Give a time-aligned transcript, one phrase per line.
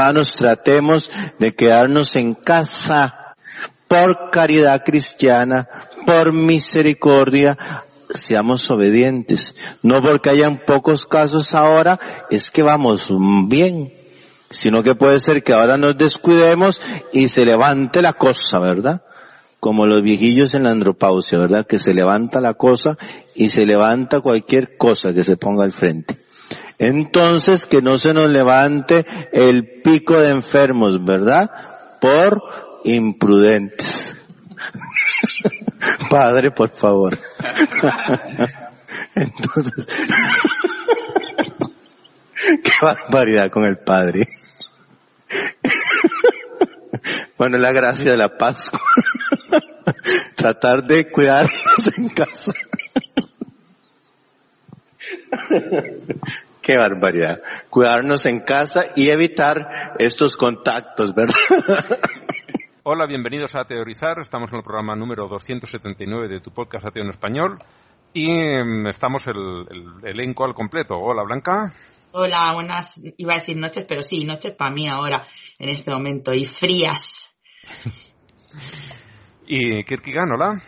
[0.00, 3.34] hermanos, tratemos de quedarnos en casa
[3.86, 5.68] por caridad cristiana,
[6.06, 9.54] por misericordia, seamos obedientes.
[9.82, 11.98] No porque hayan pocos casos ahora,
[12.30, 13.10] es que vamos
[13.48, 13.92] bien,
[14.48, 16.80] sino que puede ser que ahora nos descuidemos
[17.12, 19.02] y se levante la cosa, ¿verdad?
[19.60, 21.66] Como los viejillos en la andropausia, ¿verdad?
[21.68, 22.96] Que se levanta la cosa
[23.34, 26.29] y se levanta cualquier cosa que se ponga al frente.
[26.78, 31.50] Entonces, que no se nos levante el pico de enfermos, ¿verdad?
[32.00, 32.40] Por
[32.84, 34.16] imprudentes.
[36.10, 37.18] Padre, por favor.
[39.14, 39.86] Entonces,
[42.64, 44.26] qué barbaridad con el Padre.
[47.36, 48.80] Bueno, la gracia de la Pascua.
[50.36, 52.52] Tratar de cuidarnos en casa.
[56.62, 57.40] Qué barbaridad.
[57.70, 61.34] Cuidarnos en casa y evitar estos contactos, ¿verdad?
[62.82, 64.18] Hola, bienvenidos a Teorizar.
[64.18, 67.58] Estamos en el programa número 279 de tu podcast Ateo en Español
[68.12, 70.96] y mm, estamos el, el elenco al completo.
[70.96, 71.72] Hola, Blanca.
[72.12, 75.26] Hola, buenas, iba a decir noches, pero sí, noches para mí ahora,
[75.58, 77.32] en este momento, y frías.
[79.46, 80.60] y Kirkigan, hola.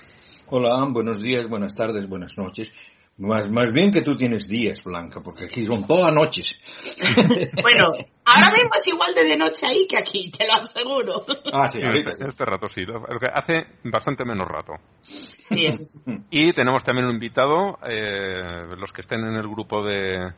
[0.47, 2.73] Hola, buenos días, buenas tardes, buenas noches.
[3.19, 6.61] Más, más bien que tú tienes días, Blanca, porque aquí son todas noches.
[7.63, 7.93] bueno,
[8.25, 11.25] ahora mismo es igual de de noche ahí que aquí, te lo aseguro.
[11.53, 12.29] Ah, sí, Sí, ahorita este, sí.
[12.31, 14.73] este rato sí, lo- lo que hace bastante menos rato.
[15.03, 16.01] Sí, eso sí.
[16.31, 20.33] Y tenemos también un invitado, eh, los que estén en el grupo de,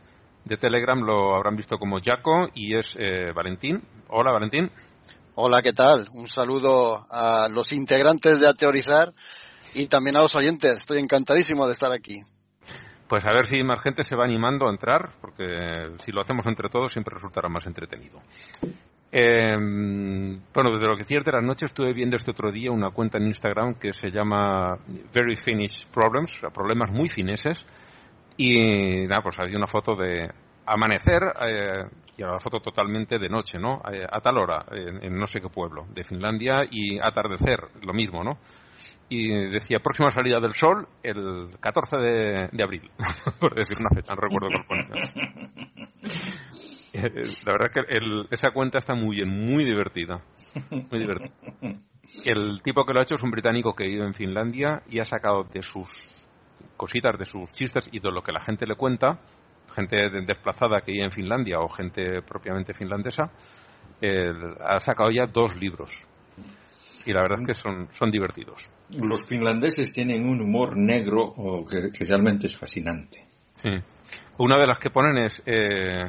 [0.45, 3.83] de Telegram lo habrán visto como Jaco y es eh, Valentín.
[4.09, 4.71] Hola, Valentín.
[5.37, 6.09] Hola, ¿qué tal?
[6.13, 9.13] Un saludo a los integrantes de Ateorizar
[9.75, 10.79] y también a los oyentes.
[10.79, 12.19] Estoy encantadísimo de estar aquí.
[13.09, 16.47] Pues a ver si más gente se va animando a entrar, porque si lo hacemos
[16.47, 18.21] entre todos siempre resultará más entretenido.
[19.13, 23.19] Eh, bueno, desde lo que cierta las noches estuve viendo este otro día una cuenta
[23.19, 24.77] en Instagram que se llama
[25.15, 27.65] Very Finnish Problems, o sea, problemas muy fineses.
[28.37, 30.29] Y nada, pues había una foto de
[30.67, 31.85] amanecer eh,
[32.17, 33.83] y era la foto totalmente de noche, ¿no?
[33.93, 38.25] Eh, a tal hora, en no sé qué pueblo de Finlandia y atardecer, lo mismo,
[38.25, 38.39] ¿no?
[39.09, 42.91] Y decía próxima salida del sol el 14 de, de abril,
[43.41, 45.05] por decir una fecha, no recuerdo cuál ponía.
[46.97, 47.11] Eh,
[47.45, 50.21] La verdad que el- esa cuenta está muy bien, muy divertida.
[50.71, 51.33] Muy divertida.
[52.25, 55.05] El tipo que lo ha hecho es un británico que vive en Finlandia y ha
[55.05, 55.89] sacado de sus
[56.77, 59.19] cositas, de sus chistes y de lo que la gente le cuenta,
[59.75, 63.25] gente de- desplazada que vive en Finlandia o gente propiamente finlandesa,
[64.01, 64.31] eh,
[64.65, 66.07] ha sacado ya dos libros.
[67.07, 68.65] Y la verdad es que son, son divertidos.
[68.99, 73.27] Los finlandeses tienen un humor negro oh, que, que realmente es fascinante.
[73.57, 73.71] Sí.
[74.39, 76.05] Una de las que ponen es eh,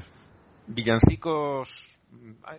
[0.67, 1.99] villancicos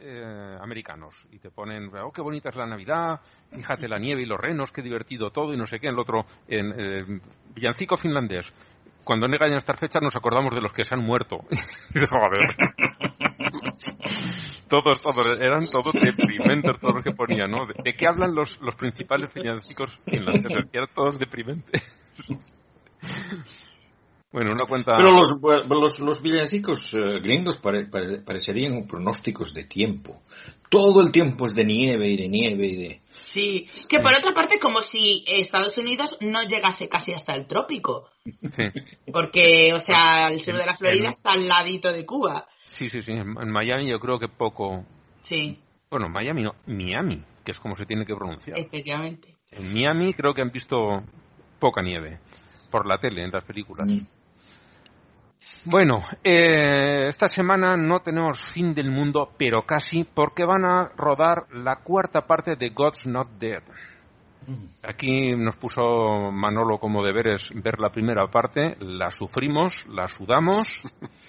[0.00, 3.20] eh, americanos y te ponen, oh, qué bonita es la Navidad,
[3.50, 5.88] fíjate la nieve y los renos, qué divertido todo y no sé qué.
[5.88, 7.20] En el otro, en eh,
[7.54, 8.52] villancico finlandés.
[9.04, 11.38] Cuando llegan estas fechas nos acordamos de los que se han muerto.
[14.68, 17.66] Todos, todos, eran todos deprimentes todos los que ponían, ¿no?
[17.66, 20.66] ¿De, qué hablan los, los principales villancicos finlandeses?
[20.72, 21.82] Eran todos deprimentes.
[24.32, 24.96] bueno, una cuenta...
[24.96, 30.22] Pero los, los, los villancicos eh, gringos pare- pare- parecerían pronósticos de tiempo.
[30.68, 33.00] Todo el tiempo es de nieve y de nieve y de...
[33.36, 38.08] Sí, que por otra parte, como si Estados Unidos no llegase casi hasta el trópico.
[38.24, 38.64] Sí.
[39.12, 42.46] Porque, o sea, el sur de la Florida está al ladito de Cuba.
[42.64, 43.12] Sí, sí, sí.
[43.12, 44.84] En en Miami yo creo que poco.
[45.20, 45.58] Sí,
[45.90, 48.58] Bueno, Miami no, Miami, que es como se tiene que pronunciar.
[48.58, 49.36] efectivamente.
[49.50, 50.76] En Miami creo que han visto
[51.58, 52.18] poca nieve
[52.70, 53.86] por la tele, en las películas.
[55.64, 61.46] Bueno, eh, esta semana no tenemos fin del mundo, pero casi, porque van a rodar
[61.52, 63.62] la cuarta parte de God's Not Dead.
[64.84, 65.82] Aquí nos puso
[66.30, 70.82] Manolo como deberes ver la primera parte, la sufrimos, la sudamos,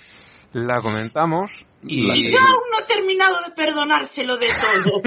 [0.54, 5.02] la comentamos y Y yo aún no he terminado de perdonárselo de todo.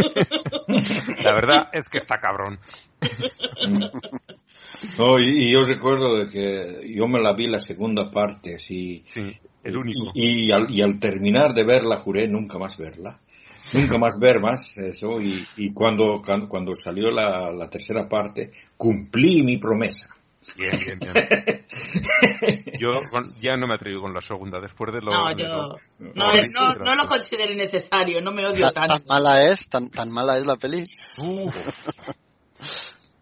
[1.23, 2.59] la verdad es que está cabrón.
[4.99, 9.05] No, y, y yo recuerdo de que yo me la vi la segunda parte así
[9.09, 10.11] Sí, el único.
[10.15, 13.21] y, y al, y al terminar de verla juré nunca más verla
[13.75, 18.53] nunca más ver más eso y, y cuando, cuando cuando salió la, la tercera parte
[18.77, 20.09] cumplí mi promesa
[20.57, 21.15] Bien, bien, bien.
[22.81, 25.11] Yo con- ya no me atrevo con la segunda, después de lo...
[25.13, 25.69] No, yo lo-
[26.15, 28.95] no, Sí, no, no lo considero necesario, no me odio ¿Tan, tanto.
[28.95, 29.69] tan mala es?
[29.69, 30.83] ¿Tan, tan mala es la peli?
[31.19, 31.55] Uf,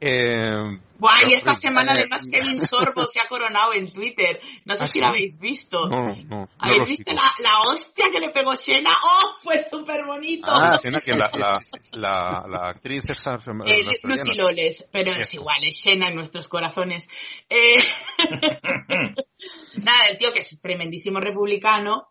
[0.00, 4.40] Eh, Buah, y pero- esta semana eh, además Kevin Sorbo se ha coronado en Twitter.
[4.64, 5.00] No sé ¿Ah, si sí?
[5.00, 5.88] lo habéis visto.
[5.88, 8.90] No, no, ¿Habéis visto la, la hostia que le pegó Shena?
[9.04, 10.46] ¡Oh, fue súper bonito!
[10.48, 11.58] Ah, Escena sí, que la, la,
[11.92, 13.36] la, la actriz esta
[13.66, 14.34] Eh, la Lucy.
[14.36, 17.08] Loles, pero es igual, es Shena en nuestros corazones.
[17.48, 17.74] Eh,
[19.84, 22.08] Nada, el tío que es tremendísimo republicano,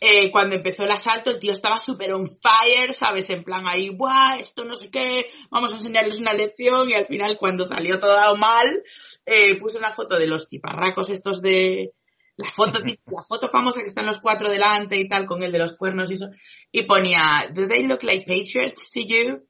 [0.00, 3.30] eh, cuando empezó el asalto el tío estaba súper on fire, ¿sabes?
[3.30, 4.38] En plan ahí, ¡buah!
[4.38, 8.34] Esto no sé qué, vamos a enseñarles una lección y al final cuando salió todo
[8.36, 8.82] mal,
[9.24, 11.92] eh, puso una foto de los tiparracos estos de...
[12.36, 15.58] La foto, la foto famosa que están los cuatro delante y tal, con el de
[15.58, 16.26] los cuernos y eso,
[16.72, 19.46] y ponía, ¿Do they look like patriots to you?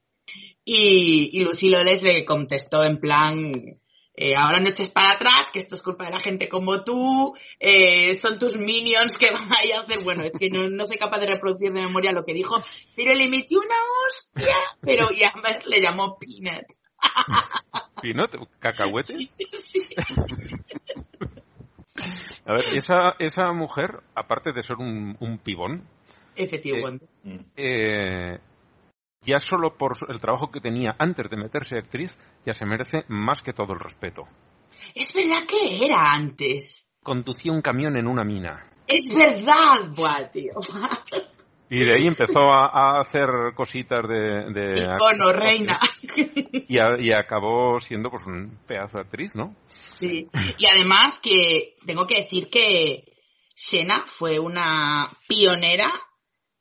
[0.65, 3.53] Y, y Lucy Loles le contestó en plan,
[4.15, 7.35] eh, ahora no eches para atrás, que esto es culpa de la gente como tú,
[7.59, 10.99] eh, son tus minions que van ahí a hacer, bueno, es que no, no soy
[10.99, 12.62] capaz de reproducir de memoria lo que dijo,
[12.97, 13.77] pero le metió una
[14.07, 16.67] hostia, pero y además le llamó Peanut.
[18.03, 19.15] Pinot, cacahuete.
[19.62, 19.81] Sí.
[22.47, 25.87] A ver, esa, esa mujer, aparte de ser un, un pibón,
[26.35, 27.07] Efectivamente.
[27.23, 27.39] Mm.
[27.57, 28.39] eh,
[29.22, 33.43] ya solo por el trabajo que tenía antes de meterse actriz, ya se merece más
[33.43, 34.25] que todo el respeto.
[34.94, 36.90] Es verdad que era antes.
[37.02, 38.67] Conducía un camión en una mina.
[38.87, 40.52] Es verdad, buah, tío.
[41.69, 44.52] Y de ahí empezó a, a hacer cositas de...
[44.52, 45.78] de Icono, reina.
[46.66, 49.55] Y, a- y acabó siendo pues un pedazo de actriz, ¿no?
[49.69, 50.26] Sí.
[50.58, 53.05] Y además que tengo que decir que
[53.55, 55.93] Shena fue una pionera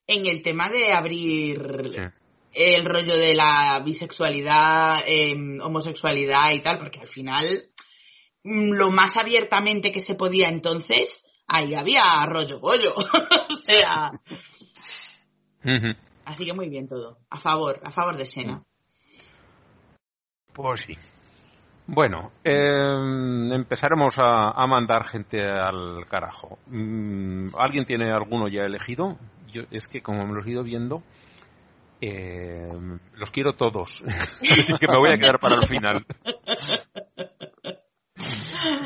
[0.05, 1.97] en el tema de abrir Sí.
[2.59, 7.45] El rollo de la bisexualidad, em, homosexualidad y tal, porque al final
[8.44, 12.94] mm, lo más abiertamente que se podía entonces, ahí había rollo bollo.
[12.95, 14.11] o sea,
[16.25, 17.19] así que muy bien todo.
[17.29, 18.63] A favor, a favor de Shena.
[20.53, 20.97] Pues sí.
[21.88, 26.59] Bueno, eh, empezaremos a, a mandar gente al carajo.
[26.67, 29.17] Mm, ¿Alguien tiene alguno ya elegido?
[29.47, 31.01] Yo es que como me los he ido viendo,
[32.01, 32.68] eh,
[33.16, 34.04] los quiero todos.
[34.07, 36.06] Así que me voy a quedar para el final.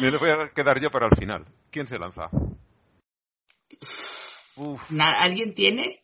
[0.02, 1.46] Me los voy a quedar yo para el final.
[1.72, 2.30] ¿Quién se lanza?
[4.56, 6.00] Uf, ¿Alguien tiene?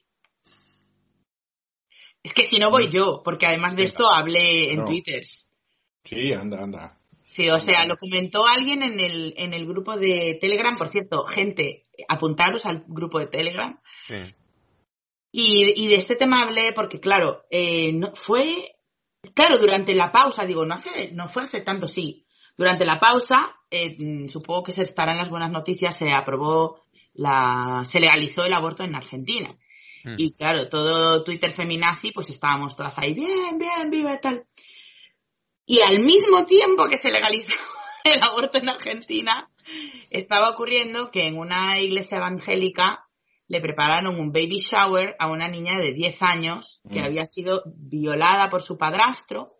[2.23, 4.85] Es que si no voy yo, porque además de esto hablé en No.
[4.85, 5.23] Twitter.
[6.03, 6.97] Sí, anda, anda.
[7.23, 10.75] Sí, o sea, lo comentó alguien en el, en el grupo de Telegram.
[10.77, 13.79] Por cierto, gente, apuntaros al grupo de Telegram.
[14.07, 14.15] sí.
[15.31, 18.75] Y, y de este tema hablé porque, claro, eh, no, fue,
[19.33, 22.25] claro, durante la pausa, digo, no, hace, no fue hace tanto, sí.
[22.57, 26.83] Durante la pausa, eh, mm, supongo que se estarán las buenas noticias, se aprobó,
[27.13, 29.49] la, se legalizó el aborto en Argentina.
[30.03, 30.15] Mm.
[30.17, 34.45] Y claro, todo Twitter feminazi, pues estábamos todas ahí, bien, bien, viva y tal.
[35.65, 37.53] Y al mismo tiempo que se legalizó
[38.03, 39.49] el aborto en Argentina,
[40.09, 43.08] estaba ocurriendo que en una iglesia evangélica
[43.49, 47.03] le prepararon un baby shower a una niña de 10 años que Mm.
[47.03, 49.55] había sido violada por su padrastro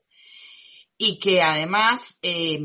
[0.96, 2.60] y que además, eh,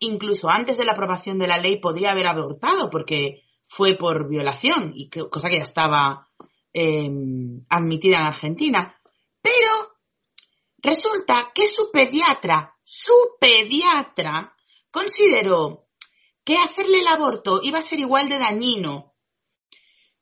[0.00, 4.92] incluso antes de la aprobación de la ley, podría haber abortado porque fue por violación,
[4.94, 6.28] y que, cosa que ya estaba
[6.72, 7.08] eh,
[7.70, 9.00] admitida en Argentina.
[9.40, 9.94] Pero
[10.78, 14.52] resulta que su pediatra, su pediatra,
[14.90, 15.86] consideró
[16.44, 19.15] que hacerle el aborto iba a ser igual de dañino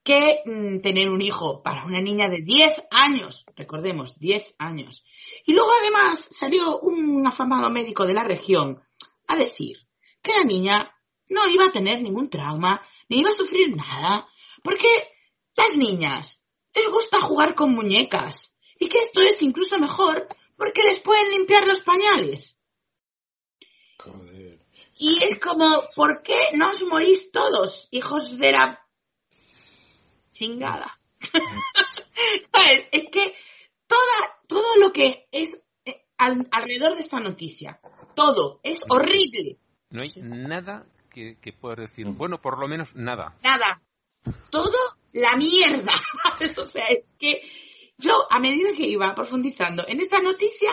[0.05, 5.05] que mm, tener un hijo para una niña de 10 años, recordemos, 10 años.
[5.47, 8.82] Y luego además salió un afamado médico de la región
[9.27, 9.79] a decir
[10.23, 10.94] que la niña
[11.31, 14.29] no iba a tener ningún trauma, ni iba a sufrir nada,
[14.63, 14.89] porque
[15.56, 16.41] las niñas
[16.75, 21.67] les gusta jugar con muñecas y que esto es incluso mejor porque les pueden limpiar
[21.67, 22.58] los pañales.
[23.99, 24.61] Joder.
[24.99, 28.83] Y es como, ¿por qué no os morís todos, hijos de la
[30.34, 30.93] chingada?
[32.53, 32.86] ¿Sabes?
[32.93, 33.34] Es que
[33.86, 37.81] toda, todo lo que es eh, al- alrededor de esta noticia,
[38.14, 39.58] todo, es horrible.
[39.91, 42.06] No hay nada que, que puedas decir.
[42.08, 43.36] Bueno, por lo menos nada.
[43.43, 43.81] Nada.
[44.50, 44.76] Todo
[45.12, 45.93] la mierda.
[46.24, 46.58] ¿sabes?
[46.58, 47.41] O sea, es que
[47.98, 50.72] yo, a medida que iba profundizando en esta noticia,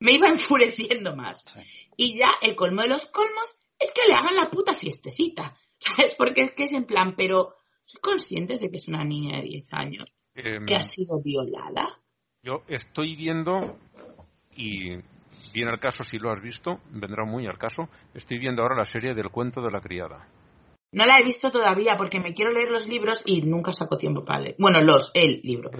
[0.00, 1.42] me iba enfureciendo más.
[1.42, 1.60] Sí.
[1.96, 5.56] Y ya el colmo de los colmos es que le hagan la puta fiestecita.
[5.78, 6.16] ¿Sabes?
[6.16, 7.54] Porque es que es en plan, pero
[7.88, 10.04] ¿soy conscientes de que es una niña de 10 años
[10.38, 11.88] Em, que ha sido violada?
[12.42, 13.76] Yo estoy viendo,
[14.54, 14.90] y
[15.52, 18.84] viene al caso si lo has visto, vendrá muy al caso, estoy viendo ahora la
[18.84, 20.28] serie del cuento de la criada.
[20.92, 24.24] No la he visto todavía porque me quiero leer los libros y nunca saco tiempo
[24.24, 24.56] para leer.
[24.58, 25.70] Bueno, los, el libro.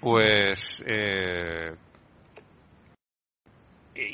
[0.00, 1.74] Pues eh,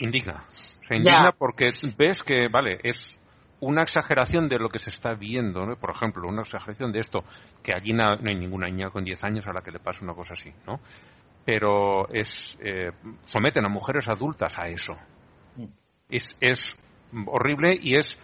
[0.01, 0.45] indigna.
[0.49, 3.18] Se indigna porque ves que, vale, es
[3.61, 5.77] una exageración de lo que se está viendo, ¿no?
[5.77, 7.25] por ejemplo, una exageración de esto,
[7.63, 10.15] que allí no, hay ninguna niña con 10 años a la que le pase una
[10.15, 10.81] cosa así, ¿no?
[11.45, 12.91] Pero es, eh,
[13.23, 14.95] someten a mujeres adultas a eso.
[15.57, 15.65] Mm.
[16.11, 16.77] Es, es
[17.27, 18.19] horrible y es,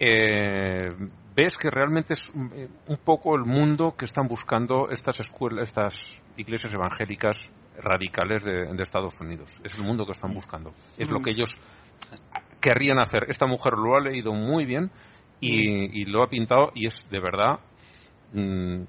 [0.00, 0.90] eh,
[1.36, 6.22] ves que realmente es eh, un poco el mundo que están buscando estas escuelas, estas
[6.36, 9.60] iglesias evangélicas radicales de, de Estados Unidos.
[9.62, 10.72] Es el mundo que están buscando.
[10.98, 11.22] Es lo mm.
[11.22, 11.56] que ellos
[12.60, 13.24] querrían hacer.
[13.28, 14.90] Esta mujer lo ha leído muy bien
[15.40, 17.60] y, lo ha pintado y es de verdad.
[18.32, 18.82] Mm,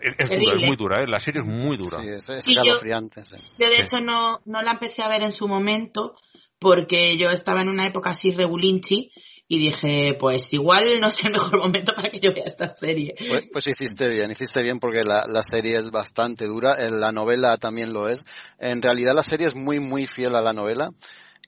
[0.00, 0.30] es,
[0.66, 1.06] muy dura, ¿eh?
[1.06, 1.98] la serie es muy dura.
[1.98, 6.16] Sí, es, yo, yo, de hecho no, no la empecé a ver en su momento
[6.58, 9.12] porque yo estaba en una época así regulinchi
[9.46, 13.14] y dije, pues igual no es el mejor momento para que yo vea esta serie.
[13.28, 17.56] Pues, pues hiciste bien, hiciste bien porque la, la, serie es bastante dura, la novela
[17.58, 18.24] también lo es.
[18.58, 20.90] En realidad la serie es muy, muy fiel a la novela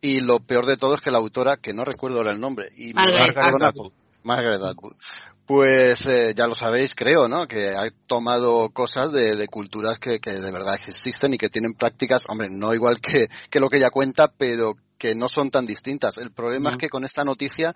[0.00, 2.68] y lo peor de todo es que la autora, que no recuerdo ahora el nombre,
[2.76, 4.94] y Margaret, Atwood.
[5.46, 7.46] Pues eh, ya lo sabéis, creo, ¿no?
[7.46, 12.24] Que ha tomado cosas de, culturas que, que, de verdad existen y que tienen prácticas,
[12.28, 16.16] hombre, no igual que, que lo que ella cuenta, pero que no son tan distintas.
[16.16, 17.74] El problema es que con esta noticia,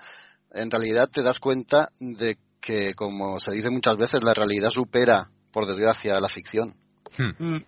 [0.52, 5.30] en realidad te das cuenta de que, como se dice muchas veces, la realidad supera,
[5.52, 6.74] por desgracia, la ficción.
[7.18, 7.56] Hmm.
[7.56, 7.64] Mm.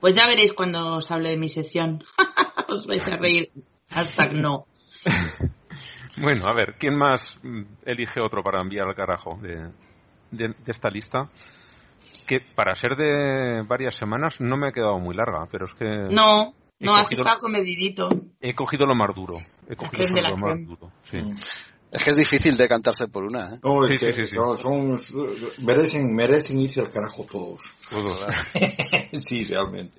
[0.00, 2.02] Pues ya veréis cuando os hable de mi sección.
[2.72, 3.50] os vais a reír.
[3.90, 4.66] Hasta no.
[6.16, 7.40] bueno, a ver, ¿quién más
[7.84, 9.70] elige otro para enviar al carajo de,
[10.30, 11.28] de, esta lista?
[12.26, 15.84] Que para ser de varias semanas no me ha quedado muy larga, pero es que.
[15.84, 18.08] No, no, has estado comedidito.
[18.40, 19.38] He cogido lo más duro.
[19.68, 20.92] He cogido lo más duro.
[21.04, 21.18] Sí.
[21.18, 21.34] Mm.
[21.92, 23.54] Es que es difícil decantarse por una.
[23.54, 23.60] ¿eh?
[23.84, 24.98] sí, sí, sí, son,
[25.58, 27.60] merecen, merecen irse al carajo todos.
[27.90, 28.24] Todos.
[29.20, 29.98] sí, realmente.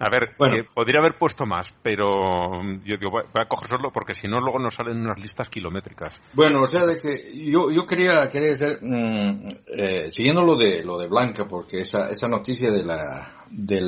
[0.00, 4.14] A ver, eh, podría haber puesto más, pero yo digo, voy a coger solo porque
[4.14, 6.16] si no luego nos salen unas listas kilométricas.
[6.34, 10.84] Bueno, o sea, de que yo, yo quería, quería hacer, mm, eh, siguiendo lo de,
[10.84, 13.80] lo de Blanca, porque esa, esa noticia de la, de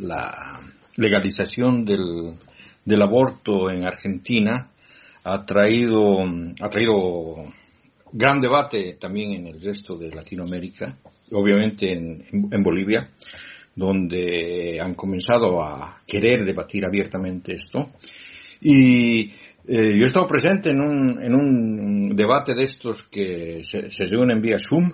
[0.00, 0.60] la
[0.96, 2.34] legalización del,
[2.84, 4.70] del aborto en Argentina,
[5.24, 6.18] ha traído,
[6.60, 7.36] ha traído
[8.12, 10.96] gran debate también en el resto de Latinoamérica,
[11.32, 13.10] obviamente en, en, Bolivia,
[13.74, 17.90] donde han comenzado a querer debatir abiertamente esto.
[18.60, 19.32] Y
[19.66, 24.06] eh, yo he estado presente en un, en un debate de estos que se, se
[24.06, 24.90] reúnen vía Zoom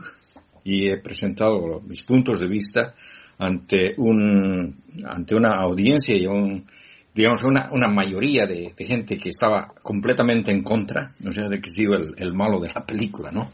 [0.64, 2.94] y he presentado mis puntos de vista
[3.38, 6.66] ante un, ante una audiencia y un,
[7.14, 11.70] digamos, una, una mayoría de, gente que estaba completamente en contra, no sé de que
[11.70, 13.50] sido el, el malo de la película, ¿no?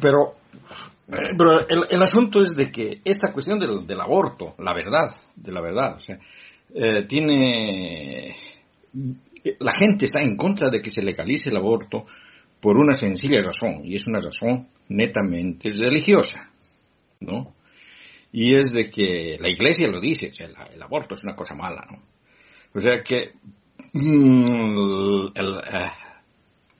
[0.00, 0.36] Pero,
[1.06, 5.60] pero el, el, asunto es de que esta cuestión del, aborto, la verdad, de la
[5.60, 6.18] verdad, o sea,
[6.74, 8.36] eh, tiene,
[9.58, 12.06] la gente está en contra de que se legalice el aborto
[12.60, 16.50] por una sencilla razón, y es una razón netamente religiosa,
[17.20, 17.54] ¿no?
[18.30, 21.34] Y es de que la iglesia lo dice, o sea, el, el aborto es una
[21.34, 22.02] cosa mala, ¿no?
[22.74, 23.32] O sea que
[23.92, 25.90] mm, eh,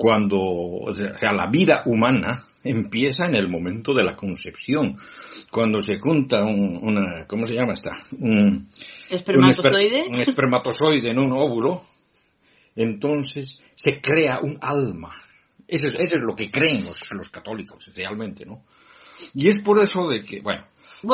[0.02, 4.99] cuando, o sea, la vida humana empieza en el momento de la concepción,
[5.49, 7.92] cuando se junta un, una, ¿cómo se llama esta?
[8.18, 8.68] Un
[9.09, 10.09] espermatozoide.
[10.09, 11.82] Un, espermatozoide en un óvulo,
[12.75, 15.14] entonces se crea un alma.
[15.68, 18.64] Eso es, eso es lo que creen los, los católicos, realmente, ¿no?
[19.35, 20.66] Y es por eso de que, bueno,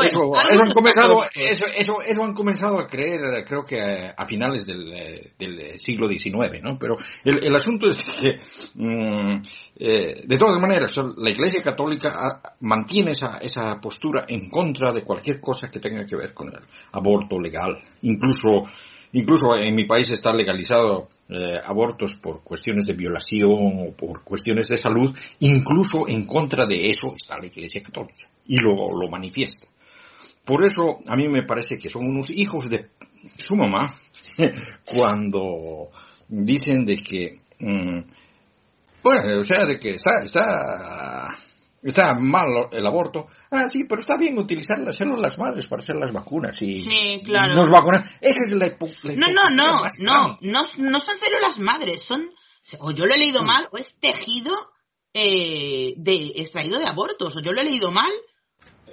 [0.03, 4.93] eso, han comenzado, eso, eso, eso, han comenzado a creer, creo que a, finales del,
[4.93, 6.79] eh, del, siglo XIX, ¿no?
[6.79, 8.39] Pero el, el asunto es que,
[8.75, 9.43] mm,
[9.77, 15.03] eh, de todas maneras, la Iglesia Católica ah, mantiene esa, esa postura en contra de
[15.03, 16.61] cualquier cosa que tenga que ver con el
[16.93, 17.83] aborto legal.
[18.03, 18.69] Incluso,
[19.13, 24.69] incluso en mi país está legalizado eh, abortos por cuestiones de violación o por cuestiones
[24.69, 25.17] de salud.
[25.41, 29.67] Incluso en contra de eso está la Iglesia Católica y lo, lo manifiesta.
[30.49, 32.89] Por eso a mí me parece que son unos hijos de
[33.37, 33.93] su mamá
[34.87, 35.91] cuando
[36.27, 38.01] dicen de que, mm,
[39.03, 41.37] bueno, o sea, de que está, está,
[41.83, 43.27] está mal el aborto.
[43.51, 47.21] Ah, sí, pero está bien utilizar las células madres para hacer las vacunas y sí,
[47.27, 47.55] claro.
[47.55, 48.03] nos vacunan.
[48.23, 52.31] Esa es la, No, no, no, no, no, no son células madres, son,
[52.81, 53.47] o yo lo he leído mm.
[53.47, 54.55] mal, o es tejido
[55.13, 58.11] eh, de extraído de abortos, o yo lo he leído mal,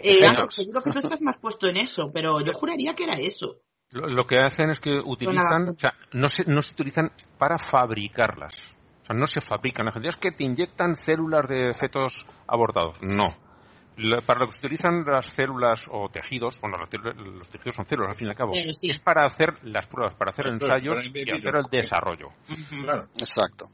[0.06, 3.62] eh, seguro que tú estás más puesto en eso, pero yo juraría que era eso.
[3.92, 8.76] Lo, que hacen es que utilizan, o sea, no se, no se utilizan para fabricarlas.
[9.02, 9.86] O sea, no se fabrican.
[9.86, 12.98] La gente es que te inyectan células de fetos abortados.
[13.02, 13.28] No.
[14.26, 16.90] para lo que se utilizan las células o tejidos, bueno, los,
[17.50, 20.48] tejidos son células al fin y al cabo, es para hacer las pruebas, para hacer
[20.48, 22.30] ensayos y hacer el desarrollo.
[22.82, 23.08] Claro.
[23.18, 23.68] Exacto.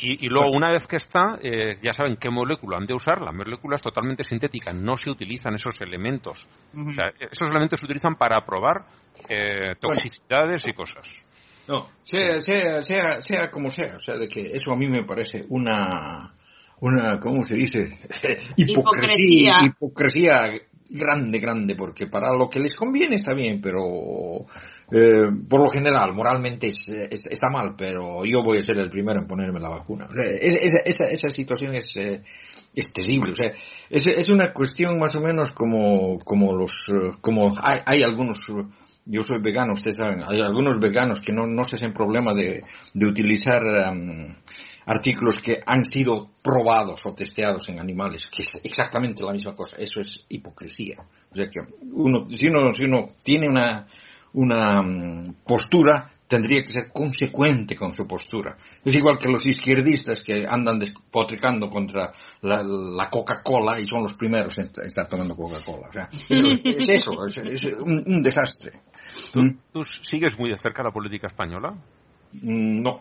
[0.00, 3.20] Y, luego, una vez que está, eh, ya saben qué molécula han de usar.
[3.20, 6.46] La molécula es totalmente sintética, no se utilizan esos elementos.
[6.72, 8.86] O sea, esos elementos se utilizan para probar
[9.28, 11.24] eh, toxicidades y cosas.
[11.66, 15.04] No, sea, sea, sea, sea como sea, o sea, de que eso a mí me
[15.04, 16.32] parece una,
[16.80, 17.90] una, ¿cómo se dice?
[18.56, 20.52] hipocresía, hipocresía
[20.88, 24.46] grande, grande, porque para lo que les conviene está bien, pero
[24.90, 29.26] eh, por lo general, moralmente está mal, pero yo voy a ser el primero en
[29.26, 30.08] ponerme la vacuna.
[30.40, 32.22] esa, esa, situación es, eh,
[32.74, 33.52] es terrible, o sea,
[33.90, 36.84] es, es, una cuestión más o menos como, como los,
[37.20, 38.50] como hay, hay algunos
[39.10, 42.62] yo soy vegano, ustedes saben, hay algunos veganos que no, no se hacen problema de,
[42.92, 43.62] de utilizar
[44.88, 49.76] artículos que han sido probados o testeados en animales, que es exactamente la misma cosa.
[49.76, 50.96] Eso es hipocresía.
[51.30, 51.60] O sea que
[51.92, 53.86] uno, si uno, si uno tiene una,
[54.32, 58.56] una mm, postura, tendría que ser consecuente con su postura.
[58.82, 64.56] Es igual que los izquierdistas que andan despotricando contra la, Coca-Cola y son los primeros
[64.58, 65.88] en estar tomando Coca-Cola.
[65.88, 68.80] O sea, es, eso, es, un, desastre.
[69.34, 69.40] ¿Tú,
[69.70, 71.76] ¿Tú, sigues muy de cerca la política española?
[72.32, 73.00] Mm, no.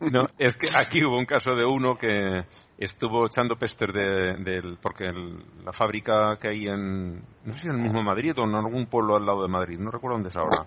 [0.12, 2.44] no, es que aquí hubo un caso de uno que
[2.78, 5.06] estuvo echando pester de, porque
[5.64, 8.86] la fábrica que hay en, no sé si en el mismo Madrid o en algún
[8.86, 10.66] pueblo al lado de Madrid, no recuerdo dónde es ahora.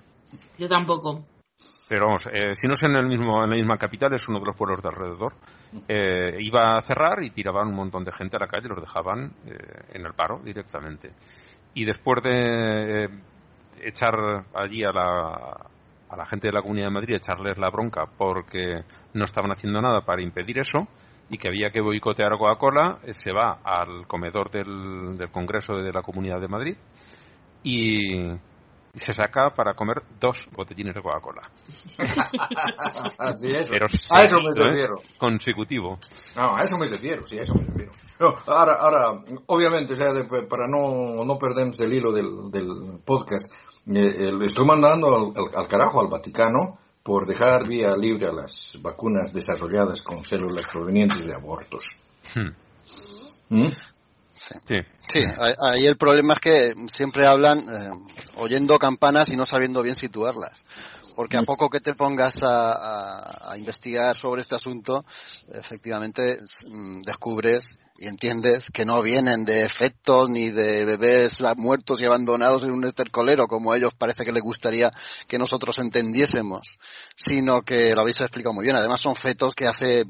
[0.58, 1.26] Yo tampoco.
[1.90, 4.40] Pero vamos, eh, si no es en el mismo en la misma capital, es uno
[4.40, 5.34] de los pueblos de alrededor.
[5.88, 9.34] Eh, iba a cerrar y tiraban un montón de gente a la calle, los dejaban
[9.46, 9.58] eh,
[9.94, 11.12] en el paro directamente.
[11.74, 13.10] Y después de
[13.82, 15.70] echar allí a la,
[16.10, 19.82] a la gente de la Comunidad de Madrid echarles la bronca porque no estaban haciendo
[19.82, 20.88] nada para impedir eso
[21.30, 25.92] y que había que boicotear Coca-Cola, eh, se va al comedor del, del, Congreso de
[25.92, 26.76] la Comunidad de Madrid
[27.64, 28.32] y,
[28.94, 31.50] se saca para comer dos botellines de Coca-Cola.
[33.20, 34.68] a eso me ¿eh?
[34.68, 34.96] refiero.
[35.18, 35.98] Consecutivo.
[36.36, 37.92] No, a eso me refiero, sí, a eso me refiero.
[38.48, 40.10] ahora, ahora, obviamente, o sea,
[40.50, 43.54] para no, no perdernos el hilo del, del podcast,
[43.88, 49.34] eh, le estoy mandando al, carajo al Vaticano por dejar vía libre a las vacunas
[49.34, 51.98] desarrolladas con células provenientes de abortos.
[52.36, 52.50] Hmm.
[53.50, 53.68] ¿Mm?
[54.68, 54.76] Sí.
[55.08, 55.24] sí.
[55.60, 57.90] ahí el problema es que siempre hablan eh,
[58.38, 60.64] oyendo campanas y no sabiendo bien situarlas
[61.20, 65.04] porque a poco que te pongas a, investigar sobre este asunto,
[65.54, 72.06] efectivamente mm, descubres y entiendes que no vienen de efectos ni de bebés muertos y
[72.06, 74.94] abandonados en un estercolero, como a ellos parece que les gustaría
[75.28, 76.80] que nosotros entendiésemos,
[77.14, 78.78] sino que lo habéis explicado muy bien.
[78.78, 80.06] Además son fetos que hace,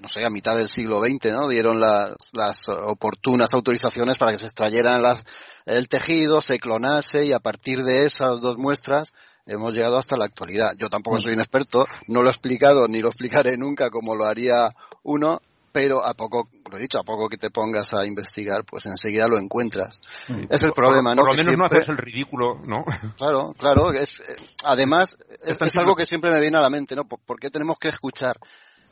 [0.00, 1.48] no sé, a mitad del siglo XX, ¿no?
[1.48, 5.22] Dieron las, las oportunas autorizaciones para que se extrayeran las,
[5.66, 9.12] el tejido, se clonase y a partir de esas dos muestras
[9.46, 10.72] hemos llegado hasta la actualidad.
[10.78, 11.20] Yo tampoco mm.
[11.20, 14.70] soy un experto, no lo he explicado ni lo explicaré nunca como lo haría
[15.02, 15.40] uno,
[15.72, 19.28] pero a poco, lo he dicho, a poco que te pongas a investigar, pues enseguida
[19.28, 20.00] lo encuentras.
[20.48, 21.22] Es el problema, ¿no?
[21.22, 22.84] Por lo menos no haces el ridículo, ¿no?
[23.16, 23.92] Claro, claro.
[23.92, 27.04] Es, eh, además, es, algo que siempre me viene a la mente, ¿no?
[27.04, 28.36] ¿Por qué tenemos que escuchar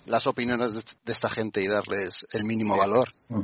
[0.08, 3.08] las opiniones de, esta gente y darles el mínimo valor?
[3.28, 3.42] Mm.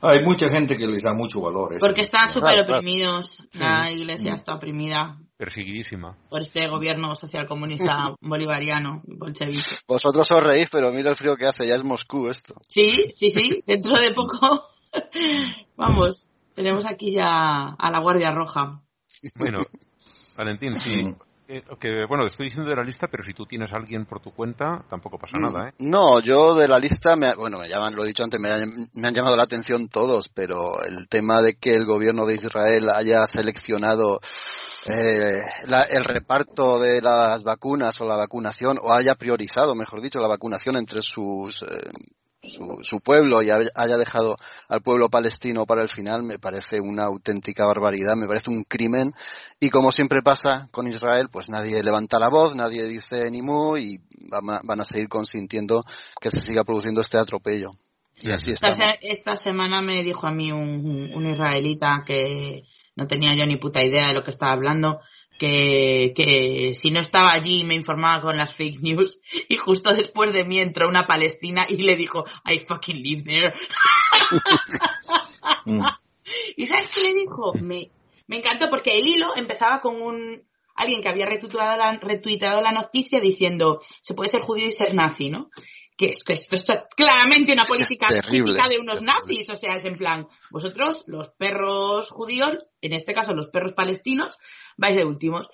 [0.00, 1.76] Hay mucha gente que les da mucho valor.
[1.80, 3.42] Porque están súper oprimidos.
[3.54, 5.18] La iglesia está oprimida.
[5.36, 6.16] Perseguidísima.
[6.28, 9.78] Por este gobierno socialcomunista bolivariano, bolchevique.
[9.88, 11.66] Vosotros os reís, pero mira el frío que hace.
[11.66, 12.54] Ya es Moscú esto.
[12.68, 13.62] Sí, sí, sí.
[13.66, 14.68] Dentro de poco.
[15.76, 16.28] Vamos.
[16.54, 18.82] Tenemos aquí ya a la Guardia Roja.
[19.36, 19.60] Bueno,
[20.36, 21.14] Valentín, sí.
[21.50, 24.20] Eh, que, bueno, estoy diciendo de la lista, pero si tú tienes a alguien por
[24.20, 25.72] tu cuenta, tampoco pasa mm, nada, ¿eh?
[25.78, 29.14] No, yo de la lista, me, bueno, me llaman, lo he dicho antes, me, han
[29.14, 34.20] llamado la atención todos, pero el tema de que el gobierno de Israel haya seleccionado
[34.88, 35.38] eh,
[35.88, 40.76] el reparto de las vacunas o la vacunación, o haya priorizado, mejor dicho, la vacunación
[40.76, 41.90] entre sus eh,
[42.42, 44.36] su, pueblo y haya dejado
[44.68, 49.12] al pueblo palestino para el final me parece una auténtica barbaridad, me parece un crimen.
[49.60, 53.76] Y como siempre pasa con Israel, pues nadie levanta la voz, nadie dice ni mu
[53.76, 55.80] y van a, seguir consintiendo
[56.20, 57.70] que se siga produciendo este atropello.
[58.20, 58.68] Y así esta,
[59.00, 62.64] esta, semana me dijo a mí un, un israelita que
[62.96, 65.00] no tenía yo ni puta idea de lo que estaba hablando,
[65.38, 70.32] que, que si no estaba allí me informaba con las fake news y justo después
[70.32, 73.52] de mí entró una palestina y le dijo, I fucking live there.
[75.64, 75.80] Mm.
[76.56, 77.52] ¿Y sabes qué le dijo?
[77.54, 77.90] Me,
[78.26, 80.42] me encantó porque el hilo empezaba con un
[80.78, 84.94] alguien que había retuiteado la, retuiteado la noticia diciendo se puede ser judío y ser
[84.94, 85.50] nazi, ¿no?
[85.98, 89.84] Que esto, esto, esto es claramente una política típica de unos nazis, o sea, es
[89.84, 94.38] en plan, vosotros, los perros judíos, en este caso los perros palestinos,
[94.76, 95.48] vais de últimos.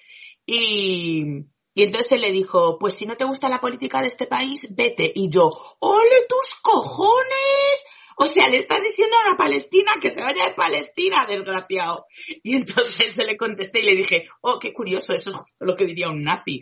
[0.44, 1.24] Y,
[1.72, 4.68] y entonces él le dijo, pues si no te gusta la política de este país,
[4.76, 5.10] vete.
[5.14, 5.48] Y yo,
[5.80, 7.84] ¡ole tus cojones!
[8.16, 12.06] O sea, le estás diciendo a la Palestina que se vaya de Palestina, desgraciado.
[12.42, 15.86] Y entonces se le contesté y le dije, oh, qué curioso, eso es lo que
[15.86, 16.60] diría un nazi.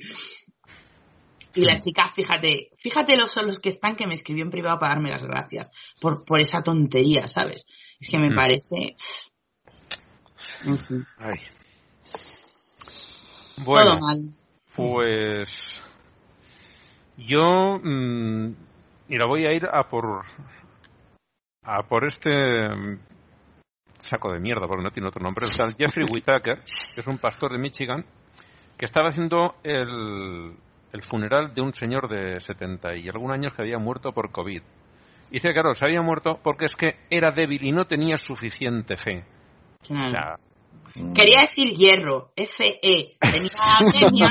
[1.55, 4.79] Y la chica, fíjate, fíjate los son los que están que me escribió en privado
[4.79, 7.67] para darme las gracias por, por esa tontería, ¿sabes?
[8.01, 8.37] Es que me Mm.
[8.37, 8.97] parece...
[10.65, 11.41] En fin, Ay.
[13.65, 14.19] todo Bueno, mal.
[14.77, 15.83] pues
[17.19, 18.55] yo mm,
[19.09, 20.25] mira voy a ir a por
[21.65, 22.31] a por este
[22.69, 22.99] mm,
[23.99, 26.63] saco de mierda porque no tiene otro nombre, el Jeffrey Whitaker,
[26.95, 28.05] que es un pastor de Michigan,
[28.77, 30.57] que estaba haciendo el,
[30.93, 34.63] el funeral de un señor de 70 y algún años que había muerto por COVID.
[35.31, 38.97] Y dice, claro, se había muerto porque es que era débil y no tenía suficiente
[38.97, 39.25] fe.
[39.81, 40.37] O sea,
[41.15, 43.17] Quería decir hierro, F-E.
[43.19, 44.31] Tenía anemia.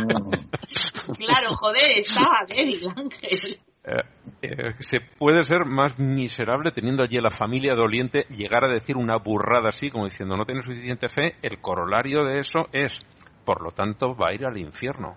[1.18, 3.60] Claro, joder, estaba débil, Ángel.
[3.84, 4.04] Eh,
[4.44, 8.96] eh, se puede ser más miserable teniendo allí a la familia doliente llegar a decir
[8.96, 13.00] una burrada así como diciendo no tiene suficiente fe el corolario de eso es
[13.44, 15.16] por lo tanto va a ir al infierno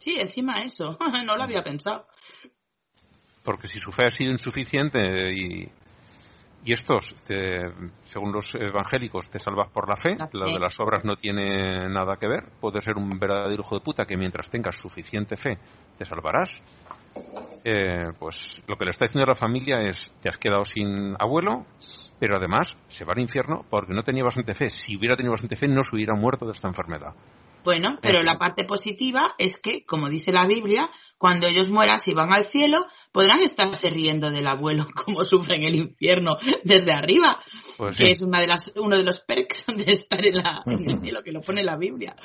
[0.00, 0.98] Sí, encima eso.
[1.26, 2.06] No lo había pensado.
[3.44, 5.68] porque si su fe ha sido insuficiente y
[6.62, 7.72] y estos te-
[8.04, 10.38] según los evangélicos te salvas por la fe La fe.
[10.52, 14.04] de las obras no tiene nada que ver puede ser un verdadero hijo de puta
[14.04, 15.56] que mientras tengas suficiente fe
[15.96, 16.62] te salvarás
[17.64, 21.14] eh, pues lo que le está diciendo a la familia es te has quedado sin
[21.18, 21.64] abuelo,
[22.18, 24.70] pero además se va al infierno porque no tenía bastante fe.
[24.70, 27.12] Si hubiera tenido bastante fe no se hubiera muerto de esta enfermedad.
[27.62, 32.14] Bueno, pero la parte positiva es que, como dice la Biblia, cuando ellos mueran, si
[32.14, 37.42] van al cielo, podrán estarse riendo del abuelo como sufre en el infierno desde arriba,
[37.76, 38.12] Pues que sí.
[38.12, 41.22] es una de las, uno de los perks de estar en, la, en el cielo,
[41.22, 42.16] que lo pone la Biblia.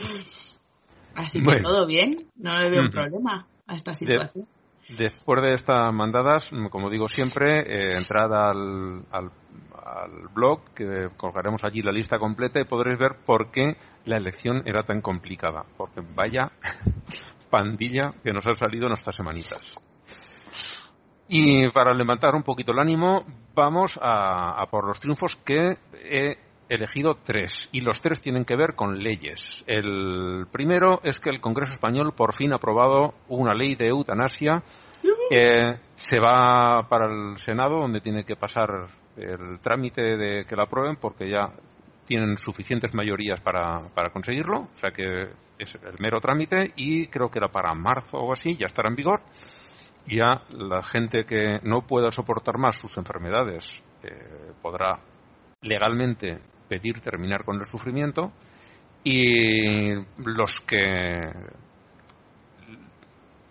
[1.14, 1.70] Así que Bueno.
[1.70, 2.96] todo bien, no le veo un Ujú.
[2.96, 4.48] problema a esta situación.
[4.90, 9.32] Después de estas mandadas, mm, como digo siempre, eh, entrad al, al,
[9.84, 14.62] al blog, que colgaremos allí la lista completa y podréis ver por qué la elección
[14.66, 15.64] era tan complicada.
[15.76, 16.52] Porque vaya
[17.50, 19.76] pandilla que nos ha salido en estas semanitas.
[21.28, 26.45] Y para levantar un poquito el ánimo, vamos a, a por los triunfos que he
[26.70, 27.70] elegido tres.
[27.72, 29.64] Y los tres tienen que ver con leyes.
[29.68, 34.64] El primero es que el Congreso Español por fin ha aprobado una ley de eutanasia
[35.30, 40.64] que se va para el Senado, donde tiene que pasar el trámite de que la
[40.64, 41.54] aprueben, porque ya
[42.06, 44.62] tienen suficientes mayorías para, para conseguirlo.
[44.74, 48.58] O sea que es el mero trámite y creo que era para marzo o así,
[48.58, 49.22] ya estará en vigor
[50.08, 55.00] ya la gente que no pueda soportar más sus enfermedades eh, podrá
[55.62, 58.32] legalmente pedir terminar con el sufrimiento
[59.04, 61.32] y los que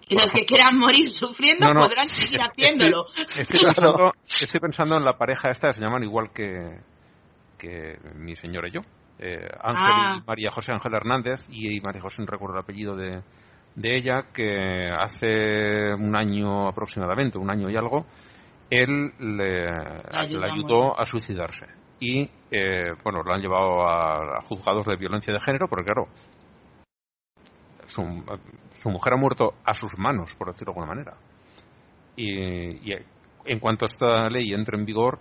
[0.09, 1.81] Y los que quieran morir sufriendo No, no.
[1.83, 3.05] podrán seguir haciéndolo.
[3.39, 6.81] estoy pensando, estoy pensando en la pareja esta que se llaman igual que,
[7.59, 8.81] que mi señora y yo
[9.19, 10.19] eh, Ángel Ah.
[10.21, 13.23] y María José Ángel Hernández y María José no recuerdo el apellido de,
[13.77, 18.07] de ella que hace un año aproximadamente un año y algo
[18.71, 19.69] él le,
[20.43, 21.67] ayudó a suicidarse
[22.01, 26.09] y eh, bueno lo han llevado a, a juzgados de violencia de género porque claro
[27.87, 31.17] su, mujer ha muerto a sus manos por decirlo de alguna manera.
[32.17, 32.97] Y, y
[33.45, 35.19] en cuanto esta ley entre en vigor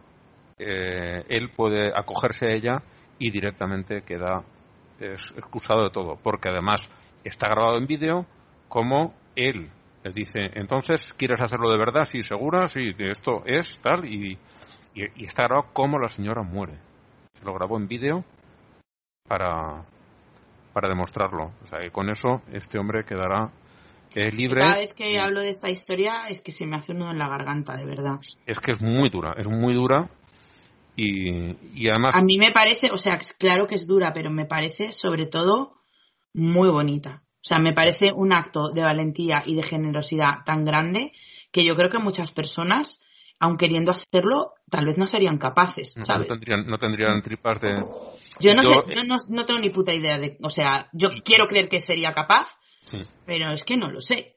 [0.59, 2.83] eh, él puede acogerse a ella
[3.19, 4.43] y directamente queda
[4.99, 6.89] es- excusado de todo porque además
[7.23, 8.25] está grabado en vídeo
[8.69, 9.69] como él
[10.03, 14.37] le dice entonces quieres hacerlo de verdad sí segura sí esto es tal y,
[14.93, 16.77] y, y está grabado como la señora muere
[17.33, 18.23] se lo grabó en vídeo
[19.27, 19.85] para
[20.73, 23.51] para demostrarlo o sea que con eso este hombre quedará
[24.15, 26.99] eh, libre Cada vez que hablo de esta historia es que se me hace un
[26.99, 28.19] nudo en la garganta, de verdad.
[28.45, 30.07] es que es muy dura, es muy dura
[30.95, 34.45] y, y además A mí me parece, o sea, claro que es dura, pero me
[34.45, 35.77] parece sobre todo
[36.33, 37.23] muy bonita.
[37.43, 41.11] O sea, me parece un acto de valentía y de generosidad tan grande
[41.51, 43.01] que yo creo que muchas personas,
[43.43, 46.27] aun queriendo hacerlo, tal vez no serían capaces, no ¿sabes?
[46.29, 47.75] tendrían, no tendrían tripas de...
[48.39, 51.09] Yo no yo- sé, yo no, no tengo ni puta idea de, o sea, yo
[51.23, 52.47] quiero creer que sería capaz,
[52.83, 53.03] Sí.
[53.25, 54.35] pero es que no lo sé.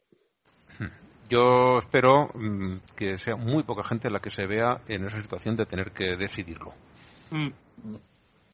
[1.28, 5.56] Yo espero mm, que sea muy poca gente la que se vea en esa situación
[5.56, 6.72] de tener que decidirlo.
[7.30, 7.48] Mm.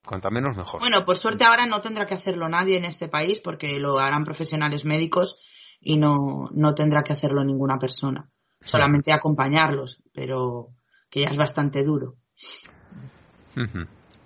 [0.05, 0.81] Cuanta menos, mejor.
[0.81, 4.25] Bueno, por suerte ahora no tendrá que hacerlo nadie en este país porque lo harán
[4.25, 5.39] profesionales médicos
[5.81, 6.17] y no,
[6.53, 8.29] no tendrá que hacerlo ninguna persona.
[8.65, 10.69] Solamente acompañarlos, pero
[11.11, 12.15] que ya es bastante duro.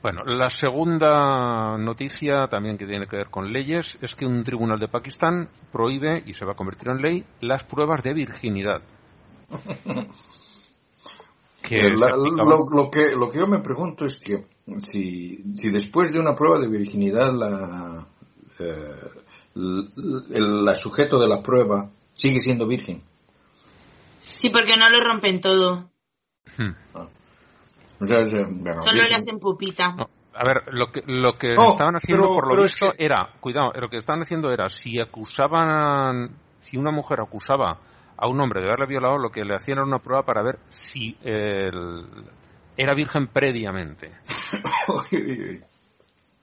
[0.02, 4.78] Bueno, la segunda noticia, también que tiene que ver con leyes, es que un tribunal
[4.78, 8.82] de Pakistán prohíbe, y se va a convertir en ley, las pruebas de virginidad.
[11.62, 14.46] Que la- lo, lo que, lo que yo me pregunto es que
[14.78, 18.06] si, si después de una prueba de virginidad la,
[18.60, 19.10] eh,
[19.56, 23.02] el, la sujeto de la prueba sigue siendo virgen.
[24.38, 25.90] Sí, porque no lo rompen todo,
[26.58, 26.72] Hmm.
[28.00, 29.92] O sea, es, eh, bueno, solo le hacen pupita.
[29.96, 32.92] No, a ver, lo que, lo que No, estaban haciendo pero- por lo es visto
[32.92, 37.78] que- era, cuidado, lo que estaban haciendo era, si acusaban, si una mujer acusaba
[38.16, 40.58] a un hombre de haberle violado, lo que le hacían era una prueba para ver
[40.68, 42.06] si el-
[42.76, 44.12] era virgen previamente.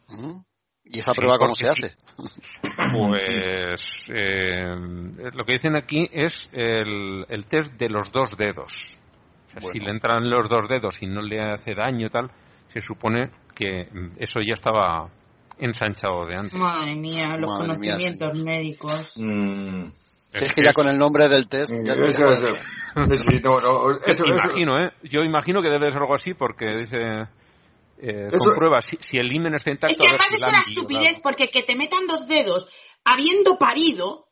[0.10, 0.44] Ujú.
[0.86, 1.96] ¿Y esa Sí, prueba cómo se hace?
[2.76, 4.66] Pues eh,
[5.34, 8.98] lo que dicen aquí es el, el test de los dos dedos.
[9.48, 9.86] O sea, Si Bueno.
[9.86, 12.30] le entran los dos dedos y no le hace daño y tal,
[12.68, 15.10] se supone que mm, eso ya estaba
[15.60, 16.54] ensanchado de antes.
[16.60, 19.14] Madre mía, los Madre mía, conocimientos médicos.
[19.16, 19.86] Mm,
[20.32, 21.72] Si es que ya con el nombre del test...
[21.84, 24.92] ya- eso es, eh, sí, no, no, eso- eso- imagino, ¿eh?
[25.04, 27.28] Yo imagino que debe ser algo así porque dice...
[28.06, 29.94] Eh, Eso- comprueba si, si el himen está intacto.
[29.94, 32.68] Es que a ver además si es una estupidez porque que te metan dos dedos
[33.06, 34.28] habiendo parido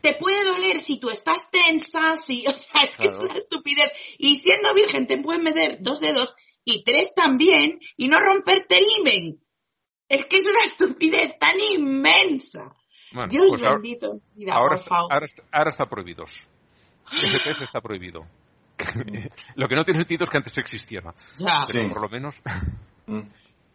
[0.00, 3.90] te puede doler si tú estás tensa, si, o sea, es que es una estupidez.
[4.18, 8.84] Y siendo virgen te pueden meter dos dedos y tres también y no romperte el
[8.98, 9.40] himen.
[10.08, 12.74] Es que es una estupidez tan inmensa.
[13.12, 14.20] Bueno, Dios pues ahora- bendito.
[14.34, 15.12] Mira, ahora, por favor.
[15.12, 16.24] ahora, ahora está prohibido.
[17.12, 18.20] Ese test está prohibido.
[19.56, 21.14] lo que no tiene sentido es que antes existiera.
[21.38, 21.64] Ya.
[21.66, 21.92] Pero Sí.
[21.92, 22.34] por lo menos.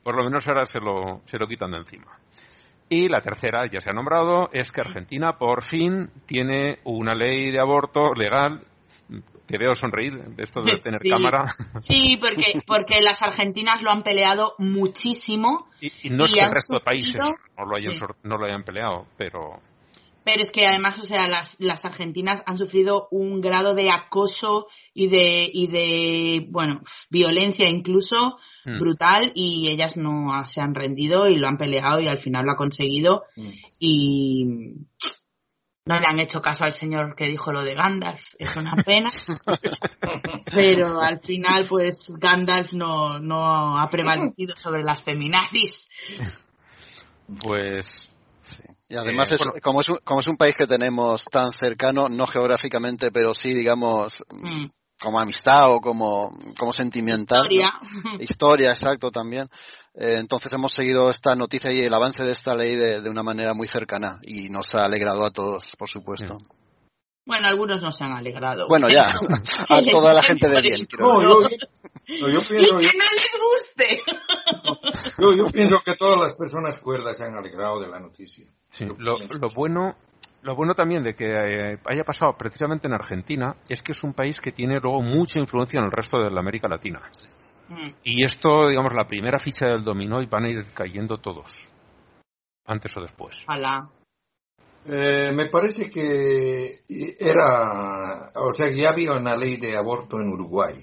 [0.04, 2.18] Por lo menos ahora se lo, se lo quitan de encima.
[2.90, 7.52] Y la tercera, ya se ha nombrado, es que Argentina por fin tiene una ley
[7.52, 8.62] de aborto legal.
[9.46, 11.10] Te veo sonreír de esto de tener Sí.
[11.10, 11.56] cámara.
[11.80, 16.52] Sí, porque, porque las argentinas lo han peleado muchísimo, Y, y no es que el
[16.52, 17.16] resto de países
[17.58, 18.02] no lo hayan, Sí.
[18.24, 19.60] no lo hayan peleado, pero
[20.22, 24.68] pero es que además, o sea, las, las argentinas han sufrido un grado de acoso
[24.94, 28.38] y de, y de, bueno, violencia incluso
[28.76, 28.80] Mm.
[28.80, 32.52] brutal y ellas no se han rendido y lo han peleado y al final lo
[32.54, 33.50] ha conseguido Mm.
[33.80, 34.46] y
[35.86, 39.10] no le han hecho caso al señor que dijo lo de Gandalf, es una pena.
[40.54, 45.90] Pero al final, pues Gandalf no, no ha prevalecido sobre las feminazis.
[47.42, 48.06] pues
[48.42, 48.64] Sí.
[48.90, 49.54] Y además, Eh, es- bueno.
[49.62, 53.54] como, es un, como es un país que tenemos tan cercano, no geográficamente, pero sí,
[53.54, 54.66] digamos, Mm.
[55.02, 57.44] Como amistad o como, como sentimental.
[57.44, 57.52] ¿no?
[57.52, 57.74] Historia.
[58.20, 59.48] Historia, exacto, también.
[59.94, 63.24] Eh, entonces hemos seguido esta noticia y el avance de esta ley de, de una
[63.24, 66.38] manera muy cercana y nos ha alegrado a todos, por supuesto.
[67.26, 68.68] Bueno, algunos no se han alegrado.
[68.68, 69.12] Bueno, ya,
[69.70, 70.88] a toda la gente de bien.
[70.98, 74.02] No, yo, no, yo Y pienso, que no les guste.
[75.20, 78.48] yo, yo pienso que todas las personas cuerdas se han alegrado de la noticia.
[78.72, 79.96] Sí, Yo lo, lo bueno
[80.42, 84.14] lo bueno también de que eh, haya pasado precisamente en Argentina es que es un
[84.14, 87.02] país que tiene luego mucha influencia en el resto de la América Latina.
[87.68, 87.90] Mm.
[88.04, 91.54] Y esto, digamos, la primera ficha del dominó y van a ir cayendo todos,
[92.66, 93.44] antes o después.
[93.48, 93.90] Ojalá.
[94.86, 96.72] Eh, me parece que
[97.20, 100.76] era, o sea, que ya había una ley de aborto en Uruguay,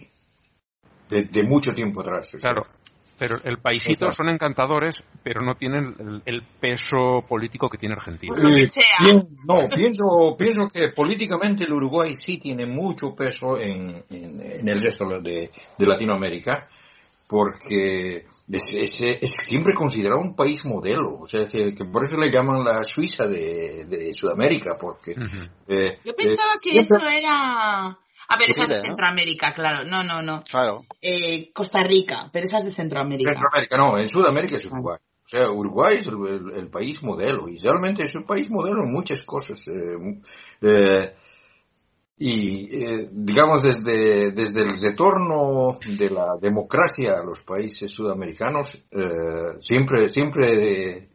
[1.08, 2.34] de, de mucho tiempo atrás.
[2.34, 2.52] o sea.
[2.52, 2.66] Claro,
[3.18, 8.34] pero el paisito son encantadores, pero no tienen el, el peso político que tiene Argentina.
[8.36, 8.66] Eh,
[8.98, 14.68] pien- no, pienso, pienso que políticamente el Uruguay sí tiene mucho peso en, en- en
[14.68, 16.68] el resto de, de Latinoamérica,
[17.28, 22.16] porque es, es- es siempre considerado un país modelo, o sea, que, que por eso
[22.16, 25.12] le llaman la Suiza de, de Sudamérica, porque...
[25.68, 27.98] Eh, Yo pensaba eh, que siempre- eso era...
[28.28, 28.82] A ver, esa es de ¿no?
[28.84, 29.84] Centroamérica, claro.
[29.84, 30.42] No, no, no.
[30.42, 30.84] Claro.
[31.00, 33.30] Eh, Costa Rica, pero esa es de Centroamérica.
[33.32, 34.98] Centroamérica, no, en Sudamérica es Uruguay.
[34.98, 38.82] O sea, Uruguay es el, el- el país modelo y realmente es un país modelo
[38.84, 39.66] en muchas cosas.
[39.68, 39.96] eh,
[40.62, 41.14] eh,
[42.18, 49.56] y eh, digamos desde, desde el retorno de la democracia a los países sudamericanos, eh,
[49.58, 51.08] siempre, siempre, eh,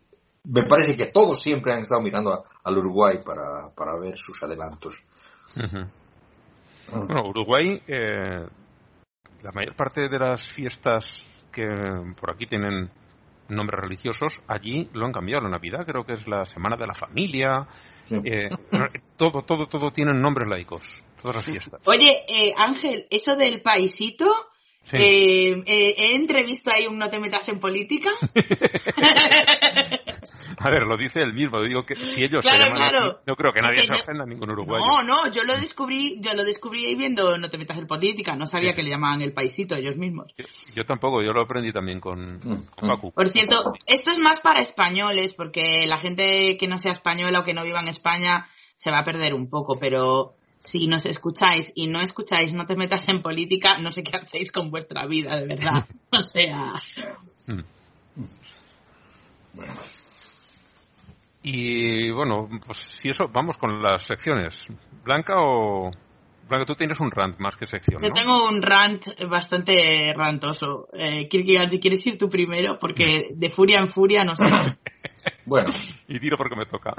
[0.44, 4.42] me parece que todos siempre han estado mirando a- al Uruguay para, para ver sus
[4.44, 4.96] adelantos.
[6.92, 8.46] Bueno, Uruguay, eh,
[9.42, 11.66] la mayor parte de las fiestas que
[12.20, 12.90] por aquí tienen
[13.50, 15.44] nombres religiosos, allí lo han cambiado.
[15.44, 17.68] La Navidad creo que es la Semana de la Familia.
[18.04, 18.18] Sí.
[18.24, 18.50] eh,
[19.18, 21.04] todo, todo, todo tienen nombres laicos.
[21.22, 21.82] Todas las fiestas.
[21.86, 24.32] Oye, eh, Ángel, eso del paisito,
[24.94, 28.12] Eh, eh, he entrevisto ahí un no te metas en política.
[30.60, 31.62] A ver, lo dice él mismo.
[31.62, 33.20] Digo que si ellos claro, claro.
[33.26, 34.84] no creo que nadie se ofenda a ningún uruguayo.
[34.86, 38.36] No, no, yo lo descubrí, yo lo descubrí ahí viendo No te metas en política.
[38.36, 40.34] No sabía que le llamaban el paisito ellos mismos.
[40.76, 43.12] Yo, tampoco, yo lo aprendí también con, mm, Facu.
[43.12, 47.44] Por cierto, esto es más para españoles, porque la gente que no sea española o
[47.44, 50.36] que no viva en España se va a perder un poco, pero
[50.72, 54.54] si nos escucháis y no escucháis, no te metas en política, no sé qué hacéis
[54.54, 55.86] con vuestra vida, de verdad.
[56.18, 56.74] O sea.
[57.48, 57.62] Mm.
[61.44, 64.68] Y bueno, pues si eso, vamos con las secciones.
[65.04, 65.92] Blanca o.
[66.48, 68.00] Blanca, tú tienes un rant más que sección.
[68.02, 70.88] Yo tengo un rant bastante rantoso.
[70.94, 74.46] Eh, Kierkegaard, si quieres ir tú primero, porque de furia en furia no sé.
[75.46, 75.70] bueno.
[76.08, 76.94] Y tiro porque me toca.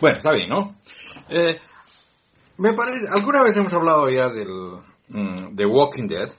[0.00, 0.74] Bueno, está bien, ¿no?
[1.28, 1.58] Eh,
[2.60, 4.50] me parece, alguna vez hemos hablado ya del
[5.08, 6.30] mm, de Walking Dead,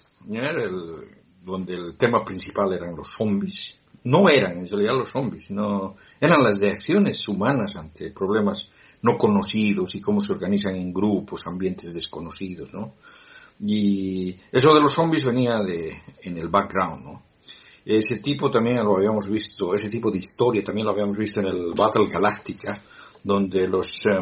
[1.44, 3.80] donde el tema principal eran los zombies.
[4.04, 8.70] No eran en realidad los zombies, no, eran las reacciones humanas ante problemas
[9.02, 12.94] no conocidos y cómo se organizan en grupos, ambientes desconocidos, ¿no?
[13.60, 17.24] Y eso de los zombies venía de, en el background, ¿no?
[17.84, 21.48] Ese tipo también lo habíamos visto, ese tipo de historia también lo habíamos visto en
[21.48, 22.80] el Battle Galactica,
[23.24, 24.20] donde los, eh,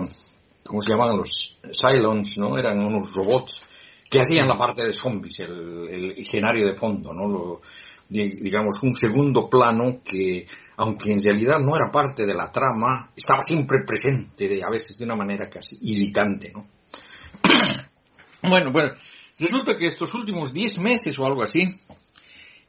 [0.69, 1.17] ¿cómo se llamaban?
[1.17, 2.55] Los Cylons, ¿no?
[2.55, 3.67] Eran unos robots
[4.07, 7.59] que hacían la parte de zombies, el, escenario de fondo, ¿no?
[8.07, 10.45] digamos, un segundo plano que,
[10.77, 15.05] aunque en realidad no era parte de la trama, estaba siempre presente, a veces de
[15.05, 16.67] una manera casi irritante, ¿no?
[18.49, 18.93] bueno, bueno,
[19.39, 21.67] resulta que estos últimos 10 meses o algo así,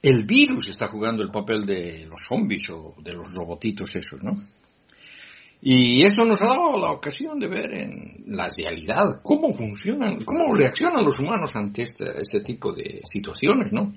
[0.02, 4.32] el virus está jugando el papel de los zombies o de los robotitos esos, ¿no?
[5.62, 10.55] Y eso nos ha dado la ocasión de ver en la realidad cómo funcionan, cómo
[10.55, 13.92] reaccionan los humanos ante este, este tipo de situaciones, ¿no?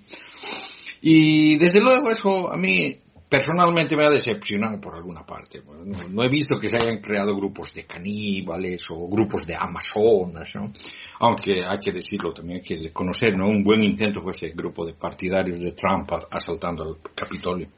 [1.02, 3.00] Y desde luego eso a mí
[3.34, 5.64] personalmente me ha decepcionado por alguna parte.
[6.12, 10.72] no, he visto que se hayan creado grupos de caníbales o grupos de amazonas, ¿no?
[11.20, 13.48] Aunque hay que decirlo también, hay que reconocer, ¿no?
[13.48, 17.70] Un buen intento fue ese grupo de partidarios de Trump asaltando el Capitolio.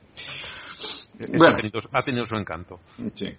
[1.37, 1.57] Bueno.
[1.91, 2.79] Ha, tenido, su encanto.
[3.13, 3.29] Sí.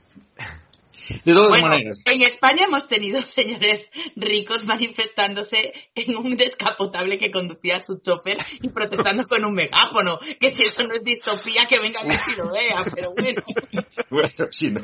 [1.25, 2.03] De todas maneras.
[2.05, 8.39] En España hemos tenido señores ricos manifestándose en un descapotable que conducía a su chofer
[8.61, 10.19] y protestando con un megáfono.
[10.41, 13.43] Que si eso no es distopía, que venga que si lo vea, pero bueno.
[14.11, 14.83] Bueno, si no.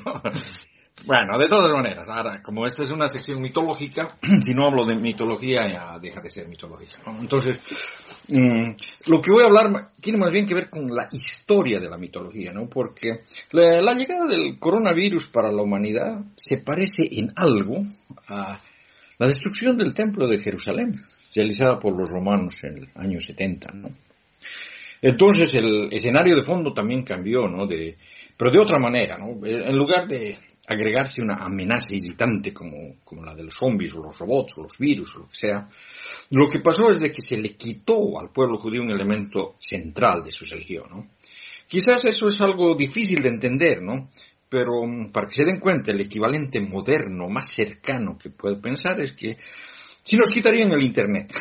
[1.04, 4.94] Bueno, de todas maneras, ahora, como esta es una sección mitológica, si no hablo de
[4.94, 6.98] mitología, ya deja de ser mitológica.
[7.20, 7.60] Entonces,
[8.28, 8.70] mm,
[9.06, 11.98] lo que voy a hablar tiene más bien que ver con la historia de la
[11.98, 12.68] mitología, ¿no?
[12.68, 17.84] Porque la, llegada del coronavirus para la humanidad se parece en algo
[18.28, 18.60] a
[19.18, 20.94] la destrucción del templo de Jerusalén,
[21.34, 23.90] realizada por los romanos en el año 70, ¿no?
[25.00, 27.66] Entonces el escenario de fondo también cambió, ¿no?
[27.66, 27.96] De,
[28.36, 29.44] pero de otra manera, ¿no?
[29.44, 30.36] En lugar de
[30.66, 34.78] agregarse una amenaza irritante como, como la de los zombies o los robots o los
[34.78, 35.68] virus o lo que sea,
[36.30, 40.22] lo que pasó es de que se le quitó al pueblo judío un elemento central
[40.22, 41.08] de su religión, ¿no?
[41.66, 44.10] Quizás eso es algo difícil de entender, ¿no?
[44.48, 49.00] Pero mm, para que se den cuenta, el equivalente moderno más cercano que puedo pensar
[49.00, 49.36] es que
[50.02, 51.32] si nos quitarían el Internet.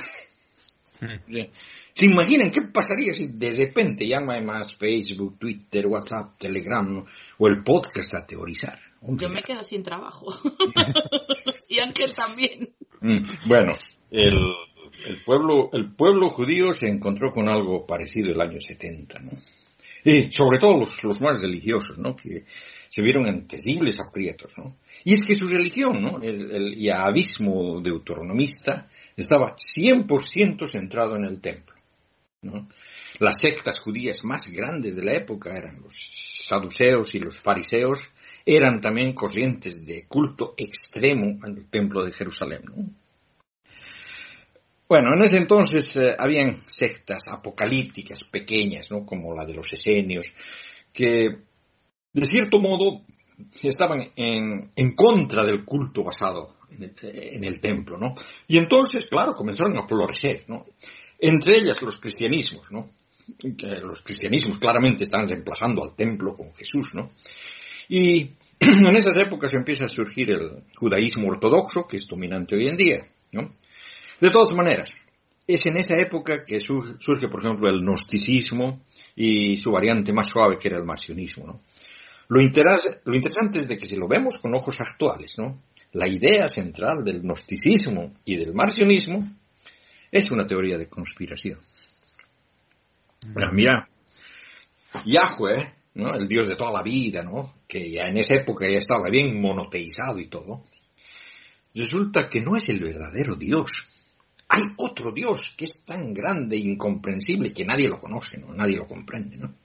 [1.93, 7.05] ¿Se imaginan qué pasaría si de repente llama más Facebook, Twitter, WhatsApp, Telegram
[7.37, 8.79] o el podcast a teorizar?
[9.01, 10.27] Yo me quedo sin trabajo.
[11.69, 12.73] y Ángel también.
[13.01, 13.73] Mm, bueno,
[14.11, 19.31] el, pueblo, el pueblo judío se encontró con algo parecido el año 70, ¿no?
[20.03, 22.15] Y sobre todo los, los más religiosos, ¿no?
[22.15, 22.45] Que
[22.89, 24.77] se vieron en terribles aprietos, ¿no?
[25.03, 26.21] Y es que su religión, ¿no?
[26.21, 31.80] El, el yavismo deuteronomista estaba 100% centrado en el templo.
[33.19, 35.93] Las sectas judías más grandes de la época eran los
[36.43, 38.13] saduceos y los fariseos,
[38.45, 42.63] eran también corrientes de culto extremo en el templo de Jerusalén.
[44.89, 49.05] Bueno, en ese entonces eh, habían sectas apocalípticas pequeñas, ¿no?
[49.05, 50.25] como la de los esenios,
[50.91, 51.29] que
[52.11, 53.03] de cierto modo
[53.61, 57.97] estaban en, contra del culto basado en el, templo.
[58.47, 60.45] Y entonces, claro, comenzaron a florecer.
[61.21, 62.89] Entre ellas los cristianismos, ¿no?
[63.83, 67.11] los cristianismos claramente están reemplazando al templo con Jesús, ¿no?
[67.87, 72.75] Y en esas épocas empieza a surgir el judaísmo ortodoxo, que es dominante hoy en
[72.75, 73.53] día, ¿no?
[74.19, 74.95] De todas maneras,
[75.47, 78.81] es en esa época que surge, por ejemplo, el gnosticismo
[79.15, 81.61] y su variante más suave, que era el marcionismo, ¿no?
[82.29, 85.61] Lo, lo interesante es de que si lo vemos con ojos actuales, ¿no?
[85.93, 89.21] La idea central del gnosticismo y del marcionismo
[90.11, 91.59] es una teoría de conspiración.
[93.53, 93.89] mira,
[95.05, 96.13] Yahweh, ¿no?
[96.15, 97.61] el Dios de toda la vida, ¿no?
[97.67, 100.63] que ya en esa época ya estaba bien monoteizado y todo,
[101.73, 103.87] resulta que no es el verdadero Dios.
[104.49, 108.53] Hay otro Dios que es tan grande e incomprensible que nadie lo conoce, ¿no?
[108.53, 109.37] nadie lo comprende.
[109.37, 109.55] ¿no?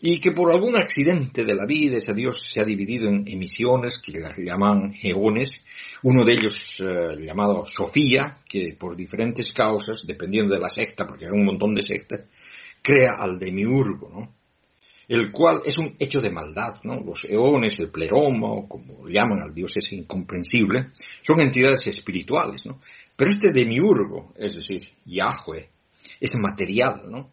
[0.00, 3.98] Y que por algún accidente de la vida ese Dios se ha dividido en emisiones
[3.98, 5.64] que le llaman geones,
[6.02, 11.24] uno de ellos eh, llamado Sofía, que por diferentes causas, dependiendo de la secta, porque
[11.24, 12.20] hay un montón de sectas,
[12.82, 14.36] crea al demiurgo, ¿no?
[15.08, 17.00] el cual es un hecho de maldad, ¿no?
[17.00, 20.90] Los eones, el pleroma, o como llaman al dios ese incomprensible,
[21.22, 22.80] son entidades espirituales, ¿no?
[23.14, 25.70] Pero este demiurgo, es decir, Yahweh,
[26.20, 27.30] es material, ¿no?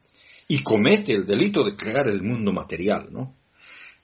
[0.47, 3.35] Y comete el delito de crear el mundo material, ¿no?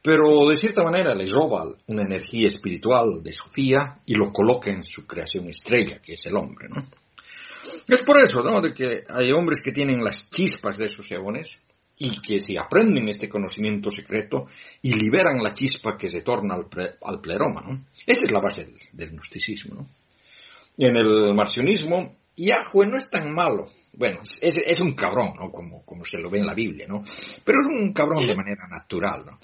[0.02, 4.84] Pero de cierta manera le roba una energía espiritual de Sofía y lo coloca en
[4.84, 6.88] su creación estrella, que es el hombre, ¿no?
[7.88, 8.62] Es por eso, ¿no?
[8.62, 11.60] De que hay hombres que tienen las chispas de esos eones
[11.98, 14.48] y que si aprenden este conocimiento secreto
[14.82, 17.86] y liberan la chispa que se torna al, pleroma, ¿no?
[18.06, 19.90] Esa es la base del, del gnosticismo, ¿no?
[20.78, 22.16] En el marcionismo
[22.46, 23.66] Yahweh no es tan malo.
[23.94, 25.52] Bueno, es, es un cabrón, ¿no?
[25.52, 27.04] Como, como se lo ve en la Biblia, ¿no?
[27.44, 29.40] Pero es un cabrón de manera natural, ¿no?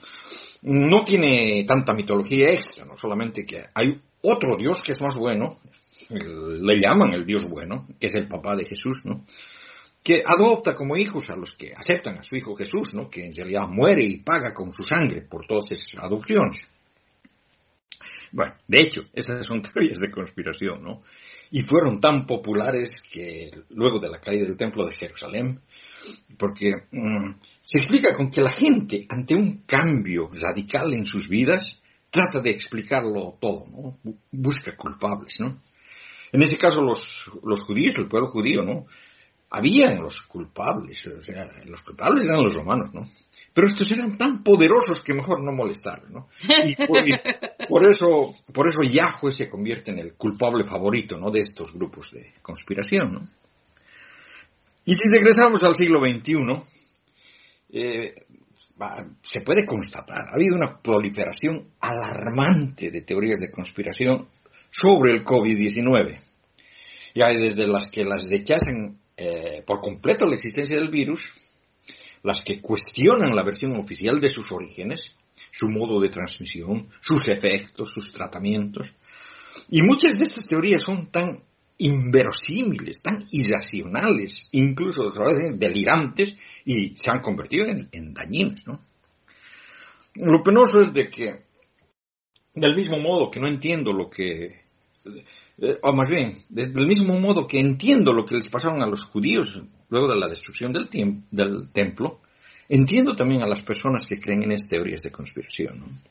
[0.64, 2.98] No tiene tanta mitología extra, ¿no?
[2.98, 5.60] Solamente que hay otro Dios que es más bueno,
[6.10, 9.26] le llaman el Dios bueno, que es el papá de Jesús, ¿no?
[10.04, 13.10] Que adopta como hijos a los que aceptan a su hijo Jesús, ¿no?
[13.10, 16.68] Que en realidad muere y paga con su sangre por todas esas adopciones.
[18.32, 21.04] Bueno, de hecho, esas son teorías de conspiración, ¿no?
[21.52, 25.62] Y fueron tan populares que luego de la caída del templo de Jerusalén,
[26.38, 31.82] porque mm, se explica con que la gente ante un cambio radical en sus vidas
[32.10, 34.00] trata de explicarlo todo, ¿no?
[34.32, 35.62] busca culpables, ¿no?
[36.32, 38.86] En ese caso los, los judíos, el pueblo judío, ¿no?
[39.50, 43.08] Habían los culpables, o sea, los culpables eran los romanos, ¿no?
[43.54, 46.28] Pero estos eran tan poderosos que mejor no molestar, ¿no?
[46.66, 46.76] Y
[47.68, 51.32] por, eso, por eso Yahweh se convierte en el culpable favorito, ¿no?
[51.32, 53.30] De estos grupos de conspiración, ¿no?
[54.84, 56.36] Y si regresamos al siglo XXI,
[57.70, 58.26] eh,
[59.22, 64.28] se puede constatar, ha habido una proliferación alarmante de teorías de conspiración
[64.70, 66.20] sobre el COVID-19.
[67.14, 71.32] Y hay desde las que las rechazan eh, por completo la existencia del virus,
[72.24, 75.16] las que cuestionan la versión oficial de sus orígenes,
[75.51, 78.91] su modo de transmisión, sus efectos, sus tratamientos.
[79.70, 81.43] Y muchas de estas teorías son tan
[81.78, 85.05] inverosímiles, tan irracionales, incluso
[85.53, 88.66] delirantes, y se han convertido en, dañinas.
[88.66, 88.82] ¿no?
[90.16, 91.43] Lo penoso es de que,
[92.53, 94.63] del mismo modo que no entiendo lo que,
[95.58, 99.03] eh, o más bien, del mismo modo que entiendo lo que les pasaron a los
[99.03, 102.20] judíos luego de la destrucción del, templo,
[102.68, 106.01] entiendo también a las personas que creen en estas teorías de conspiración.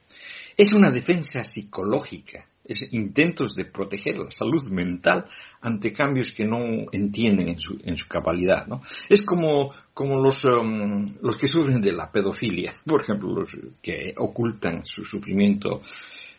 [0.56, 5.26] Es una defensa psicológica, es intentos de proteger la salud mental
[5.60, 8.66] ante cambios que no entienden en su, en su cabalidad.
[8.66, 8.80] ¿no?
[9.10, 13.50] Es como, como los, um, los que sufren de la pedofilia, por ejemplo, los
[13.82, 15.82] que ocultan su sufrimiento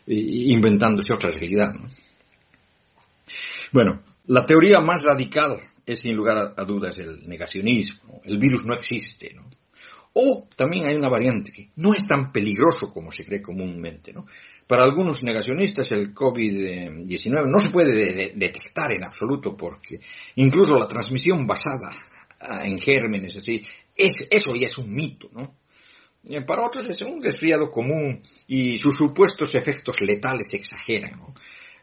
[0.06, 1.74] inventándose otra realidad.
[3.72, 8.20] Bueno, la teoría más radical es sin lugar a, dudas el negacionismo.
[8.24, 9.48] El virus no existe, ¿no?
[10.18, 14.26] O también hay una variante que no es tan peligroso como se cree comúnmente, ¿no?
[14.66, 20.00] Para algunos negacionistas el COVID-19 no se puede detectar en absoluto porque
[20.36, 21.90] incluso la transmisión basada
[22.40, 23.60] ah, en gérmenes, así,
[23.94, 25.58] es, eso ya es un mito, ¿no?
[26.24, 31.34] Eh, para otros es un resfriado común y sus supuestos efectos letales se exageran, ¿no?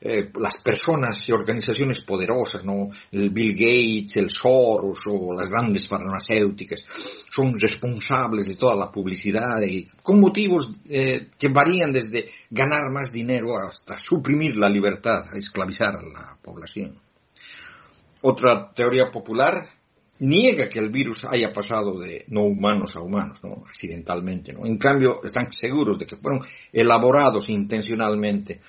[0.06, 2.89] Eh, las personas y organizaciones poderosas, ¿no?
[3.10, 6.84] El Bill Gates, el Soros o las grandes farmacéuticas
[7.30, 13.14] son responsables de toda la publicidad y con motivos eh, que varían desde ganar más
[13.14, 16.99] dinero hasta suprimir la libertad, esclavizar a la población.
[18.24, 19.70] Otra teoría popular
[20.20, 23.64] niega que el virus haya pasado de no humanos a humanos, ¿no?
[23.66, 24.51] accidentalmente.
[24.51, 24.66] ¿no?
[24.66, 26.41] En cambio, están seguros de que fueron
[26.74, 28.60] elaborados intencionalmente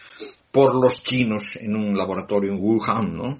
[0.54, 3.36] por los chinos en un laboratorio en Wuhan, ¿no?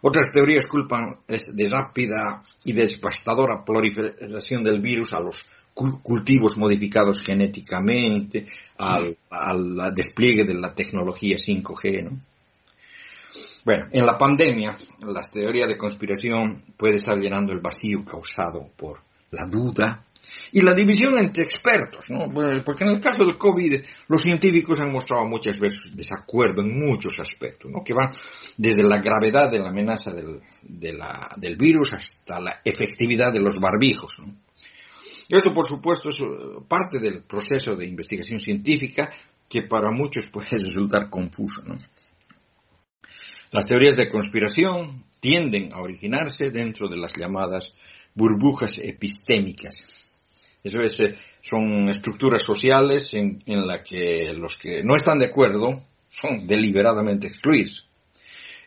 [0.00, 8.46] Otras teorías culpan de rápida y devastadora proliferación del virus a los cultivos modificados genéticamente,
[8.78, 12.18] al, al, despliegue de la tecnología 5G, ¿no?
[13.66, 19.00] Bueno, en la pandemia, las teorías de conspiración puede estar llenando el vacío causado por
[19.30, 20.06] la duda,
[20.52, 22.30] y la división entre expertos, ¿no?
[22.64, 27.18] Porque en el caso del COVID, los científicos han mostrado muchas veces desacuerdo en muchos
[27.20, 27.82] aspectos, ¿no?
[27.84, 28.10] Que van
[28.56, 34.18] desde la gravedad de la amenaza del, del virus hasta la efectividad de los barbijos,
[34.18, 34.34] ¿no?
[35.30, 39.12] Esto, por supuesto, es uh, parte del proceso de investigación científica
[39.48, 41.62] que para muchos puede resultar confuso.
[41.64, 41.76] ¿no?
[43.52, 47.76] Las teorías de conspiración tienden a originarse dentro de las llamadas
[48.14, 50.09] burbujas epistémicas.
[50.62, 51.02] Eso es,
[51.40, 57.28] son estructuras sociales en, en las que los que no están de acuerdo son deliberadamente
[57.28, 57.88] excluidos.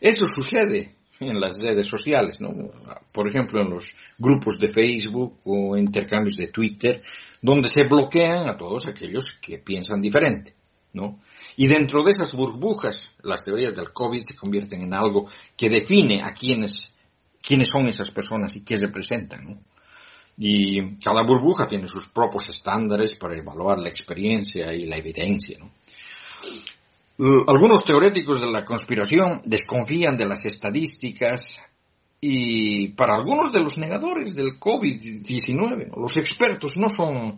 [0.01, 2.71] Eso sucede en las redes sociales, ¿no?
[3.11, 7.01] Por ejemplo, en los grupos de Facebook o intercambios de Twitter,
[7.41, 10.55] donde se bloquean a todos aquellos que piensan diferente,
[10.93, 11.19] ¿no?
[11.55, 16.21] Y dentro de esas burbujas, las teorías del COVID se convierten en algo que define
[16.23, 16.93] a quiénes,
[17.41, 19.59] quiénes son esas personas y qué representan, ¿no?
[20.37, 25.71] Y cada burbuja tiene sus propios estándares para evaluar la experiencia y la evidencia, ¿no?
[27.47, 31.61] Algunos teoréticos de la conspiración desconfían de las estadísticas
[32.19, 37.37] y para algunos de los negadores del COVID-19, los expertos no son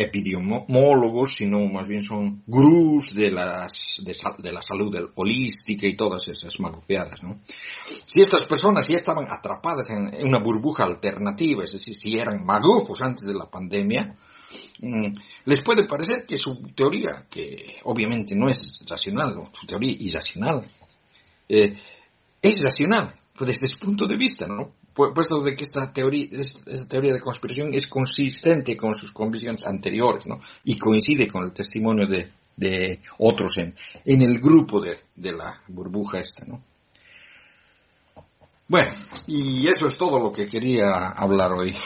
[0.00, 6.58] epidemiólogos, sino más bien son gurús de, las, de, la salud holística y todas esas
[6.60, 7.40] malupeadas, ¿no?
[8.06, 13.02] Si estas personas ya estaban atrapadas en una burbuja alternativa, es decir, si eran magufos
[13.02, 14.16] antes de la pandemia,
[14.80, 15.12] Mm,
[15.44, 20.64] les puede parecer que su teoría, que obviamente no es racional, su teoría irracional,
[21.48, 21.76] eh,
[22.40, 24.74] es racional desde su punto de vista, ¿no?
[24.98, 30.26] Puesto de que esta teoría, esta teoría de conspiración es consistente con sus convicciones anteriores,
[30.26, 30.40] ¿no?
[30.64, 35.62] Y coincide con el testimonio de, de otros en, en el grupo de, de la
[35.68, 36.60] burbuja esta, ¿no?
[38.66, 38.90] Bueno,
[39.28, 41.76] y eso es todo lo que quería hablar hoy.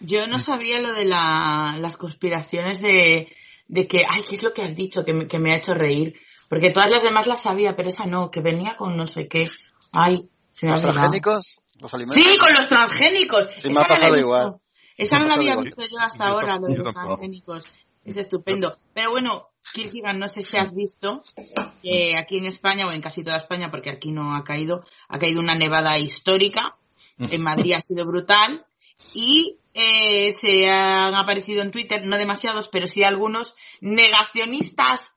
[0.00, 3.28] Yo no sabía lo de la, las conspiraciones de,
[3.68, 5.04] de que, ay, ¿qué es lo que has dicho?
[5.04, 6.14] Que me, que me ha hecho reír.
[6.48, 9.44] Porque todas las demás las sabía, pero esa no, que venía con no sé qué.
[9.92, 10.28] Ay,
[10.62, 11.60] ¿Los transgénicos?
[11.80, 12.24] ¿Los alimentos?
[12.24, 13.48] Sí, con los transgénicos.
[13.56, 14.56] Sí, me ha pasado igual.
[14.96, 17.62] Esa no la había visto yo hasta ahora, lo de los transgénicos.
[18.04, 18.74] Es estupendo.
[18.94, 21.22] Pero bueno, Kirchhoff, no sé si has visto
[21.82, 25.18] que aquí en España, o en casi toda España, porque aquí no ha caído, ha
[25.18, 26.76] caído una nevada histórica.
[27.18, 28.66] En Madrid ha sido brutal.
[29.14, 35.12] Y eh, se han aparecido en Twitter, no demasiados, pero sí algunos negacionistas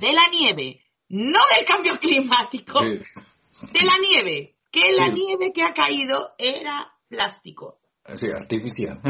[0.00, 5.72] de la nieve, no del cambio climático, de la nieve, que la nieve que ha
[5.74, 7.78] caído era plástico.
[8.16, 9.00] Sí, artificial.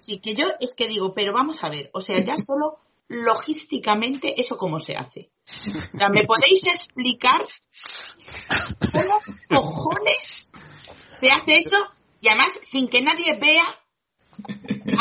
[0.00, 4.40] Sí, que yo es que digo, pero vamos a ver, o sea, ya solo logísticamente
[4.40, 5.30] eso cómo se hace.
[5.94, 7.44] O sea, ¿me podéis explicar
[8.92, 9.18] cómo
[9.48, 10.52] cojones
[11.18, 11.76] se hace eso?
[12.20, 13.64] Y además, sin que nadie vea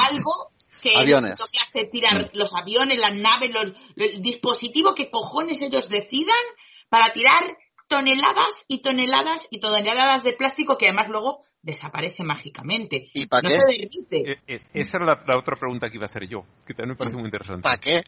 [0.10, 0.52] algo
[0.82, 1.40] que aviones.
[1.40, 6.40] lo que hace tirar los aviones, las naves, los, el dispositivo que cojones ellos decidan
[6.90, 7.58] para tirar
[7.90, 13.10] toneladas y toneladas y toneladas de plástico que además luego desaparece mágicamente.
[13.14, 13.58] ¿Y para qué?
[14.12, 16.96] Eh, eh, esa era la, otra pregunta que iba a hacer yo, que también me
[16.96, 17.64] parece muy interesante.
[17.64, 18.02] ¿Para qué?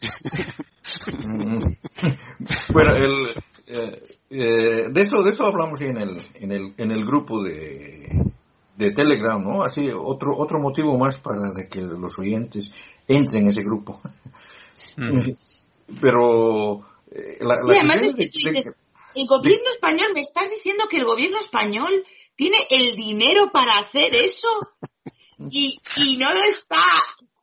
[2.72, 7.42] bueno, el, eh, de eso de eso hablamos en el, en el, en el grupo
[7.42, 8.32] de
[8.76, 9.62] de Telegram, ¿no?
[9.62, 12.72] Así, otro, otro motivo más para que los oyentes
[13.06, 14.00] entren en ese grupo.
[14.96, 15.30] Mm.
[16.00, 16.80] Pero
[17.10, 18.30] eh, la, además es que
[19.14, 22.04] el gobierno español, me estás diciendo que el gobierno español
[22.34, 24.48] tiene el dinero para hacer eso
[25.50, 26.84] y, y no lo está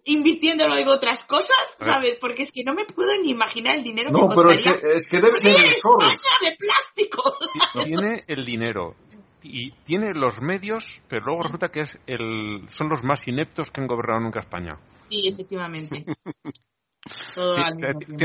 [0.05, 2.17] invirtiéndolo en otras cosas, ¿sabes?
[2.20, 4.70] Porque es que no me puedo ni imaginar el dinero no, que pero es que,
[4.95, 7.38] es que debe ser el de plástico.
[7.84, 8.95] Tiene el dinero,
[9.43, 13.82] y tiene los medios, pero luego resulta que es el, son los más ineptos que
[13.82, 14.78] han gobernado nunca España.
[15.09, 16.05] Sí, efectivamente.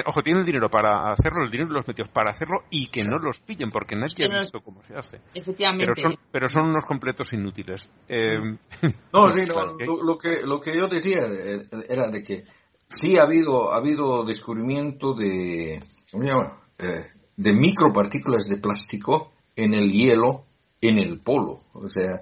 [0.07, 3.03] ojo, tiene el dinero para hacerlo, el dinero y los medios para hacerlo y que
[3.03, 5.21] no los pillen, porque nadie ha visto cómo se hace.
[5.35, 5.87] Efectivamente.
[5.87, 7.83] Pero son, pero son unos completos inútiles.
[8.09, 8.39] Eh,
[9.13, 9.45] no, sí,
[10.03, 11.23] lo, que, lo que yo decía
[11.89, 12.45] era de que
[12.89, 16.61] sí ha habido, ha habido descubrimiento de, ¿cómo se llama?
[16.79, 17.05] Eh,
[17.37, 20.47] de micropartículas de plástico en el hielo
[20.89, 21.63] en el polo.
[21.73, 22.21] O sea,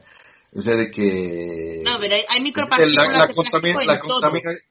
[0.54, 1.82] o sea de que...
[1.84, 3.30] No, pero hay, micropartículas la,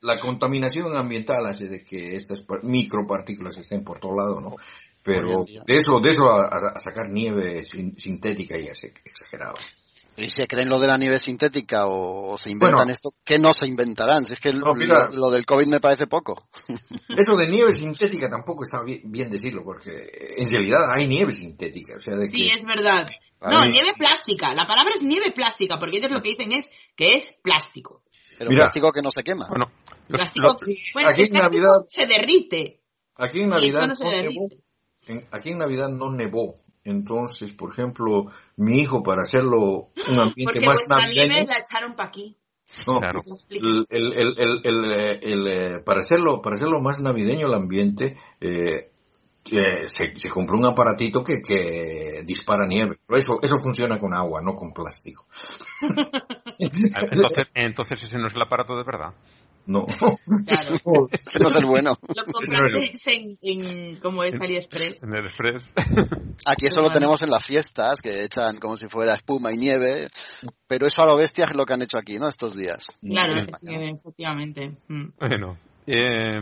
[0.02, 4.56] la, contaminación ambiental hace de que estas micropartículas estén por todo lado, ¿no?
[5.04, 9.56] Pero de eso, de eso a, sacar nieve sintética ya es exagerado.
[10.18, 13.14] ¿Y se creen lo de la nieve sintética o, se inventan esto?
[13.24, 14.26] ¿Qué no se inventarán?
[14.26, 16.36] Si es que lo, del COVID me parece poco.
[17.10, 21.96] Eso de nieve sintética tampoco está bien, decirlo, porque en realidad hay nieve sintética.
[21.98, 23.08] O sea, de sí, es verdad.
[23.42, 24.54] No, nieve plástica.
[24.54, 28.04] La palabra es nieve plástica, porque ellos lo que dicen es que es plástico.
[28.38, 29.48] Pero plástico que no se quema.
[29.50, 29.72] Bueno,
[30.08, 30.56] plástico,
[30.94, 32.82] bueno aquí en Navidad se derrite.
[33.16, 34.48] Aquí en Navidad no, nevó.
[35.32, 36.56] aquí en Navidad no nevó.
[36.84, 38.26] Entonces, por ejemplo,
[38.56, 41.34] mi hijo para hacerlo un ambiente porque más navideño.
[41.34, 42.38] nieve la echaron para aquí.
[42.88, 43.24] No, Claro.
[43.50, 47.54] el, el, el, el, el, eh, el, eh, para, hacerlo, para hacerlo más navideño el
[47.54, 48.91] ambiente, eh,
[49.52, 53.00] eh, se, se compró un aparatito que, que dispara nieve.
[53.08, 55.26] Pero eso, eso funciona con agua, no con plástico.
[56.60, 59.14] Entonces, entonces ese no es el aparato de verdad.
[59.66, 59.86] No.
[59.86, 61.08] Claro.
[61.12, 61.92] Ese no es el bueno.
[62.16, 65.04] Lo compraste en, en como es AliExpress.
[65.04, 65.70] En el Express.
[66.46, 70.10] Aquí eso lo tenemos en las fiestas, que echan como si fuera espuma y nieve,
[70.68, 72.28] pero eso a lo bestia es lo que han hecho aquí, ¿no?
[72.28, 72.88] Estos días.
[73.02, 74.78] Claro, En efectivamente.
[74.88, 75.10] Mm.
[75.20, 75.58] bueno.
[75.86, 76.39] eh,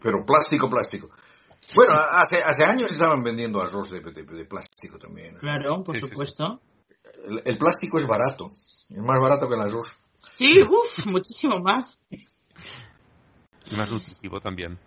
[0.00, 1.10] Pero plástico, plástico.
[1.74, 5.34] Bueno, hace, hace años estaban vendiendo arroz de, de- de plástico también.
[5.36, 6.10] Claro, por Sí, sí, sí.
[6.10, 6.60] supuesto.
[7.26, 8.46] El, el plástico es barato.
[8.46, 9.92] Es más barato que el arroz.
[10.36, 12.00] Sí, uff, muchísimo más.
[12.10, 14.78] y más nutritivo también.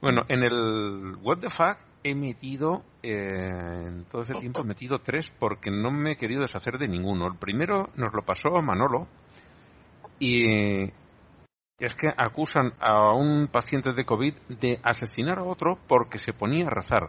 [0.00, 4.98] Bueno, en el What the Fuck he metido, eh, en todo ese tiempo he metido
[5.00, 7.26] tres porque no me he querido deshacer de ninguno.
[7.26, 9.06] El primero nos lo pasó Manolo
[10.18, 10.86] y
[11.80, 16.66] es que acusan a un paciente de COVID de asesinar a otro porque se ponía
[16.66, 17.08] a rezar.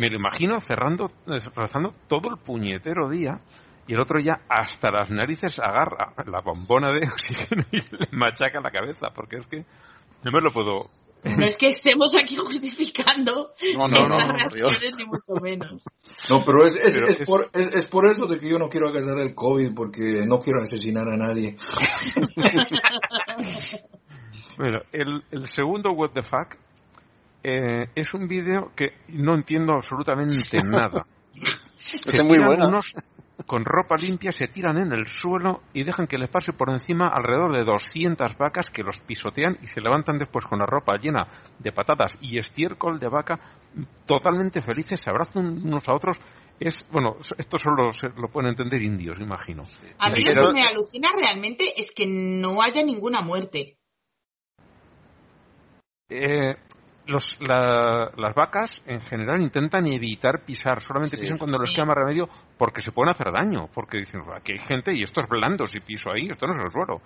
[0.00, 3.40] Me lo imagino cerrando, eh, rezando todo el puñetero día
[3.86, 8.60] y el otro ya hasta las narices agarra la bombona de oxígeno y le machaca
[8.60, 9.64] la cabeza porque es que
[10.24, 10.90] no me lo puedo
[11.24, 15.82] No es que estemos aquí justificando No, no, no, estas no, reacciones, ni mucho menos.
[16.30, 18.58] No, pero es, es, Pero es es- por, es, es por eso de que yo
[18.58, 21.56] no quiero agarrar el COVID, porque no quiero asesinar a nadie.
[24.56, 26.56] Bueno, el, el segundo What the Fuck
[27.44, 31.06] eh, es un vídeo que no entiendo absolutamente nada.
[31.36, 32.66] Es muy bueno.
[32.68, 32.92] unos
[33.46, 37.08] con ropa limpia, se tiran en el suelo y dejan que les pase por encima
[37.08, 41.28] alrededor de 200 vacas que los pisotean y se levantan después con la ropa llena
[41.58, 43.38] de patatas y estiércol de vaca,
[44.06, 46.18] totalmente felices, se abrazan unos a otros.
[46.58, 49.62] Es, bueno, esto solo se lo pueden entender indios, imagino.
[49.98, 53.76] A mí lo que me alucina realmente es que no haya ninguna muerte.
[56.10, 56.56] Eh,
[57.08, 61.22] los, la- las vacas en general intentan evitar pisar, solamente Sí.
[61.22, 61.74] pisan cuando les Sí.
[61.76, 65.20] queda más remedio porque se pueden hacer daño, porque dicen, aquí hay gente y esto
[65.20, 67.00] es blando, si piso ahí, esto no es el suelo.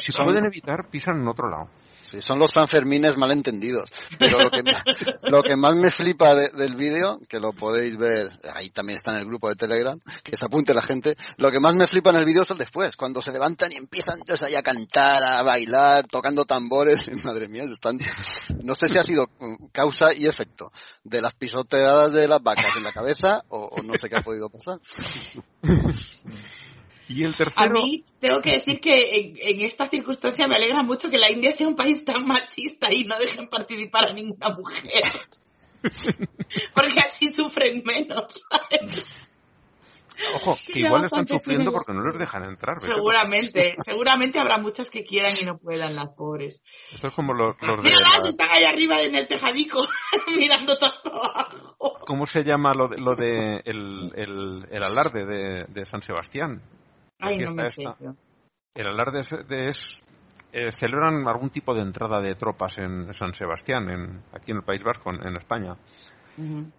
[0.00, 1.68] Si pueden evitar, pisan en otro lado.
[2.12, 3.90] Sí, son los Sanfermines malentendidos.
[4.18, 4.60] Pero lo que,
[5.30, 9.12] lo que más me flipa de- del vídeo, que lo podéis ver, ahí también está
[9.14, 12.10] en el grupo de Telegram, que se apunte la gente, lo que más me flipa
[12.10, 15.22] en el vídeo es el después, cuando se levantan y empiezan entonces ahí a cantar,
[15.24, 17.08] a bailar, tocando tambores.
[17.24, 17.96] Madre mía, están,
[18.62, 20.70] no sé si ha sido mm, causa y efecto
[21.04, 24.22] de las pisoteadas de las vacas en la cabeza o, o no sé qué ha
[24.22, 24.80] podido pasar.
[27.14, 30.82] Y el A tercero, mí tengo que decir que en, en esta circunstancia me alegra
[30.82, 34.48] mucho que la India sea un país tan machista y no dejen participar a ninguna
[34.56, 35.02] mujer.
[36.74, 38.42] Porque así sufren menos.
[38.50, 39.28] ¿sabes?
[40.34, 42.78] ojo, que igual están sufriendo porque no les dejan entrar.
[42.78, 42.86] tú.
[42.86, 46.62] Seguramente, seguramente habrá muchas que quieran y no puedan, las pobres.
[46.92, 47.90] Esto es como los, los de...
[48.28, 49.86] Están ahí arriba en el tejadico,
[50.38, 51.98] mirando todo abajo.
[52.06, 56.62] ¿Cómo se llama lo de, lo de el, el, el alarde de, de San Sebastián?
[57.22, 57.82] Ay, no me sé.
[58.74, 60.04] El alarde es, de- es-
[60.52, 64.62] eh, celebran algún tipo de entrada de tropas en San Sebastián, en, aquí en el
[64.64, 65.76] País Vasco, en, en España.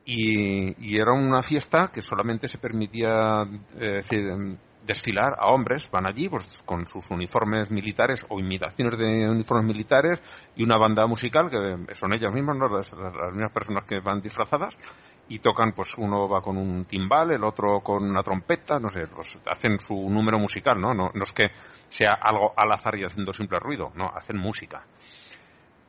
[0.06, 3.44] Y, y era una fiesta que solamente se permitía
[3.80, 5.90] eh, em, desfilar a hombres.
[5.92, 10.22] Van allí pues, con sus uniformes militares o imitaciones de uniformes militares
[10.56, 12.68] y una banda musical que son ellas mismas, ¿no?
[12.68, 14.78] las- las mismas personas que van disfrazadas
[15.30, 19.08] y tocan, pues uno va con un timbal, el otro con una trompeta, no sé,
[19.08, 20.94] pues hacen su número musical, ¿no?
[20.94, 21.48] No, no es que
[21.90, 24.84] sea algo al azar y haciendo simple ruido, no, hacen música.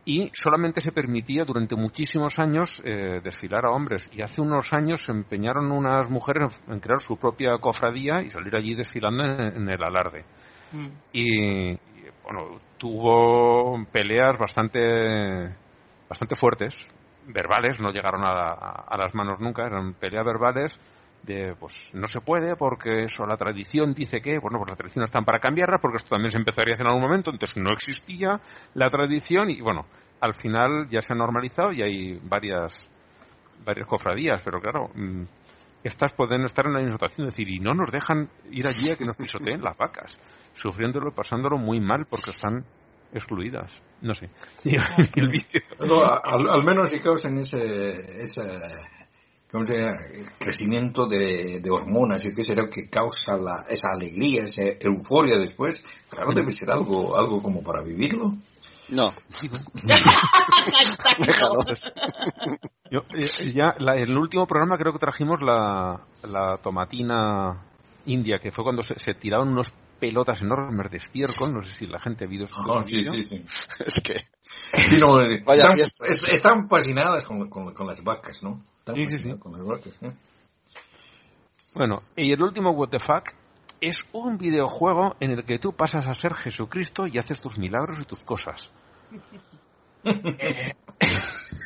[0.07, 4.11] Y solamente se permitía durante muchísimos años eh, desfilar a hombres.
[4.13, 8.29] Y hace unos años se empeñaron unas mujeres en, en crear su propia cofradía y
[8.29, 10.27] salir allí desfilando en, en el alarde.
[10.73, 10.89] Mm.
[11.13, 11.79] Y, y,
[12.23, 15.57] bueno, tuvo peleas bastante,
[16.07, 16.87] bastante fuertes,
[17.27, 18.53] verbales, no llegaron a,
[18.89, 20.79] a- las manos nunca, eran peleas verbales
[21.23, 25.05] de, pues no se puede porque eso, la tradición dice que, bueno, pues la tradición
[25.05, 27.73] están para cambiarla porque esto también se empezaría a hacer en algún momento, entonces no
[27.73, 28.41] existía
[28.75, 29.87] la tradición y bueno,
[30.21, 32.87] al final ya se ha normalizado y hay varias,
[33.65, 35.23] varias cofradías, pero claro, mm,
[35.83, 38.97] estas pueden estar en la misma situación, decir, y no nos dejan ir allí a
[38.97, 40.17] que nos pisoteen las vacas,
[40.55, 42.65] sufriéndolo y pasándolo muy mal porque están
[43.13, 43.83] excluidas.
[44.05, 44.29] No sé.
[44.65, 48.43] Y el vídeo- No, al, al menos si causan ese, ese
[49.51, 49.97] ¿cómo se llama?
[50.39, 55.83] crecimiento de, de hormonas y qué será que causa la, esa alegría, esa euforia después,
[56.11, 58.35] claro, debe ser algo, algo como para vivirlo.
[58.91, 59.11] No.
[62.91, 67.63] Yo, eh, ya, la- en el último programa creo que trajimos la, la tomatina
[68.07, 71.87] india, que fue cuando se, se tiraban unos pelotas enormes de estiércol, no sé si
[71.87, 73.45] la gente ha visto Oh, sí, sí, sí.
[73.87, 74.21] Es que.
[74.43, 76.07] Sí, no, eh, Vaya están, fiesta.
[76.07, 78.63] es- están fascinadas con, con- con las vacas, ¿no?
[78.79, 79.39] Están Sí, sí.
[79.39, 79.97] con las vacas.
[80.03, 80.13] ¿eh?
[81.75, 83.31] Bueno, y el último What the Fuck
[83.81, 87.99] es un videojuego en el que tú pasas a ser Jesucristo y haces tus milagros
[88.01, 88.71] y tus cosas.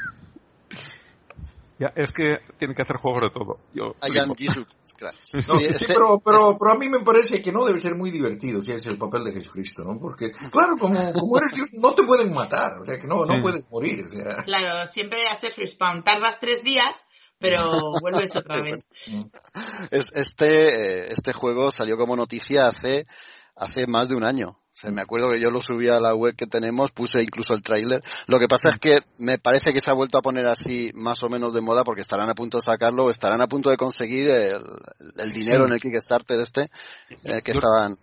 [1.79, 3.59] Ya, es que tiene que hacer juegos de todo.
[3.73, 4.53] Yo I am flipo.
[4.53, 4.67] Jesus
[4.97, 5.49] Christ.
[5.49, 7.95] No, Sí, sí, este- pero, pero, pero a mí me parece que no debe ser
[7.95, 9.99] muy divertido si es el papel de Jesucristo, ¿no?
[10.01, 13.35] Porque, claro, como, como eres Dios, no te pueden matar, o sea, que no, no
[13.35, 13.41] Sí.
[13.41, 14.43] puedes morir, o sea.
[14.43, 16.03] Claro, siempre haces respawn.
[16.03, 16.97] Tardas tres días,
[17.39, 17.63] pero
[18.03, 18.85] vuelves otra vez.
[19.93, 20.65] Es- este,
[21.07, 23.05] eh, este juego salió como noticia hace,
[23.55, 24.57] hace más de un año.
[24.81, 27.63] Sea, me acuerdo que yo lo subí a la web que tenemos, puse incluso el
[27.63, 28.01] tráiler.
[28.29, 31.21] Lo que pasa es que me parece que se ha vuelto a poner así más
[31.25, 33.77] o menos de moda porque estarán a punto de sacarlo o estarán a punto de
[33.77, 34.63] conseguir el,
[35.17, 36.63] el dinero en el Kickstarter este
[37.25, 37.97] eh, que Yo- estaban...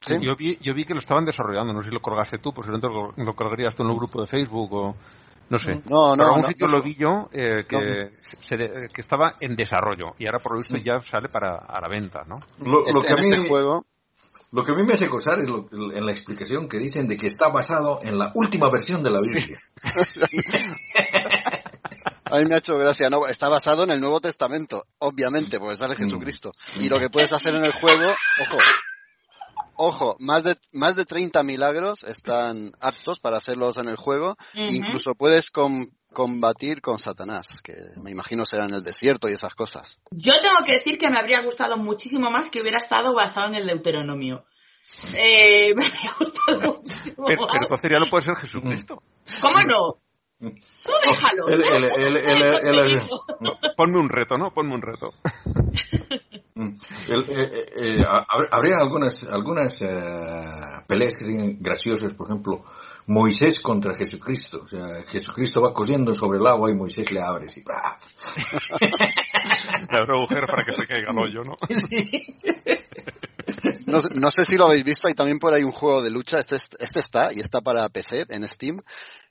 [0.00, 0.14] ¿Sí?
[0.20, 2.68] Yo, vi, yo vi que lo estaban desarrollando, no sé si lo colgaste tú, pues
[2.68, 4.94] entonces lo, lo colgarías tú en un grupo de Facebook o
[5.48, 5.76] no sé.
[5.76, 6.76] No, Por no, algún no, sitio no.
[6.76, 8.10] lo vi yo eh, que, No.
[8.22, 11.80] se de- que estaba en desarrollo y ahora por lo visto ya sale para a
[11.80, 12.36] la venta, ¿no?
[12.58, 13.86] Lo, lo Este- que a mí, este juego...
[14.54, 17.16] lo que a mí me hace gozar es lo- en la explicación que dicen de
[17.16, 19.58] que está basado en la última versión de la Biblia.
[22.26, 25.76] A mí me ha hecho gracia, no, está basado en el Nuevo Testamento, obviamente, porque
[25.76, 26.52] sale Jesucristo.
[26.80, 28.08] Y lo que puedes hacer en el juego,
[28.40, 28.58] ojo,
[29.76, 34.36] ojo, más de, más de 30 milagros están aptos para hacerlos en el juego.
[34.54, 39.54] Incluso puedes com- combatir con Satanás, que me imagino será en el desierto y esas
[39.54, 39.98] cosas.
[40.12, 43.56] Yo tengo que decir que me habría gustado muchísimo más que hubiera estado basado en
[43.56, 44.46] el Deuteronomio.
[45.16, 47.52] Eh, me habría gustado muchísimo Pero, más.
[47.52, 49.02] pero entonces ya no puede ser Jesucristo.
[49.42, 49.98] ¿Cómo no?
[50.40, 51.48] Tú déjalo.
[51.48, 53.02] El- el- el- el- el- el-
[53.40, 54.52] No, ponme un reto, ¿no?
[54.52, 55.10] Ponme un reto.
[56.56, 56.72] Mm.
[57.08, 59.86] El- eh, eh, eh, hab- habría algunas algunas eh,
[60.86, 62.62] peleas que serían graciosas, por ejemplo,
[63.06, 64.62] Moisés contra Jesucristo.
[64.64, 67.62] O sea, Jesucristo va cosiendo sobre el agua y Moisés le abre así.
[69.90, 71.54] Le abro agujeros para que se caiga el hoyo, ¿no?
[73.86, 76.10] No, sé- no sé si lo habéis visto, hay también por ahí un juego de
[76.10, 78.80] lucha, este, es- este está, y está para PC en Steam,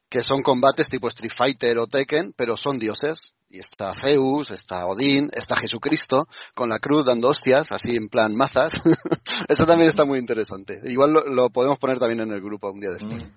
[0.09, 3.33] que son combates tipo Street Fighter o Tekken, pero son dioses.
[3.49, 8.35] Y está Zeus, está Odín, está Jesucristo, con la cruz dando hostias, así en plan
[8.35, 8.81] mazas.
[9.47, 10.81] Eso también está muy interesante.
[10.85, 13.31] Igual lo, lo podemos poner también en el grupo un día de estos.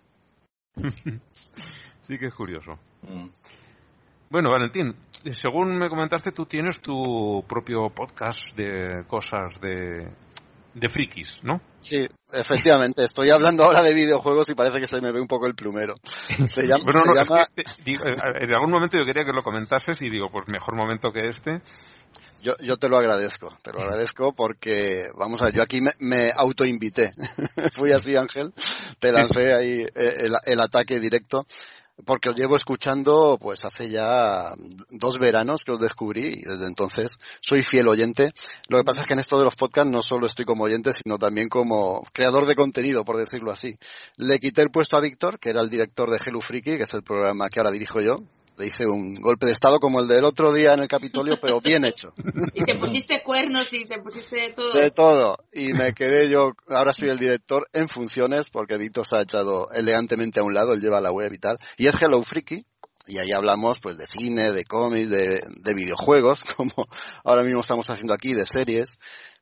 [2.07, 2.79] Sí que es curioso.
[3.03, 3.27] Mm.
[4.31, 4.95] Bueno, Valentín,
[5.33, 10.09] según me comentaste, tú tienes tu propio podcast de cosas de,
[10.74, 11.61] de frikis, ¿no?
[11.81, 13.03] Sí, efectivamente.
[13.05, 15.95] Estoy hablando ahora de videojuegos y parece que se me ve un poco el plumero.
[16.47, 19.05] Se llama, Bueno, se no, llama- es que, eh, digo, eh, en algún momento yo
[19.05, 21.61] quería que lo comentases y digo, pues mejor momento que este.
[22.47, 25.91] Yo, yo te lo agradezco, te lo agradezco porque, vamos a ver, yo aquí me,
[25.99, 27.13] me autoinvité.
[27.75, 28.55] Fui así, Ángel,
[29.01, 31.45] te lancé ahí eh, el, ataque directo
[32.05, 34.55] porque os llevo escuchando pues hace ya
[34.91, 38.31] dos veranos que os descubrí y desde entonces soy fiel oyente.
[38.69, 40.93] Lo que pasa es que en esto de los podcasts no solo estoy como oyente,
[40.93, 43.75] sino también como creador de contenido, por decirlo así.
[44.19, 46.95] Le quité el puesto a Víctor, que era el director de Hello Freaky, que es
[46.95, 48.15] el programa que ahora dirijo yo.
[48.59, 51.61] Le hice un golpe de estado como el del otro día en el Capitolio, pero
[51.61, 52.11] bien hecho.
[52.55, 54.73] Y te pusiste cuernos y te pusiste todo.
[54.73, 55.39] De todo.
[55.53, 59.71] Y me quedé yo, ahora soy el director en funciones porque Víctor se ha echado
[59.73, 61.59] elegantemente a un lado, él lleva la web y tal.
[61.77, 62.65] Y es Hello Freaky.
[63.09, 66.89] Y ahí hablamos pues de cine, de cómics, de, de videojuegos, como
[67.25, 68.99] ahora mismo estamos haciendo aquí, de series.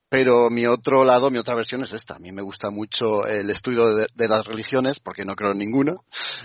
[0.09, 2.15] Pero mi otro lado, mi otra versión es esta.
[2.15, 5.59] A mí me gusta mucho el estudio de, de las religiones, porque no creo en
[5.59, 5.97] ninguna.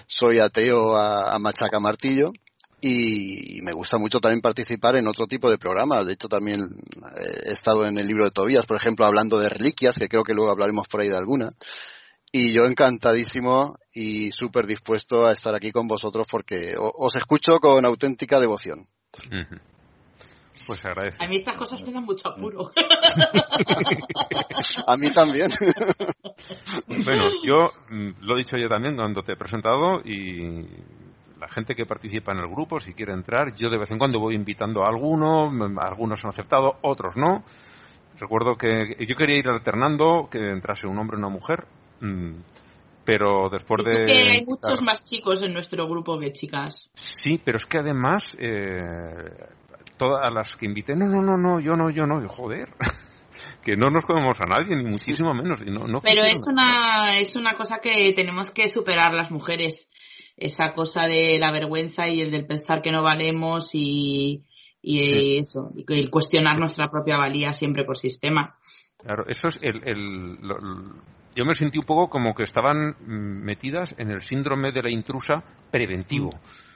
[0.08, 2.32] Soy ateo a, a machaca martillo.
[2.82, 6.06] Y me gusta mucho también participar en otro tipo de programas.
[6.06, 9.50] De hecho, también eh, he estado en el libro de Tobías, por ejemplo, hablando de
[9.50, 11.50] reliquias, que creo que luego hablaremos por ahí de alguna.
[12.32, 17.84] Y yo encantadísimo y súper dispuesto a estar aquí con vosotros porque os escucho con
[17.84, 18.86] auténtica devoción.
[20.68, 21.24] Pues agradece.
[21.24, 22.72] A mí estas cosas me dan mucho apuro.
[24.88, 25.50] A mí también.
[26.88, 30.68] Bueno, yo mm, lo he dicho yo también cuando te he presentado y
[31.40, 34.20] la gente que participa en el grupo, si quiere entrar, yo de vez en cuando
[34.20, 37.44] voy invitando a alguno, algunos han aceptado, otros no.
[38.20, 41.66] Recuerdo que yo quería ir alternando, que entrase un hombre y una mujer,
[42.02, 42.34] mm,
[43.06, 44.04] pero después de...
[44.06, 46.90] que hay muchos claro, más chicos en nuestro grupo que chicas.
[46.94, 49.48] Sí, pero es que además, eh,
[49.98, 52.70] todas las que invité, no, no, no, no, yo no, yo no, y joder,
[53.64, 55.62] que no nos comemos a nadie, ni muchísimo menos.
[55.62, 56.32] Y no, no Pero funciona.
[56.32, 59.90] es una, es una cosa que tenemos que superar las mujeres.
[60.40, 64.46] Esa cosa de la vergüenza y el del pensar que no valemos y,
[64.82, 65.72] y eso.
[65.76, 68.56] Y el cuestionar nuestra propia valía siempre por sistema.
[68.98, 70.38] Claro, eso es el, el,
[71.36, 75.44] yo me sentí un poco como que estaban metidas en el síndrome de la intrusa
[75.72, 76.32] preventivo.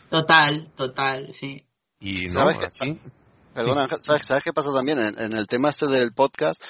[0.09, 1.66] Total, total, sí.
[1.99, 2.80] Y no, ¿Sabes,
[3.53, 4.99] Perdona, ¿sabes, qué pasa también?
[4.99, 6.61] en, el tema este del podcast,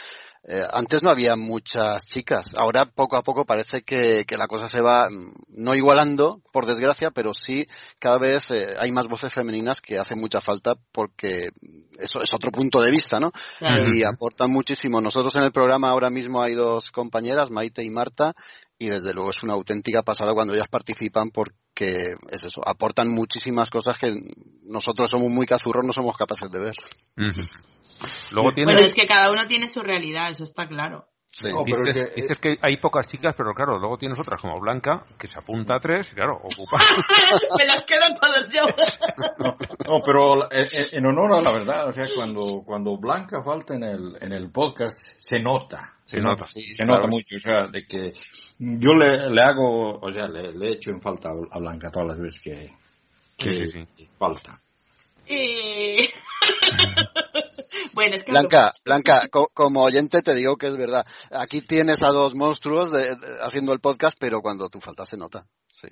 [0.46, 2.54] eh, antes no había muchas chicas.
[2.56, 7.12] Ahora poco a poco parece que, la cosa se va mm, no igualando, por desgracia,
[7.12, 7.66] pero sí
[7.98, 11.50] cada vez eh, hay más voces femeninas que hacen mucha falta porque
[11.98, 13.32] eso es otro punto de vista, ¿no?
[13.62, 15.00] Y aportan muchísimo.
[15.00, 18.34] Nosotros en el programa ahora mismo hay dos compañeras, Maite y Marta,
[18.78, 23.70] y desde luego es una auténtica pasada cuando ellas participan porque es eso, aportan muchísimas
[23.70, 24.14] cosas que
[24.64, 26.76] nosotros somos muy cazurros, no somos capaces de ver.
[28.32, 31.08] Luego Bueno, es que cada uno tiene su realidad, eso está claro.
[31.36, 31.50] Sí.
[32.14, 35.78] dices, que, hay pocas chicas, pero claro, luego tienes otras como Blanca, que se apunta
[35.78, 36.78] a tres, y claro, ocupa.
[37.58, 38.62] Me las quedo todos yo.
[39.88, 44.18] no, pero en, honor a la verdad, o sea, cuando, cuando Blanca falta en el,
[44.22, 45.96] en el podcast, se nota.
[46.06, 48.14] Se, nota, se nota mucho, o sea, de que
[48.60, 52.20] yo le, le hago, o sea, le, le echo en falta a Blanca todas las
[52.20, 52.74] veces que,
[53.38, 53.88] que
[54.20, 54.62] falta.
[55.28, 55.98] Y...
[57.94, 59.22] bueno, es que Blanca, Blanca,
[59.54, 61.06] como oyente te digo que es verdad.
[61.32, 62.92] Aquí tienes a dos monstruos
[63.42, 65.46] haciendo el podcast, pero cuando tú faltas se nota.
[65.72, 65.88] Sí.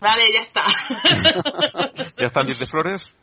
[0.00, 0.64] Vale, ya está.
[2.18, 3.14] ¿Ya están 10 de flores?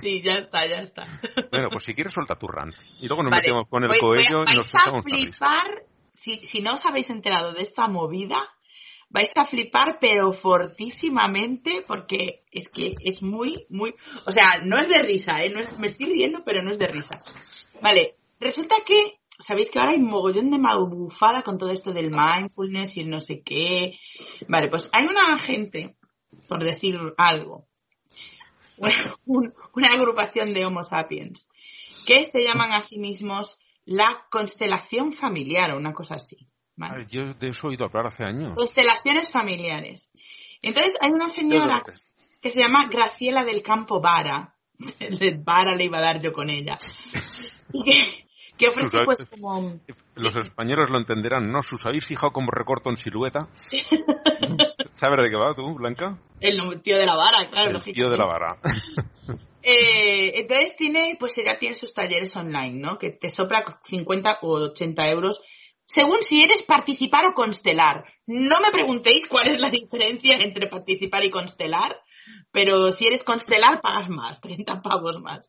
[0.00, 1.06] Sí, ya está, ya está.
[1.50, 2.72] Bueno, pues si quieres suelta tu run.
[3.00, 5.84] Y luego nos metemos con el coello y nos a flipar,
[6.14, 8.36] si, si no os habéis enterado de esta movida,
[9.10, 13.94] vais a flipar, pero fortísimamente, porque es que es muy, muy,
[14.26, 15.50] o sea, no es de risa, ¿eh?
[15.50, 17.22] No es, me estoy riendo, pero no es de risa.
[17.82, 22.96] Vale, resulta que, sabéis que ahora hay mogollón de malbufada con todo esto del mindfulness
[22.96, 23.98] y el no sé qué.
[24.48, 25.96] Vale, pues hay una gente,
[26.48, 27.66] por decir algo,
[29.26, 31.46] una agrupación de Homo sapiens,
[32.06, 36.36] que se llaman a sí mismos la constelación familiar o una cosa así
[37.08, 38.54] yo de eso he oído hablar hace años.
[38.54, 40.08] Constelaciones familiares.
[40.62, 41.82] Entonces hay una señora
[42.40, 44.54] que se llama Graciela del Campo Vara.
[44.98, 46.76] De Vara le iba a dar yo con ella.
[48.58, 49.80] que, ofrece pues como...
[50.14, 51.62] Los españoles lo entenderán, ¿no?
[51.62, 53.48] ¿Sus habéis fijado como recorto en silueta?
[54.96, 56.18] ¿Sabes de qué va tú, Blanca?
[56.40, 57.78] El tío de la vara, claro.
[57.78, 58.58] El tío de la vara.
[59.66, 62.98] Eh, entonces tiene, pues ella tiene sus talleres online, ¿no?
[62.98, 65.40] Que te sopla 50 o 80 euros
[65.84, 68.04] según si eres participar o constelar.
[68.26, 72.00] No me preguntéis cuál es la diferencia entre participar y constelar,
[72.50, 75.48] pero si eres constelar pagas más, 30 pavos más.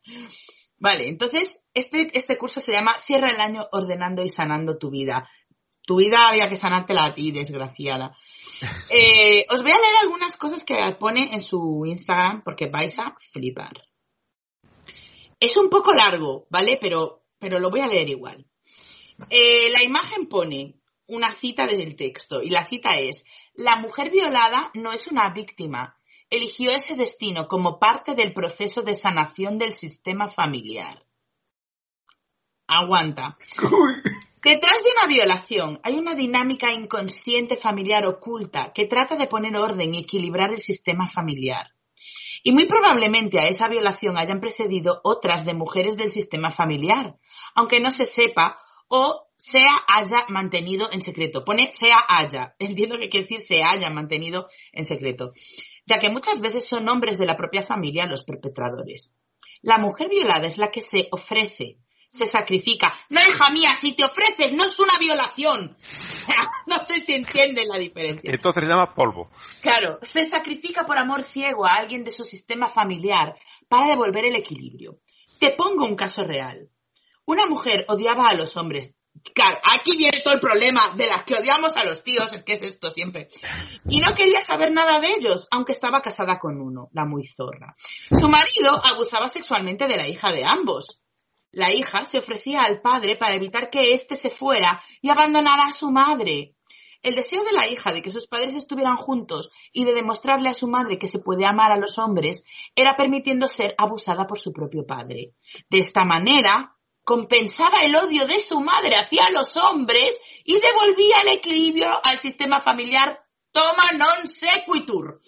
[0.78, 5.30] Vale, entonces este, este curso se llama Cierra el año ordenando y sanando tu vida.
[5.88, 8.16] Tu vida había que sanártela a ti, desgraciada.
[8.90, 13.14] Eh, os voy a leer algunas cosas que pone en su Instagram porque vais a
[13.34, 13.74] flipar.
[15.42, 16.78] Es un poco largo, ¿vale?
[16.80, 18.48] Pero, pero lo voy a leer igual.
[19.30, 20.76] Eh, la imagen pone
[21.08, 25.30] una cita desde el texto y la cita es, la mujer violada no es una
[25.34, 25.98] víctima,
[26.30, 31.06] eligió ese destino como parte del proceso de sanación del sistema familiar.
[32.68, 33.38] Aguanta.
[34.42, 39.94] Detrás de una violación hay una dinámica inconsciente familiar oculta que trata de poner orden
[39.94, 41.72] y equilibrar el sistema familiar.
[42.44, 47.16] Y muy probablemente a esa violación hayan precedido otras de mujeres del sistema familiar,
[47.56, 51.44] aunque no se sepa o sea haya mantenido en secreto.
[51.44, 52.56] Pone sea haya.
[52.60, 55.34] Entiendo que quiere decir se haya mantenido en secreto.
[55.86, 59.14] Ya que muchas veces son hombres de la propia familia los perpetradores.
[59.62, 61.78] La mujer violada es la que se ofrece,
[62.10, 62.94] se sacrifica.
[63.10, 65.78] No, hija mía, si te ofreces no es una violación.
[66.68, 68.32] no sé si entienden la diferencia.
[68.34, 69.30] Entonces se llama polvo.
[69.62, 73.36] Claro, se sacrifica por amor ciego a alguien de su sistema familiar
[73.68, 75.00] para devolver el equilibrio.
[75.40, 76.70] Te pongo un caso real.
[77.26, 78.94] Una mujer odiaba a los hombres.
[79.34, 82.54] Claro, aquí viene todo el problema de las que odiamos a los tíos, es que
[82.54, 83.30] es esto siempre.
[83.90, 87.76] Y no quería saber nada de ellos, aunque estaba casada con uno, la muy zorra.
[88.12, 91.02] Su marido abusaba sexualmente de la hija de ambos.
[91.52, 95.72] La hija se ofrecía al padre para evitar que éste se fuera y abandonara a
[95.72, 96.56] su madre.
[97.02, 100.56] El deseo de la hija de que sus padres estuvieran juntos y de demostrarle a
[100.56, 102.44] su madre que se puede amar a los hombres
[102.76, 105.34] era permitiendo ser abusada por su propio padre.
[105.70, 106.75] De esta manera,
[107.06, 112.60] compensaba el odio de su madre hacia los hombres y devolvía el equilibrio al sistema
[112.60, 115.22] familiar toma non sequitur.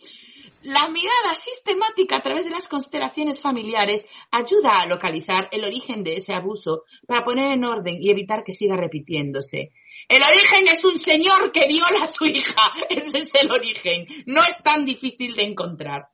[0.64, 6.18] La mirada sistemática a través de las constelaciones familiares ayuda a localizar el origen de
[6.18, 9.72] ese abuso para poner en orden y evitar que siga repitiéndose.
[10.10, 12.72] El origen es un señor que viola a su hija.
[12.90, 14.08] Ese es el origen.
[14.26, 16.10] No es tan difícil de encontrar.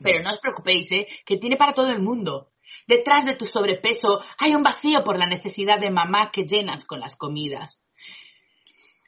[0.00, 1.06] Pero no os preocupéis, ¿eh?
[1.24, 2.51] que tiene para todo el mundo.
[2.86, 7.00] Detrás de tu sobrepeso hay un vacío por la necesidad de mamá que llenas con
[7.00, 7.82] las comidas.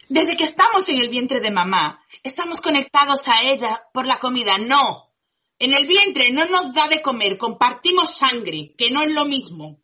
[0.09, 4.59] Desde que estamos en el vientre de mamá, estamos conectados a ella por la comida.
[4.59, 5.13] No.
[5.59, 9.84] En el vientre no nos da de comer, compartimos sangre, que no es lo mismo.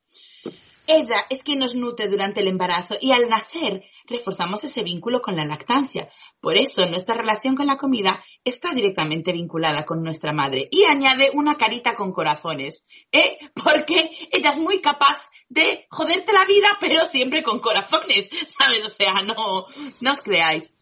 [0.93, 5.37] Ella es quien nos nutre durante el embarazo y al nacer reforzamos ese vínculo con
[5.37, 6.11] la lactancia.
[6.41, 10.69] Por eso nuestra relación con la comida está directamente vinculada con nuestra madre.
[10.73, 13.39] Y añade una carita con corazones, ¿eh?
[13.55, 18.29] Porque ella es muy capaz de joderte la vida, pero siempre con corazones,
[18.59, 18.85] ¿sabes?
[18.85, 19.67] O sea, no,
[20.01, 20.75] no os creáis.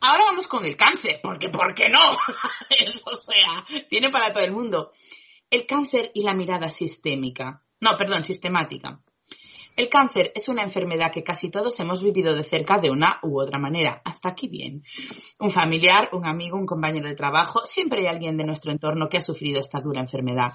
[0.00, 2.12] Ahora vamos con el cáncer, porque ¿por qué no?
[3.10, 4.92] o sea, tiene para todo el mundo.
[5.50, 7.64] El cáncer y la mirada sistémica.
[7.80, 9.00] No, perdón, sistemática.
[9.76, 13.38] El cáncer es una enfermedad que casi todos hemos vivido de cerca de una u
[13.38, 14.00] otra manera.
[14.04, 14.82] Hasta aquí bien.
[15.38, 19.18] Un familiar, un amigo, un compañero de trabajo, siempre hay alguien de nuestro entorno que
[19.18, 20.52] ha sufrido esta dura enfermedad.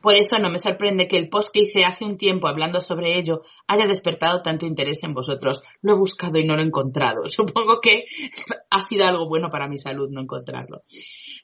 [0.00, 3.16] Por eso no me sorprende que el post que hice hace un tiempo hablando sobre
[3.16, 5.62] ello haya despertado tanto interés en vosotros.
[5.80, 7.22] Lo he buscado y no lo he encontrado.
[7.28, 8.04] Supongo que
[8.70, 10.82] ha sido algo bueno para mi salud no encontrarlo.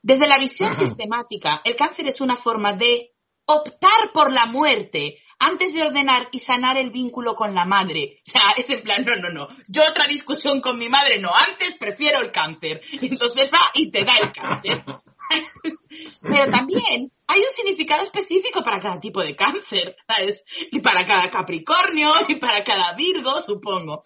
[0.03, 3.12] Desde la visión sistemática, el cáncer es una forma de
[3.47, 8.20] optar por la muerte antes de ordenar y sanar el vínculo con la madre.
[8.26, 9.49] O sea, es en plan, no, no, no.
[9.68, 11.30] Yo otra discusión con mi madre, no.
[11.34, 12.82] Antes prefiero el cáncer.
[13.01, 14.84] Entonces va y te da el cáncer.
[16.22, 20.45] Pero también hay un significado específico para cada tipo de cáncer, ¿sabes?
[20.70, 24.03] Y para cada Capricornio y para cada Virgo, supongo.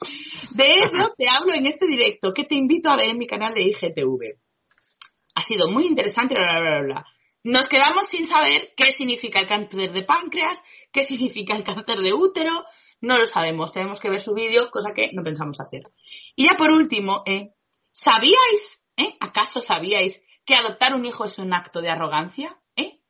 [0.54, 3.54] De ello te hablo en este directo que te invito a ver en mi canal
[3.54, 4.38] de IGTV.
[5.34, 7.06] Ha sido muy interesante, bla, bla, bla, bla.
[7.44, 10.62] Nos quedamos sin saber qué significa el cáncer de páncreas,
[10.94, 12.64] qué significa el cáncer de útero,
[13.00, 15.82] no lo sabemos, tenemos que ver su vídeo, cosa que no pensamos hacer.
[16.36, 17.52] Y ya por último, ¿eh?
[17.90, 19.16] ¿sabíais, eh?
[19.20, 22.56] acaso sabíais que adoptar un hijo es un acto de arrogancia?
[22.76, 23.00] ¿eh?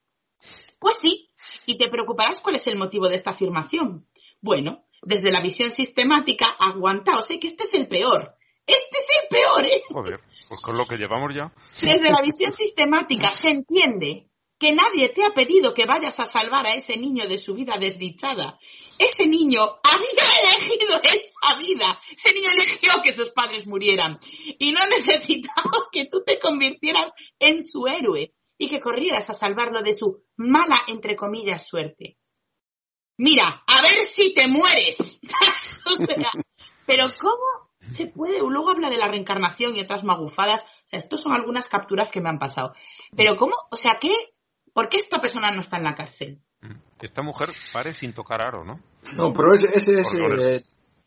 [0.81, 1.31] Pues sí,
[1.67, 4.09] y te preocuparás cuál es el motivo de esta afirmación.
[4.41, 7.39] Bueno, desde la visión sistemática, aguantaos, ¿eh?
[7.39, 8.35] que este es el peor.
[8.67, 9.83] Este es el peor, ¿eh?
[9.91, 11.53] Joder, pues con lo que llevamos ya.
[11.83, 14.31] Desde la visión sistemática se entiende
[14.65, 17.75] que nadie te ha pedido que vayas a salvar a ese niño de su vida
[17.79, 18.59] desdichada.
[18.99, 20.25] Ese niño había
[20.57, 22.01] elegido esa vida.
[22.11, 24.19] Ese niño eligió que sus padres murieran.
[24.59, 29.83] Y no necesitaba que tú te convirtieras en su héroe y que corrieras a salvarlo
[29.83, 32.17] de su mala, entre comillas, suerte.
[33.19, 34.99] Mira, a ver si te mueres.
[35.93, 36.31] o sea,
[36.87, 38.39] pero ¿cómo se puede?
[38.39, 40.63] Luego habla de la reencarnación y otras magufadas.
[40.63, 42.73] O sea, estos son algunas capturas que me han pasado.
[43.15, 43.53] Pero ¿cómo?
[43.71, 44.34] O sea, ¿qué?
[44.75, 46.41] ¿Por qué esta persona no está en la cárcel?
[47.01, 48.81] Esta mujer pare sin tocar aro, ¿no?
[49.17, 50.19] No, pero ese, ese, ese
[50.57, 50.61] eh,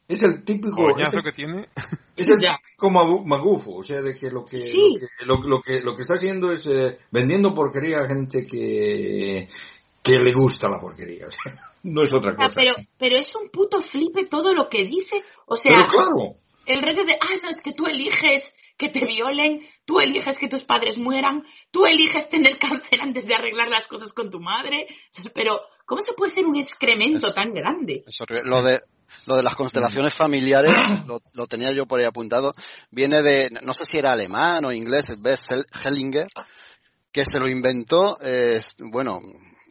[0.07, 0.75] es el típico...
[0.75, 1.67] Coñazo ese- que tiene.
[2.17, 4.95] Es el típico magu- magufo, o sea, de que lo que, Sí.
[5.21, 8.43] lo, que lo, lo que lo que está haciendo es eh, vendiendo porquería a gente
[8.49, 9.47] que,
[10.01, 11.53] que le gusta la porquería, o sea,
[11.83, 12.53] no es otra cosa.
[12.55, 15.21] pero, pero es un puto flipe todo lo que dice.
[15.45, 19.05] O sea, Pero claro, el rollo de, ah, no, es que tú eliges que te
[19.05, 23.87] violen, tú eliges que tus padres mueran, tú eliges tener cáncer antes de arreglar las
[23.87, 24.87] cosas con tu madre.
[25.33, 28.03] Pero, ¿cómo se puede ser un excremento Es- tan grande?
[28.05, 28.19] Es.
[28.43, 28.79] Lo de,
[29.25, 30.71] lo de las constelaciones familiares,
[31.07, 32.53] lo, lo tenía yo por ahí apuntado,
[32.91, 35.47] viene de, no sé si era alemán o inglés, Bess
[35.83, 36.27] Hellinger,
[37.11, 38.59] que se lo inventó, eh,
[38.91, 39.19] bueno,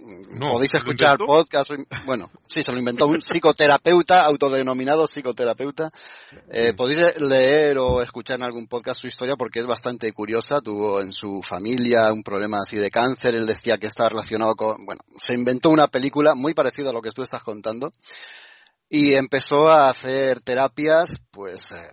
[0.06, 1.70] No, podéis ¿se lo escuchar podcast,
[2.04, 5.88] bueno, sí, se lo inventó un psicoterapeuta, autodenominado psicoterapeuta.
[6.50, 10.60] Eh, podéis leer o escuchar en algún podcast su historia porque es bastante curiosa.
[10.60, 13.34] Tuvo en su familia un problema así de cáncer.
[13.34, 17.02] Él decía que está relacionado con, bueno, se inventó una película muy parecida a lo
[17.02, 17.90] que tú estás contando
[18.88, 21.90] y empezó a hacer terapias, pues, eh,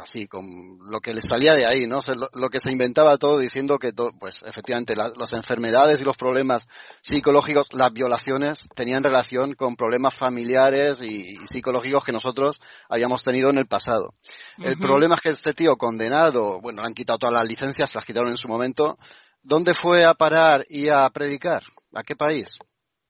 [0.00, 0.44] así, con
[0.90, 1.98] lo que le salía de ahí, ¿no?
[1.98, 5.32] O sea, lo, lo que se inventaba todo diciendo que, to- pues, efectivamente, la- las
[5.32, 6.66] enfermedades y los problemas
[7.02, 13.50] psicológicos, las violaciones, tenían relación con problemas familiares y, y psicológicos que nosotros habíamos tenido
[13.50, 14.12] en el pasado.
[14.58, 17.98] El problema es que este tío condenado, bueno, le han quitado todas las licencias, se
[17.98, 18.94] las quitaron en su momento.
[19.42, 21.62] ¿Dónde fue a parar y a predicar?
[21.94, 22.58] ¿A qué país?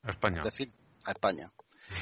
[0.03, 0.39] A España.
[0.39, 0.73] Es decir,
[1.05, 1.51] a España.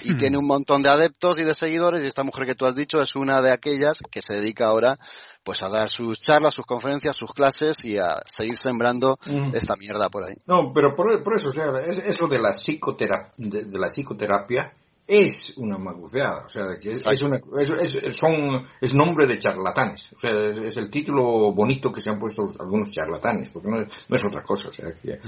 [0.02, 2.74] Y tiene un montón de adeptos y de seguidores y esta mujer que tú has
[2.74, 4.96] dicho es una de aquellas que se dedica ahora
[5.42, 9.54] pues a dar sus charlas, sus conferencias, sus clases y a seguir sembrando Mm.
[9.54, 10.34] esta mierda por ahí.
[10.46, 13.88] no, pero por, por eso, o sea, es- eso de la psicoterapia, de, de la
[13.88, 14.72] psicoterapia
[15.06, 19.38] es una magufeada, o sea, que es, es una, es, es- son, es nombre de
[19.38, 23.68] charlatanes, o sea, es, es el título bonito que se han puesto algunos charlatanes, porque
[23.68, 25.18] no es, no es otra cosa, o sea, que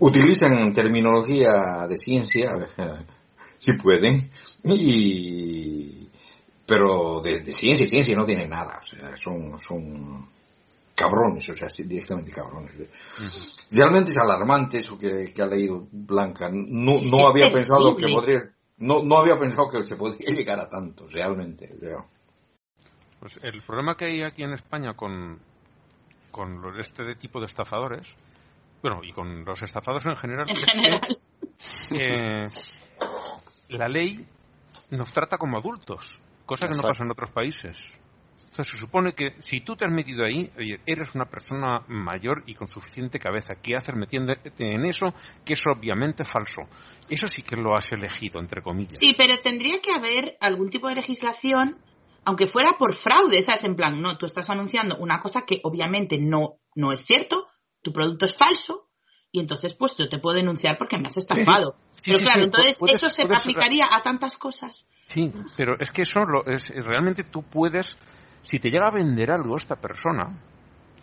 [0.00, 2.50] utilizan terminología de ciencia,
[3.62, 4.28] si pueden,
[4.64, 6.08] y,
[6.66, 10.28] pero de, de ciencia y ciencia no tienen nada, o sea, son, son,
[10.96, 12.72] cabrones, o sea, directamente cabrones.
[13.70, 16.50] Realmente es alarmante eso que, ha leído Blanca.
[16.52, 18.40] No, no había pensado que podría,
[18.78, 21.70] no, no había pensado que se podría llegar a tanto, realmente.
[23.20, 25.38] Pues el problema que hay aquí en España con,
[26.32, 28.16] con este tipo de estafadores,
[28.82, 30.48] bueno, y con los estafadores en general,
[33.72, 34.26] la ley
[34.90, 38.00] nos trata como adultos, cosa que no pasa en otros países.
[38.52, 42.42] Entonces se supone que si tú te has metido ahí, oye, eres una persona mayor
[42.46, 43.54] y con suficiente cabeza.
[43.62, 45.06] ¿Qué haces metiéndote en eso?
[45.42, 46.60] Que es obviamente falso.
[47.08, 48.98] Eso sí que lo has elegido, entre comillas.
[48.98, 51.78] Sí, pero tendría que haber algún tipo de legislación,
[52.26, 53.64] aunque fuera por fraude, ¿sabes?
[53.64, 57.46] En plan, no, tú estás anunciando una cosa que obviamente no, no es cierto,
[57.80, 58.90] tu producto es falso,
[59.32, 61.74] y entonces pues yo te puedo denunciar porque me has estafado.
[62.04, 64.86] pero claro, entonces eso se aplicaría a tantas cosas.
[65.06, 67.98] Sí, pero es que eso lo, es, realmente tú puedes
[68.42, 70.36] si te llega a vender algo esta persona,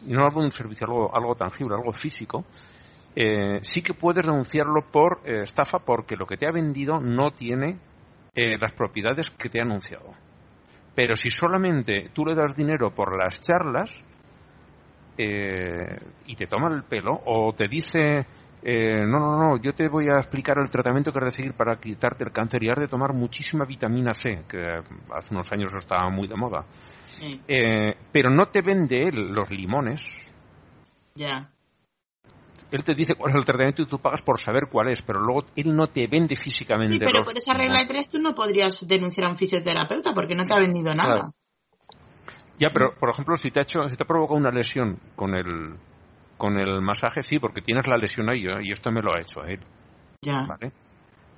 [0.05, 2.45] y no hablo de un servicio, algo, algo tangible, algo físico,
[3.15, 7.31] eh, sí que puedes denunciarlo por eh, estafa porque lo que te ha vendido no
[7.31, 7.79] tiene
[8.35, 10.13] eh, las propiedades que te ha anunciado.
[10.95, 14.03] Pero si solamente tú le das dinero por las charlas
[15.21, 18.25] y te toma el pelo o te dice
[18.63, 21.79] no, no, no, yo te voy a explicar el tratamiento que has de seguir para
[21.79, 24.81] quitarte el cáncer y has de tomar muchísima vitamina C, que
[25.13, 26.65] hace unos años estaba muy de moda.
[27.47, 30.03] Eh, pero no te vende él los limones.
[31.15, 31.49] Ya.
[32.71, 35.19] Él te dice cuál es el tratamiento y tú pagas por saber cuál es, pero
[35.19, 36.93] luego él no te vende físicamente.
[36.93, 40.35] Sí, pero por esa regla de tres tú no podrías denunciar a un fisioterapeuta porque
[40.35, 41.29] no te ha vendido nada.
[42.59, 45.33] Ya, pero por ejemplo, si te ha hecho, si te ha provocado una lesión con
[45.33, 45.75] el
[46.37, 48.59] con el masaje, sí, porque tienes la lesión ahí ¿eh?
[48.63, 49.59] y esto me lo ha hecho él.
[50.21, 50.45] Ya.
[50.47, 50.71] ¿Vale?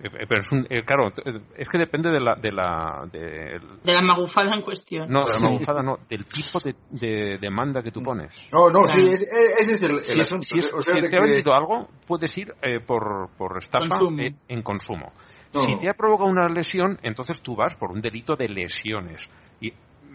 [0.04, 1.08] Eh, eh, pero es un, eh, claro,
[1.56, 5.10] es que depende de la de la de, la magufada en cuestión.
[5.10, 8.50] No, de la magufada no, del tipo de, demanda que tú pones.
[8.52, 10.44] No, no, sí, ese es el, asunto.
[10.44, 12.54] Si, te ha vendido algo, puedes ir
[12.88, 14.00] por, por estafa
[14.48, 15.12] en consumo.
[15.52, 19.22] Si te ha provocado una lesión, entonces tú vas por un delito de lesiones.
[19.60, 19.72] Y,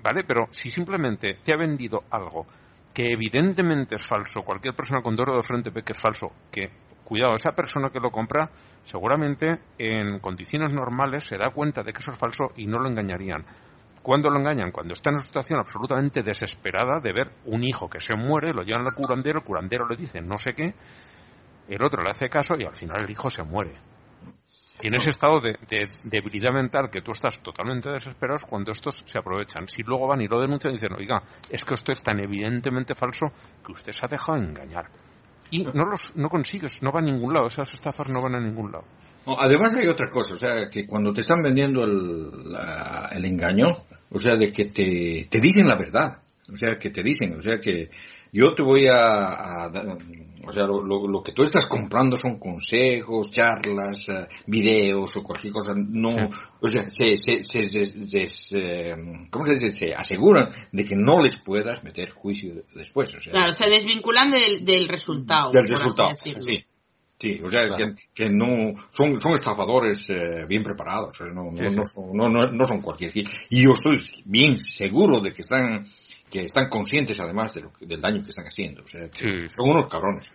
[0.06, 0.22] ¿Vale?
[0.22, 2.46] Pero si simplemente te ha vendido algo
[2.94, 6.70] que evidentemente es falso, cualquier persona con doro de frente ve que es falso, que
[7.02, 8.48] cuidado, esa persona que lo compra
[8.84, 12.88] seguramente en condiciones normales se da cuenta de que eso es falso y no lo
[12.88, 13.44] engañarían.
[14.00, 14.70] ¿Cuándo lo engañan?
[14.70, 18.62] Cuando está en una situación absolutamente desesperada de ver un hijo que se muere, lo
[18.62, 20.72] llevan al curandero, el curandero le dice no sé qué,
[21.66, 23.74] el otro le hace caso y al final el hijo se muere.
[24.86, 25.56] En ese estado de,
[26.04, 29.66] debilidad mental que tú estás totalmente desesperado es cuando estos se aprovechan.
[29.66, 32.94] Si luego van y lo denuncian y dicen, oiga, es que esto es tan evidentemente
[32.94, 33.26] falso
[33.64, 34.86] que usted se ha dejado engañar
[35.50, 38.40] y no los no consigues, no va a ningún lado, esas estafas no van a
[38.40, 38.84] ningún lado.
[39.38, 42.30] además hay otra cosa, o sea, que cuando te están vendiendo el,
[43.12, 43.68] el engaño,
[44.10, 46.18] o sea, de que te, te dicen la verdad,
[46.52, 47.90] o sea, que te dicen, o sea, que
[48.32, 49.70] yo te voy a,
[50.46, 55.52] o sea, lo, lo, que tú estás comprando son consejos, charlas, uh, videos o cualquier
[55.52, 55.74] cosa.
[55.76, 56.10] No,
[56.60, 58.96] o sea, se, se, se, eh,
[59.30, 59.70] ¿cómo se dice?
[59.70, 63.14] Se aseguran de que no les puedas meter juicio después.
[63.14, 65.50] O sea, claro, se desvinculan del, del resultado.
[65.50, 66.64] Del resultado, sí.
[67.18, 72.46] Sí, o sea, que, que, no son, son estafadores eh, bien preparados, no, no, no,
[72.46, 73.10] no, son cualquier.
[73.48, 75.82] Y yo estoy bien seguro de que están
[76.30, 78.82] que están conscientes además de lo, del daño que están haciendo.
[78.82, 80.32] O sea, son unos cabrones.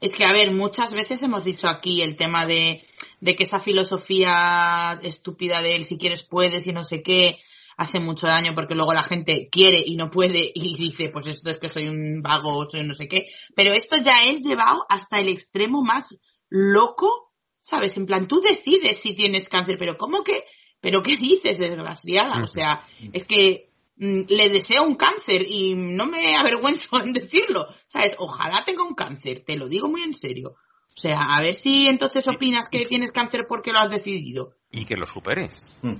[0.00, 2.84] Es que, a ver, muchas veces hemos dicho aquí el tema de,
[3.20, 7.38] de que esa filosofía estúpida de él, si quieres puedes y no sé qué,
[7.76, 11.50] hace mucho daño porque luego la gente quiere y no puede y dice, pues esto
[11.50, 13.26] es que soy un vago, soy no sé qué.
[13.54, 16.16] Pero esto ya es llevado hasta el extremo más
[16.48, 17.96] loco, ¿sabes?
[17.96, 20.44] En plan, tú decides si tienes cáncer, pero ¿cómo que?
[20.80, 22.36] ¿Pero qué dices, desgraciada?
[22.42, 23.67] O sea, es que
[23.98, 27.66] le deseo un cáncer y no me avergüenzo en decirlo.
[27.86, 28.14] ¿Sabes?
[28.18, 30.50] Ojalá tenga un cáncer, te lo digo muy en serio.
[30.50, 34.54] O sea, a ver si entonces opinas que tienes cáncer porque lo has decidido.
[34.72, 35.48] Y que lo supere.
[35.82, 35.94] Mm.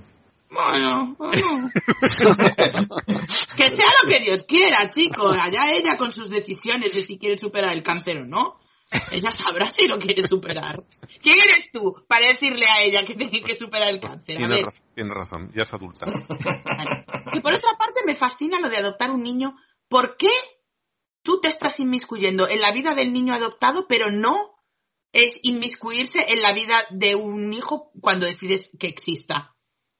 [0.50, 1.70] Bueno, bueno.
[3.56, 5.36] que sea lo que Dios quiera, chicos.
[5.40, 8.58] Allá ella con sus decisiones de si quiere superar el cáncer o no.
[9.10, 10.82] Ella sabrá si lo quiere superar.
[11.22, 14.36] ¿Quién eres tú para decirle a ella que tiene que superar el cáncer?
[14.36, 16.06] Tiene, razón, ya es adulta.
[17.34, 19.56] Y por otra parte me fascina lo de adoptar un niño.
[19.88, 20.30] ¿Por qué
[21.22, 24.54] tú te estás inmiscuyendo en la vida del niño adoptado, pero no
[25.12, 29.54] es inmiscuirse en la vida de un hijo cuando decides que exista?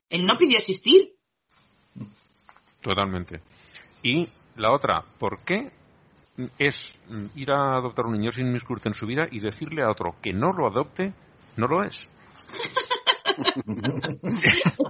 [0.08, 1.14] Él no pidió existir.
[2.80, 3.42] Totalmente.
[4.02, 5.70] Y la otra, ¿por qué
[6.58, 6.97] es
[7.34, 10.32] ir a adoptar un niño sin inmiscuirse en su vida y decirle a otro que
[10.32, 11.12] no lo adopte,
[11.56, 12.08] no lo es.
[13.38, 13.66] es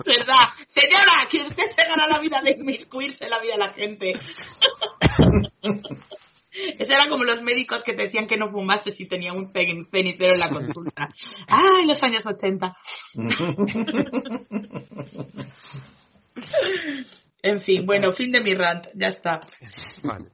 [0.06, 0.48] verdad.
[0.68, 4.12] Señora, que usted se gana la vida de inmiscuirse en la vida de la gente.
[6.78, 10.34] Eso era como los médicos que te decían que no fumases si tenían un cenicero
[10.34, 11.08] en la consulta.
[11.46, 12.76] ¡Ay, los años 80!
[17.42, 19.38] en fin, bueno, fin de mi rant, ya está.
[20.02, 20.30] Vale.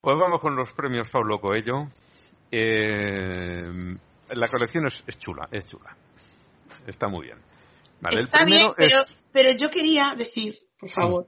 [0.00, 1.90] Pues vamos con los premios Paulo Coelho.
[2.50, 3.62] Eh,
[4.34, 5.94] la colección es, chula, es chula.
[6.86, 7.38] Está muy bien.
[8.00, 11.26] Vale, Está bien, pero, pero yo quería decir, por favor,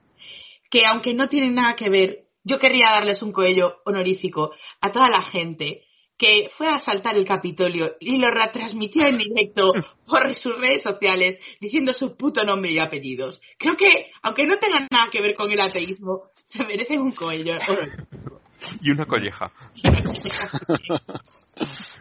[0.70, 5.08] que aunque no tiene nada que ver, yo querría darles un coello honorífico a toda
[5.08, 5.84] la gente
[6.16, 9.72] que fue a asaltar el Capitolio y lo retransmitió en directo
[10.06, 13.42] por sus redes sociales diciendo su puto nombre y apellidos.
[13.58, 17.58] Creo que, aunque no tengan nada que ver con el ateísmo, se merecen un coello.
[18.80, 19.52] y una colleja.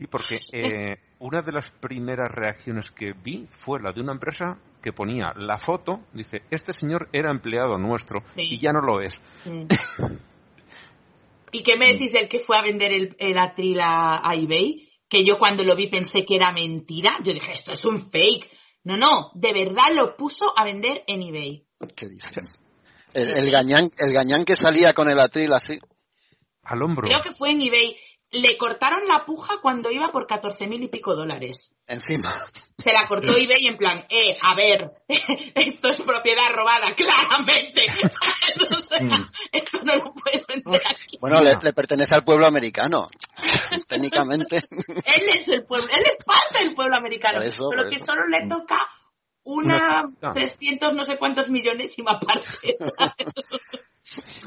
[0.00, 4.56] Y porque eh, una de las primeras reacciones que vi fue la de una empresa
[4.80, 9.20] que ponía la foto, dice, este señor era empleado nuestro y ya no lo es.
[11.50, 14.88] ¿Y qué me decís del que fue a vender el, atril a, eBay?
[15.08, 17.16] Que yo cuando lo vi pensé que era mentira.
[17.24, 18.50] Yo dije, esto es un fake.
[18.84, 21.64] No, no, de verdad lo puso a vender en eBay.
[21.96, 22.60] ¿Qué dices?
[23.14, 25.78] El, el, gañán, el gañán que salía con el atril así.
[26.68, 27.08] Al hombro.
[27.08, 27.96] Creo que fue en eBay
[28.30, 31.74] le cortaron la puja cuando iba por 14 mil y pico dólares.
[31.86, 32.30] Encima.
[32.76, 34.92] Se la cortó eBay en plan, eh, a ver,
[35.54, 37.86] esto es propiedad robada, claramente.
[39.52, 41.16] esto no lo puedo vender aquí.
[41.20, 43.08] Bueno, le, pertenece al pueblo americano,
[43.88, 44.56] técnicamente.
[44.56, 48.76] él es el pueblo, él es parte del pueblo americano, pero que solo le toca
[49.44, 50.04] una
[50.34, 52.76] 300 no sé cuántos millones y más parte.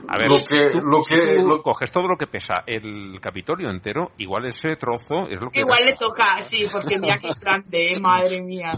[0.07, 4.47] A ver, lo que, lo que coges todo lo que pesa el Capitolio entero, igual
[4.47, 5.61] ese trozo es lo que.
[5.61, 8.71] Igual le toca, sí, porque mira que es grande, madre mía.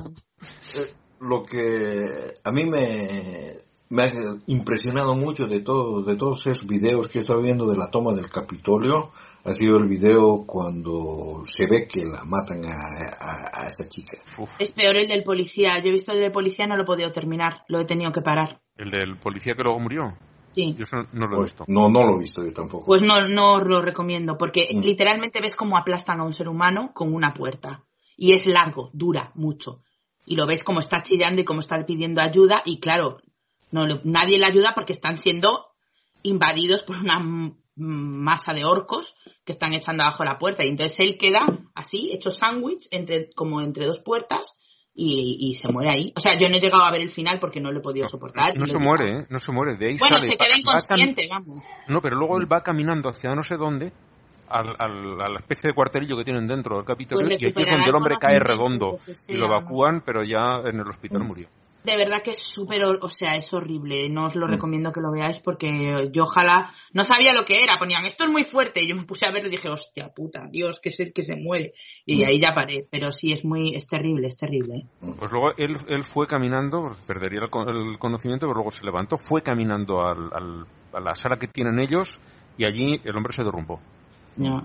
[0.76, 2.06] Eh, lo que
[2.44, 3.54] a mí me,
[3.90, 4.12] me ha
[4.48, 8.14] impresionado mucho de, todo, de todos esos videos que he estado viendo de la toma
[8.14, 9.12] del Capitolio
[9.46, 14.18] ha sido el video cuando se ve que la matan a, esa chica.
[14.60, 15.80] Es peor el del policía.
[15.80, 17.64] Yo he visto el del policía, no lo he podido terminar.
[17.68, 18.62] Lo he tenido que parar.
[18.78, 20.18] ¿El del policía que luego murió?
[20.54, 20.76] Sí.
[20.78, 21.66] Yo no lo he visto.
[21.68, 22.86] No, no lo he visto yo tampoco.
[22.86, 24.80] Pues no, no lo recomiendo, porque mm.
[24.80, 27.84] literalmente ves cómo aplastan a un ser humano con una puerta.
[28.16, 29.82] Y es largo, dura mucho.
[30.26, 32.62] Y lo ves como está chillando y como está pidiendo ayuda.
[32.66, 33.18] Y claro,
[33.72, 35.68] no, nadie le ayuda porque están siendo
[36.22, 37.20] invadidos por una
[37.76, 40.64] masa de orcos que están echando abajo la puerta.
[40.64, 41.40] Y entonces él queda
[41.76, 44.58] así, hecho sándwich, entre, como entre dos puertas,
[44.96, 46.14] y, se muere ahí.
[46.16, 48.06] O sea, yo no he llegado a ver el final porque no lo he podido
[48.06, 48.56] soportar.
[48.58, 49.26] No, se muere, ¿eh?
[49.30, 49.78] No se muere.
[49.78, 51.64] De ahí bueno, se queda inconsciente, vamos.
[51.88, 53.92] No, pero luego él va caminando hacia no sé dónde,
[54.50, 57.72] al, a la especie de cuartelillo que tienen dentro del Capitolio, pues y aquí es
[57.72, 59.00] donde el hombre cae redondo.
[59.28, 61.48] Y lo evacúan, pero ya en el hospital murió
[61.84, 64.10] de verdad que es súper, o sea, es horrible.
[64.10, 64.52] No os lo mm.
[64.52, 67.78] recomiendo que lo veáis porque yo ojalá, no sabía lo que era.
[67.78, 68.82] Ponían, esto es muy fuerte.
[68.82, 71.24] Y yo me puse a verlo y dije, hostia puta, Dios, que es el que
[71.24, 71.74] se muere.
[72.06, 72.28] Y mm.
[72.28, 72.88] ahí ya paré.
[72.90, 74.76] Pero sí, es muy, es terrible, es terrible.
[74.78, 74.88] ¿eh?
[75.20, 77.50] Pues luego él, él fue caminando, perdería el,
[78.00, 82.20] conocimiento, pero luego se levantó, fue caminando al, a la sala que tienen ellos
[82.58, 83.80] y allí el hombre se derrumbó.
[84.38, 84.60] Ya.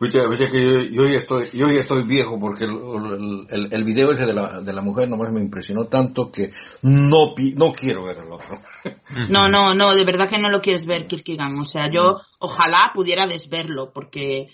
[0.00, 4.24] Escucha, que yo, ya estoy, yo ya estoy viejo porque el, el, el, video ese
[4.24, 6.48] de la, de la mujer nomás me impresionó tanto que
[6.82, 8.58] no, no quiero ver el otro.
[9.28, 11.58] No, no, no, de verdad que no lo quieres ver, Kirkigan.
[11.58, 14.46] O sea, yo ojalá pudiera desverlo porque...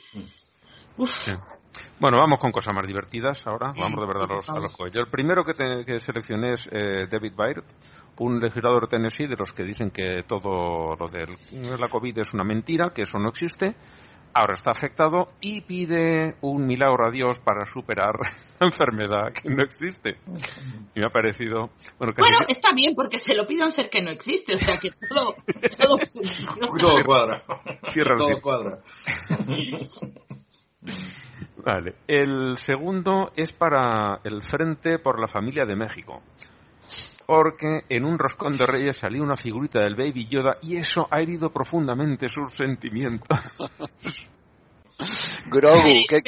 [0.96, 1.28] Uf.
[2.00, 3.72] Bueno, vamos con cosas más divertidas ahora.
[3.78, 4.96] Vamos de verdad a los, a los cohetes.
[4.96, 5.52] El primero que,
[5.84, 7.64] que seleccioné es eh, David Byrd,
[8.18, 11.26] un legislador de Tennessee de los que dicen que todo lo de
[11.78, 13.76] la COVID es una mentira, que eso no existe
[14.36, 18.12] ahora está afectado y pide un milagro a Dios para superar
[18.60, 20.18] la enfermedad que no existe.
[20.94, 21.70] Y me ha parecido...
[21.98, 24.76] Bueno, está bien porque se lo pide a un ser que no existe, o sea
[24.78, 25.34] que todo...
[25.78, 25.98] todo,
[26.78, 27.42] todo cuadra.
[28.18, 28.78] todo cuadra.
[31.64, 31.94] Vale.
[32.06, 36.22] El segundo es para el Frente por la Familia de México
[37.26, 41.20] porque en un roscón de reyes salió una figurita del Baby Yoda y eso ha
[41.20, 43.38] herido profundamente sus sentimientos.
[45.50, 45.76] Grogu,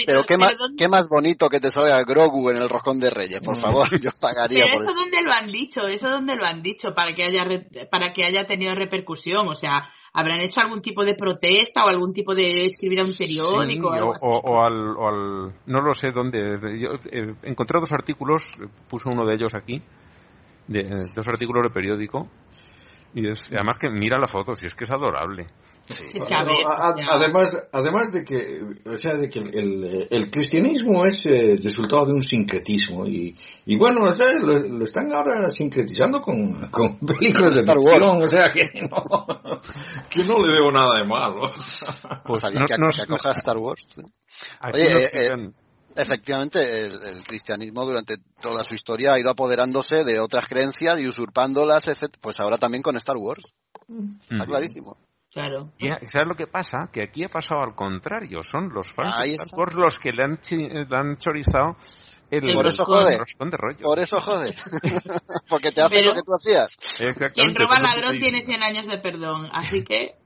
[0.06, 3.40] pero qué, más, qué más bonito que te salga Grogu en el roscón de Reyes,
[3.40, 4.92] por favor, yo pagaría pero eso.
[4.94, 7.44] dónde lo han dicho, eso dónde lo han dicho para que haya
[7.90, 12.12] para que haya tenido repercusión, o sea, habrán hecho algún tipo de protesta o algún
[12.12, 16.38] tipo de escribir a un periódico o, al, no lo sé dónde,
[16.78, 18.42] yo, eh, encontré dos artículos,
[18.88, 19.82] puso uno de ellos aquí,
[20.68, 20.84] de,
[21.14, 22.28] dos artículos de periódico
[23.14, 25.46] y es, además que mira la foto, si es que es adorable.
[27.08, 32.04] además, además de que, o sea, de que el, el, cristianismo es el eh, resultado
[32.06, 33.34] de un sincretismo y,
[33.64, 38.50] y bueno, o sea, lo, están ahora sincretizando con, con películas de ficción, o sea,
[38.50, 39.26] que no,
[40.10, 41.50] que no le veo nada de malo.
[42.26, 43.96] Pues no, que, no, que Star Wars.
[44.70, 45.50] Oye, eh, eh,
[45.98, 51.88] efectivamente, el, cristianismo durante toda su historia ha ido apoderándose de otras creencias y usurpándolas,
[51.88, 52.14] etc.
[52.20, 53.44] Pues ahora también con Star Wars.
[54.30, 54.96] Está clarísimo.
[55.30, 55.72] Claro.
[55.78, 56.88] Y, ¿Sabes lo que pasa?
[56.92, 58.42] Que aquí ha pasado al contrario.
[58.42, 60.38] Son los fans por los que le han,
[60.90, 61.76] han chorizado
[62.30, 63.18] el, por eso jode.
[63.82, 64.54] Por eso jode.
[65.48, 66.76] Porque te hace lo que tú hacías.
[67.34, 69.48] Quien roba ladrón tiene 100 años de perdón.
[69.52, 70.16] Así que.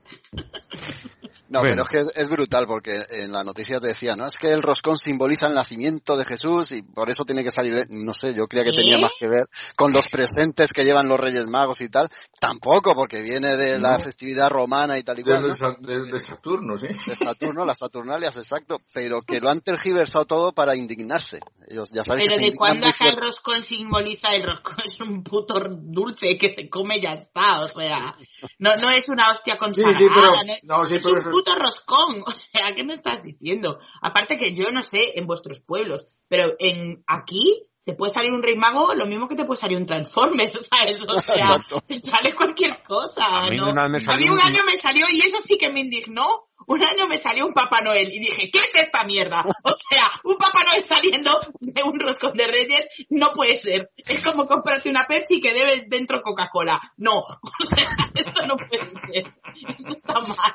[1.52, 4.26] No, pero es que es, brutal porque en la noticia te decía, ¿no?
[4.26, 7.84] Es que el roscón simboliza el nacimiento de Jesús y por eso tiene que salir,
[7.90, 11.20] no sé, yo creía que tenía más que ver con los presentes que llevan los
[11.20, 12.08] Reyes Magos y tal.
[12.40, 15.42] Tampoco, porque viene de la festividad romana y tal y cual.
[15.42, 16.88] De, Saturno, sí.
[16.88, 18.78] De Saturno, las Saturnalias, exacto.
[18.94, 21.40] Pero que lo han tergiversado todo para indignarse.
[21.68, 25.54] Ellos ya saben pero de cuándo acá el roscón simboliza el roscón es un puto
[25.70, 28.16] dulce que se come y ya está, o sea,
[28.58, 30.06] no, no es una hostia sí, sí,
[30.62, 32.22] no, es un puto roscón.
[32.26, 33.78] O sea, ¿qué me estás diciendo?
[34.00, 38.42] Aparte que yo no sé en vuestros pueblos, pero en aquí te puede salir un
[38.42, 41.00] rey mago lo mismo que te puede salir un transformer, ¿sabes?
[41.02, 43.66] O sea, te sale cualquier cosa, a mí, ¿no?
[43.66, 47.18] a mí un año me salió, y eso sí que me indignó, un año me
[47.18, 49.44] salió un Papá Noel y dije, ¿qué es esta mierda?
[49.64, 53.90] O sea, un Papá Noel saliendo de un roscón de reyes no puede ser.
[53.96, 56.80] Es como comprarte una Pepsi que debe dentro Coca-Cola.
[56.96, 59.34] No, o sea, esto no puede ser.
[59.68, 60.54] Esto está mal.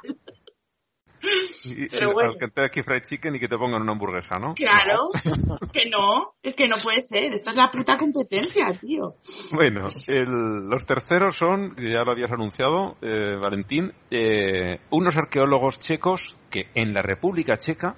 [1.67, 2.33] Y, Pero bueno.
[2.39, 4.53] que te aquí fried chicken y que te pongan una hamburguesa, ¿no?
[4.53, 5.09] Claro,
[5.73, 7.33] que no, es que no puede ser.
[7.33, 9.15] Esta es la puta competencia, tío.
[9.51, 16.69] Bueno, los terceros son, ya lo habías anunciado, eh, Valentín, eh, unos arqueólogos checos que
[16.73, 17.95] en la República Checa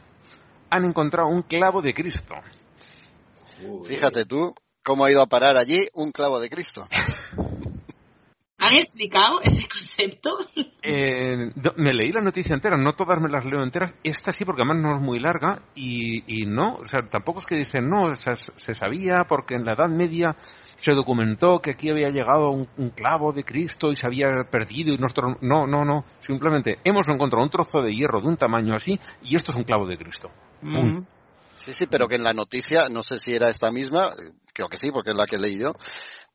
[0.69, 2.35] han encontrado un clavo de Cristo.
[3.85, 6.87] Fíjate tú cómo ha ido a parar allí un clavo de Cristo.
[8.57, 9.67] ¿Han explicado ese
[9.99, 10.37] concepto?
[10.81, 13.93] Eh, me leí la noticia entera, no todas me las leo enteras.
[14.03, 17.55] Esta sí, porque además no es muy larga y, no, o sea, tampoco es que
[17.55, 18.35] dicen, no, se,
[18.73, 20.35] sabía porque en la Edad Media
[20.75, 24.97] se documentó que aquí había llegado un, clavo de Cristo y se había perdido y
[24.97, 25.37] nosotros...
[25.41, 29.35] No, no, no, simplemente hemos encontrado un trozo de hierro de un tamaño así y
[29.35, 30.29] esto es un clavo de Cristo.
[31.55, 34.11] Sí, sí, pero que en la noticia, no sé si era esta misma,
[34.53, 36.28] creo que sí, porque es la que leí yo, Mm,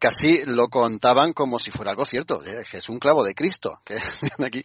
[0.00, 3.96] casi lo contaban como si fuera algo cierto, que es un clavo de Cristo, que
[4.44, 4.62] aquí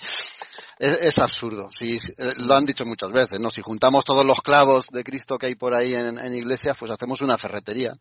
[0.79, 1.67] es, absurdo.
[1.69, 3.49] Sí, eh, lo han dicho muchas veces, ¿no?
[3.49, 6.89] Si juntamos todos los clavos de Cristo que hay por ahí en, en iglesias, pues
[6.89, 7.93] hacemos una ferretería.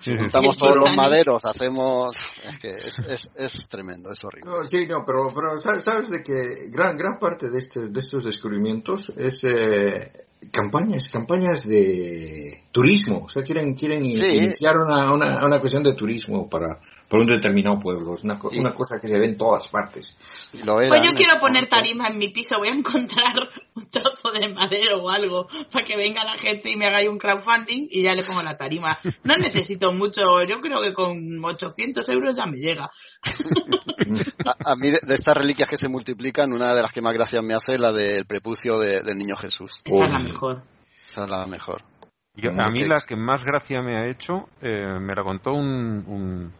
[0.00, 2.16] Si juntamos todos los maderos, hacemos...
[2.42, 4.50] Es que es, es, tremendo, es horrible.
[4.68, 9.12] sí, no, pero, pero sabes de que gran, gran parte de, este, de estos descubrimientos
[9.16, 9.44] es...
[9.44, 15.94] Eh, campañas, campañas de turismo, o sea, quieren, quieren iniciar una, una, una, cuestión de
[15.94, 16.78] turismo para,
[17.08, 20.16] para un determinado pueblo, es una, una cosa que se ve en todas partes.
[20.52, 23.34] pues yo quiero poner tarima en mi piso, voy a encontrar
[23.74, 27.18] un trozo de madera o algo para que venga la gente y me haga un
[27.18, 28.98] crowdfunding y ya le pongo la tarima.
[29.22, 32.90] No necesito mucho, yo creo que con 800 euros ya me llega.
[34.64, 37.54] a, mí de, estas reliquias que se multiplican, una de las que más gracias me
[37.54, 39.82] hace es la del prepucio del niño Jesús.
[39.84, 40.62] Esa es la mejor.
[40.96, 41.82] Esa es la mejor.
[41.82, 46.52] a mí la que más gracia me ha hecho, eh, me la contó un,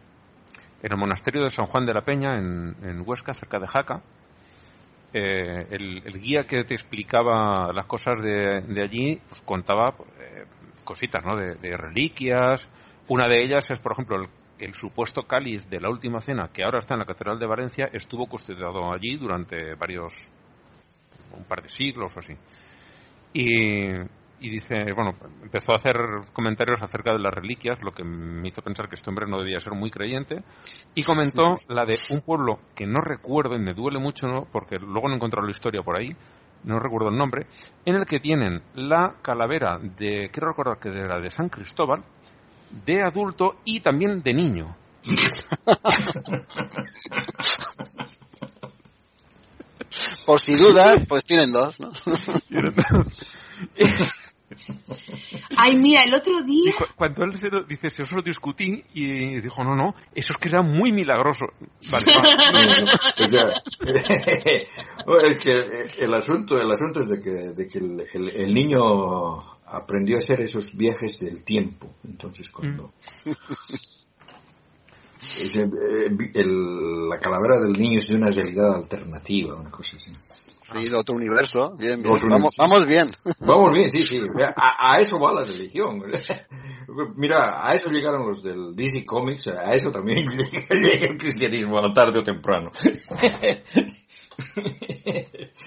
[0.85, 4.03] en el monasterio de San Juan de la Peña, en, Huesca, cerca de Jaca.
[5.17, 10.43] Eh, el, guía que te explicaba las cosas de, allí, pues contaba eh,
[10.83, 11.37] cositas, ¿no?
[11.37, 12.69] De, de, reliquias.
[13.07, 14.27] Una de ellas es, por ejemplo, el
[14.59, 17.89] el supuesto cáliz de la última cena, que ahora está en la Catedral de Valencia,
[17.91, 20.13] estuvo custodiado allí durante varios,
[21.35, 22.33] un par de siglos o así.
[23.33, 23.91] Y,
[24.45, 25.95] y dice, bueno, empezó a hacer
[26.31, 29.59] comentarios acerca de las reliquias, lo que me hizo pensar que este hombre no debía
[29.59, 30.43] ser muy creyente,
[30.93, 34.45] y comentó la de un pueblo que no recuerdo y me duele mucho, ¿no?
[34.51, 36.15] porque luego no he encontrado la historia por ahí,
[36.63, 37.47] no recuerdo el nombre,
[37.85, 42.03] en el que tienen la calavera de, quiero recordar que era de San Cristóbal,
[42.85, 44.75] de adulto y también de niño.
[50.23, 51.89] Por si dudas, pues tienen dos, ¿no?
[55.57, 56.73] Ay, mira, el otro día.
[56.95, 60.61] Cuando él se, dice, se os discutí y dijo, no, no, eso es que era
[60.61, 61.47] muy milagroso.
[61.91, 62.05] Vale,
[65.31, 70.15] es que el asunto, el asunto es de que, de que el, el niño aprendió
[70.15, 71.93] a hacer esos viajes del tiempo.
[72.03, 72.93] Entonces, cuando.
[73.25, 73.31] Mm.
[75.47, 80.11] eh, el- la calavera del niño es de una realidad alternativa, una cosa así.
[80.71, 81.75] Sí, de otro universo.
[81.77, 82.15] Bien, bien.
[82.15, 83.07] Otro Vamos, vamos bien.
[83.39, 84.21] Vamos bien, sí, sí.
[84.55, 86.01] A, a eso va la religión.
[87.15, 91.93] Mira, a eso llegaron los del DC Comics, a eso también llega el cristianismo, a
[91.93, 92.71] tarde o temprano.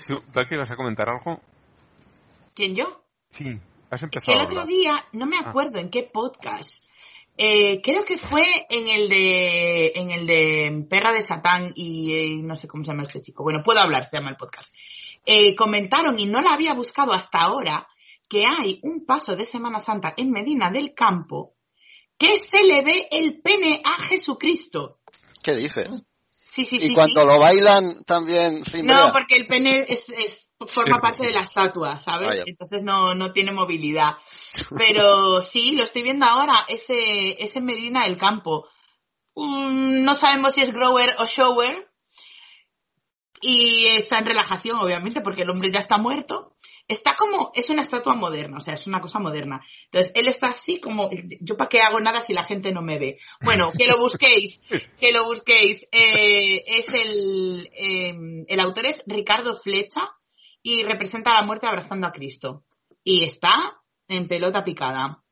[0.07, 1.41] ¿Tú, ¿Tú que vas a comentar algo?
[2.55, 3.03] ¿Quién yo?
[3.31, 3.61] Sí.
[3.91, 6.85] Has Es empezado que el otro día, no me acuerdo en qué podcast,
[7.39, 12.43] eh, creo que fue en el de en el de Perra de Satán y eh,
[12.43, 13.45] no sé cómo se llama este chico.
[13.45, 14.73] Bueno, puedo hablar, se llama el podcast.
[15.25, 17.87] Eh, comentaron y no la había buscado hasta ahora
[18.29, 21.55] que hay un paso de Semana Santa en Medina del Campo
[22.19, 24.99] que se le ve el pene a Jesucristo.
[25.43, 26.03] ¿Qué dices?
[26.35, 26.95] Sí, sí, y sí.
[26.95, 27.27] cuando sí.
[27.29, 29.07] lo bailan también cimbrea.
[29.07, 31.03] No, porque el pene es, es- forma Sí.
[31.03, 32.29] parte de la estatua, ¿sabes?
[32.29, 32.43] Vaya.
[32.47, 34.17] Entonces no, no tiene movilidad.
[34.79, 38.69] Pero sí, lo estoy viendo ahora, ese, ese Medina del Campo.
[39.35, 41.89] Mm, no sabemos si es grower o shower.
[43.41, 46.57] Y está en relajación, obviamente, porque el hombre ya está muerto.
[46.89, 49.61] Está como, es una estatua moderna, o sea, es una cosa moderna.
[49.85, 51.09] Entonces, él está así como,
[51.41, 53.19] yo para qué hago nada si la gente no me ve.
[53.43, 54.61] Bueno, que lo busquéis,
[54.99, 55.87] que lo busquéis.
[55.93, 60.18] Eh, es el, eh, el autor es Ricardo Flecha
[60.69, 62.65] y representa la muerte abrazando a Cristo.
[63.03, 63.55] Y está
[64.09, 65.23] en pelota picada.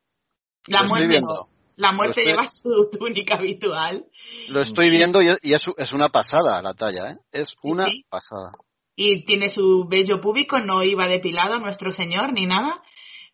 [0.69, 1.29] La Lo estoy muerte no.
[1.77, 4.07] La muerte estoy- lleva su túnica habitual.
[4.49, 7.19] Lo estoy viendo y, es, es una pasada la talla, ¿eh?
[7.33, 8.05] Es una Sí.
[8.09, 8.53] pasada.
[8.99, 12.83] y tiene su vello púbico, no iba depilado nuestro señor ni nada.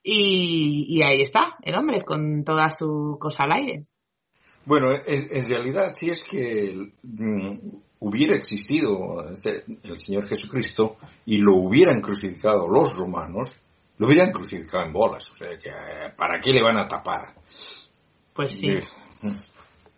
[0.02, 3.82] Y, y ahí está, el hombre, con toda su cosa al aire.
[4.64, 7.56] Bueno, en, en realidad, si es que mm,
[8.04, 13.60] hubiera existido este- el Señor Jesucristo y lo hubieran crucificado los romanos,
[13.98, 15.30] lo hubieran crucificado en bolas.
[15.30, 15.70] O sea, que,
[16.16, 17.34] ¿para qué le van a tapar?
[18.34, 18.68] Pues sí.
[18.68, 18.80] Eh,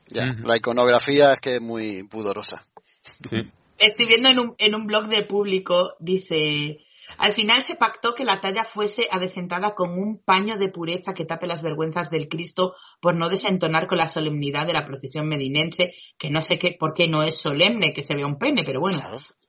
[0.09, 0.35] Ya.
[0.43, 2.63] La iconografía es que es muy pudorosa.
[3.31, 3.39] Sí.
[3.79, 6.85] Estoy viendo en un, en un blog de público, dice,
[7.19, 11.25] al final se pactó que la talla fuese adecentada con un paño de pureza que
[11.25, 15.95] tape las vergüenzas del Cristo por no desentonar con la solemnidad de la procesión medinense,
[16.19, 18.81] que no sé qué, por qué no es solemne que se vea un pene, pero
[18.81, 18.99] bueno.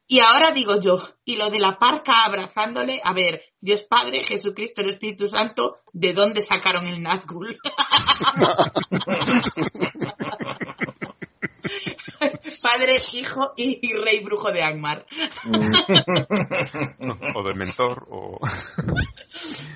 [0.07, 4.81] Y ahora digo yo, y lo de la parca abrazándole, a ver, Dios Padre, Jesucristo,
[4.81, 7.57] el Espíritu Santo, ¿de dónde sacaron el Nazgul?
[12.61, 15.05] Padre, Hijo y, y Rey Brujo de Angmar.
[17.35, 18.39] O de mentor, o...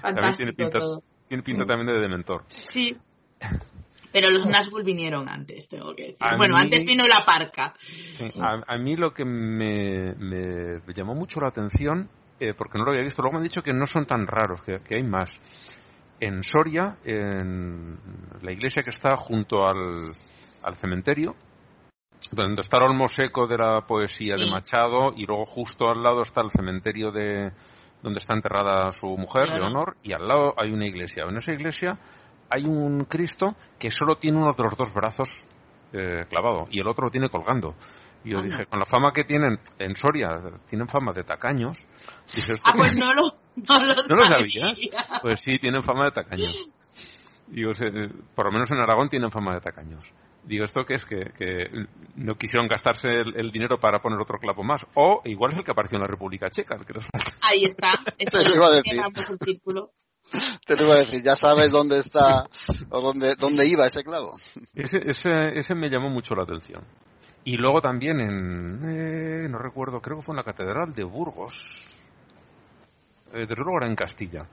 [0.02, 1.04] también tiene pinta, todo.
[1.28, 2.44] tiene pinta también de dementor.
[2.50, 2.96] Sí.
[4.12, 6.18] Pero los Nazgul vinieron antes, tengo que decir.
[6.22, 7.76] A Bueno, mí- antes vino la parca.
[8.18, 12.86] Sí, A, a mí lo que me, me llamó mucho la atención, eh, porque no
[12.86, 15.04] lo había visto, luego me han dicho que no son tan raros, que, que hay
[15.04, 15.40] más.
[16.20, 17.98] En Soria, en
[18.42, 19.96] la iglesia que está junto al,
[20.64, 21.36] al cementerio,
[22.32, 24.50] donde está el olmo seco de la poesía de.
[24.50, 27.52] Machado, y luego justo al lado está el cementerio de
[28.02, 29.66] donde está enterrada su mujer, Claro.
[29.66, 31.24] Leonor, y al lado hay una iglesia.
[31.28, 31.98] En esa iglesia
[32.50, 35.28] hay un Cristo que solo tiene uno de los dos brazos
[35.92, 37.76] eh, clavado y el otro lo tiene colgando.
[38.24, 38.50] Y yo Anda.
[38.50, 40.30] dije, con la fama que tienen en Soria,
[40.70, 41.78] tienen fama de tacaños.
[42.36, 43.22] Dije, ¿esto Ah, pues no lo,
[43.56, 44.68] no lo, ¿No lo sabía.
[44.68, 45.20] sabías?
[45.22, 46.56] Pues sí, tienen fama de tacaños.
[47.48, 47.72] Digo,
[48.36, 50.14] por lo menos en Aragón tienen fama de tacaños.
[50.44, 51.06] Digo, ¿esto qué es?
[51.06, 51.70] Que, que
[52.16, 54.86] no quisieron gastarse el, el dinero para poner otro clavo más.
[54.96, 57.32] O igual es el que apareció en la República Checa, el que falta.
[57.42, 57.92] Ahí está.
[58.18, 59.02] Eso Te lo iba a decir.
[59.44, 59.92] círculo.
[60.66, 62.44] Te lo iba a decir, ya sabes dónde está
[62.90, 64.32] o dónde, dónde iba ese clavo.
[64.76, 66.84] Ese, ese, ese me llamó mucho la atención.
[67.44, 71.66] Y luego también en, eh, no recuerdo, creo que fue en la Catedral de Burgos,
[73.34, 74.48] eh, desde luego era en Castilla,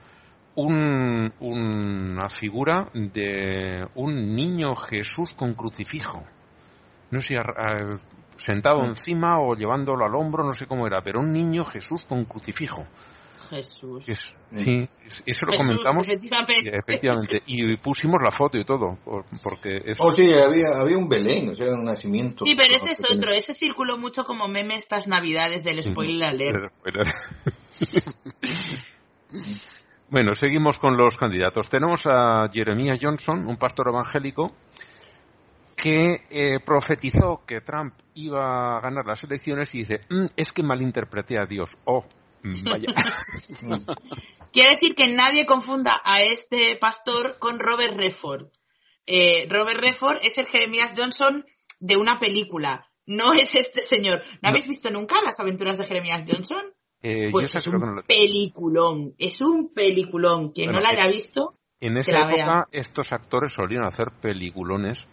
[0.56, 6.24] un- una figura de un niño Jesús con crucifijo.
[7.10, 7.36] No sé,
[8.36, 12.24] sentado encima o llevándolo al hombro, no sé cómo era, pero un niño Jesús con
[12.24, 12.84] crucifijo.
[13.48, 14.08] Jesús.
[14.08, 16.08] Es- sí, es- eso lo Jesús, comentamos.
[16.08, 16.62] efectivamente.
[16.64, 20.98] y Efectivamente, y pusimos la foto y todo, por- porque es Oh, sí, había, había
[20.98, 22.44] un Belén, o sea, un nacimiento.
[22.44, 23.30] Sí, pero ese es otro.
[23.30, 25.90] Ese circuló mucho como meme estas navidades del Sí.
[25.92, 26.72] spoiler alert.
[30.08, 31.68] Bueno, seguimos con los candidatos.
[31.68, 34.54] Tenemos a Jeremiah Johnson, un pastor evangélico,
[35.76, 40.62] que eh, profetizó que Trump iba a ganar las elecciones y dice, "Mm, es que
[40.62, 41.76] malinterpreté a Dios.
[41.84, 42.04] Oh,
[42.42, 42.86] mm, vaya.
[44.52, 48.46] Quiere decir que nadie confunda a este pastor con Robert Redford.
[49.06, 51.44] Eh, Robert Redford es el Jeremías Johnson
[51.78, 52.86] de una película.
[53.06, 54.20] No es este señor.
[54.20, 54.48] ¿No, No.
[54.48, 56.72] habéis visto nunca las aventuras de Jeremías Johnson?
[57.08, 59.14] Eh, Pues es creo que un no peliculón.
[59.18, 60.50] Es un peliculón.
[60.52, 62.64] Quien Bueno, no la haya visto, En esa época vea.
[62.72, 65.06] estos actores solían hacer peliculones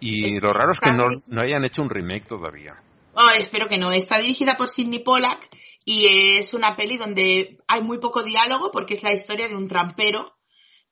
[0.00, 2.74] Y lo raro es que no, no hayan hecho un remake todavía.
[3.14, 3.92] Oh, espero que no.
[3.92, 5.48] Está dirigida por Sidney Pollack
[5.84, 9.68] y es una peli donde hay muy poco diálogo porque es la historia de un
[9.68, 10.34] trampero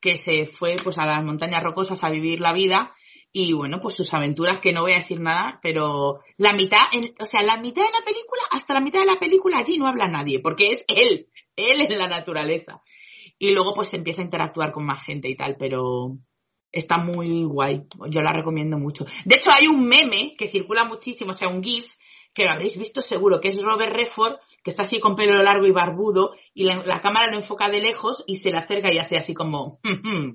[0.01, 2.93] que se fue pues a las montañas rocosas a vivir la vida
[3.37, 6.79] y bueno, pues sus aventuras que no voy a decir nada, pero la mitad,
[7.21, 9.89] o sea, la mitad de la película, hasta la mitad de la película allí no
[9.89, 12.81] habla nadie, porque es él, él es la naturaleza.
[13.37, 16.17] Y luego pues se empieza a interactuar con más gente y tal, pero
[16.71, 19.05] está muy guay, yo la recomiendo mucho.
[19.25, 21.87] De hecho hay un meme que circula muchísimo, o sea, un GIF,
[22.33, 25.67] que lo habréis visto seguro, que es Robert Redford, que está así con pelo largo
[25.67, 29.17] y barbudo, y la, cámara lo enfoca de lejos y se le acerca y hace
[29.17, 29.81] así como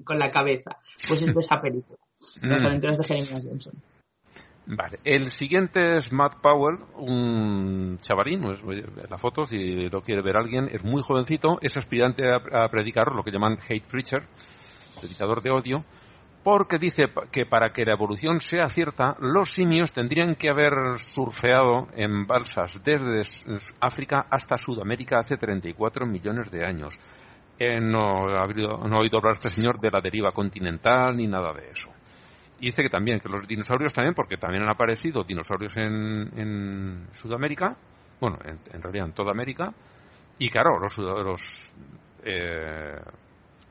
[0.03, 0.81] con la cabeza.
[1.07, 1.97] Pues es de esa película.
[2.41, 2.79] Mm.
[2.79, 3.71] de
[4.71, 8.43] Vale, el siguiente es Matt Powell, un chavalín,
[9.09, 13.23] la foto, si lo quiere ver alguien, es muy jovencito, es aspirante a, predicar lo
[13.23, 14.27] que llaman hate preacher,
[14.99, 15.83] predicador de odio,
[16.43, 21.87] porque dice que para que la evolución sea cierta, los simios tendrían que haber surfeado
[21.95, 23.21] en balsas desde
[23.79, 26.93] África hasta Sudamérica hace 34 millones de años.
[27.57, 31.89] Eh, no, ha oído hablar este señor de la deriva continental ni nada de eso.
[32.59, 37.77] Y dice que también, que los dinosaurios también, porque también han aparecido dinosaurios en, Sudamérica,
[38.19, 39.73] bueno, en, realidad en toda América,
[40.37, 41.41] y claro, los, los
[42.23, 42.99] eh,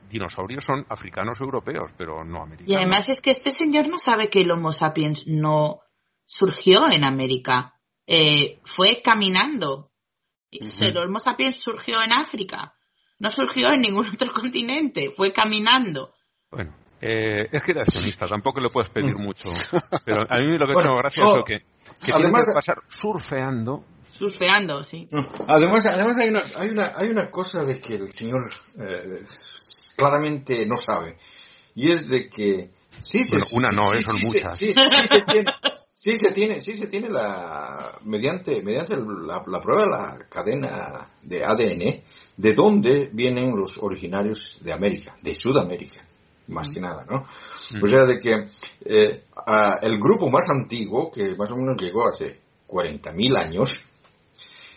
[0.09, 2.71] dinosaurios son africanos europeos, pero no americanos.
[2.71, 5.81] Y además es que este señor no sabe que el Homo sapiens no
[6.25, 7.75] surgió en América,
[8.07, 9.91] eh, fue caminando.
[10.51, 12.73] El Homo sapiens surgió en África,
[13.19, 16.13] no surgió en ningún otro continente, fue caminando.
[16.49, 19.49] Bueno, eh, es creacionista, tampoco le puedes pedir mucho.
[20.05, 21.59] Pero a mí lo que bueno, es oh, que,
[22.05, 23.85] que además, que pasar surfeando.
[24.11, 25.07] Surfeando, sí.
[25.47, 29.25] Además, además hay, una, hay, una, hay una cosa de que el señor eh,
[29.95, 31.17] claramente no sabe.
[31.75, 33.37] Y es de que sí se...
[33.55, 34.57] una no, son muchas.
[34.57, 35.51] Sí, se tiene,
[35.93, 37.97] sí se tiene, sí se tiene la...
[38.03, 42.03] Mediante, mediante la, la prueba de la cadena de ADN
[42.35, 46.08] de dónde vienen los originarios de América, de Sudamérica
[46.49, 47.25] más que nada, ¿no?
[47.81, 48.47] O sea, de que
[48.85, 49.23] eh,
[49.81, 53.85] el grupo más antiguo, que más o menos llegó hace 40.000 años,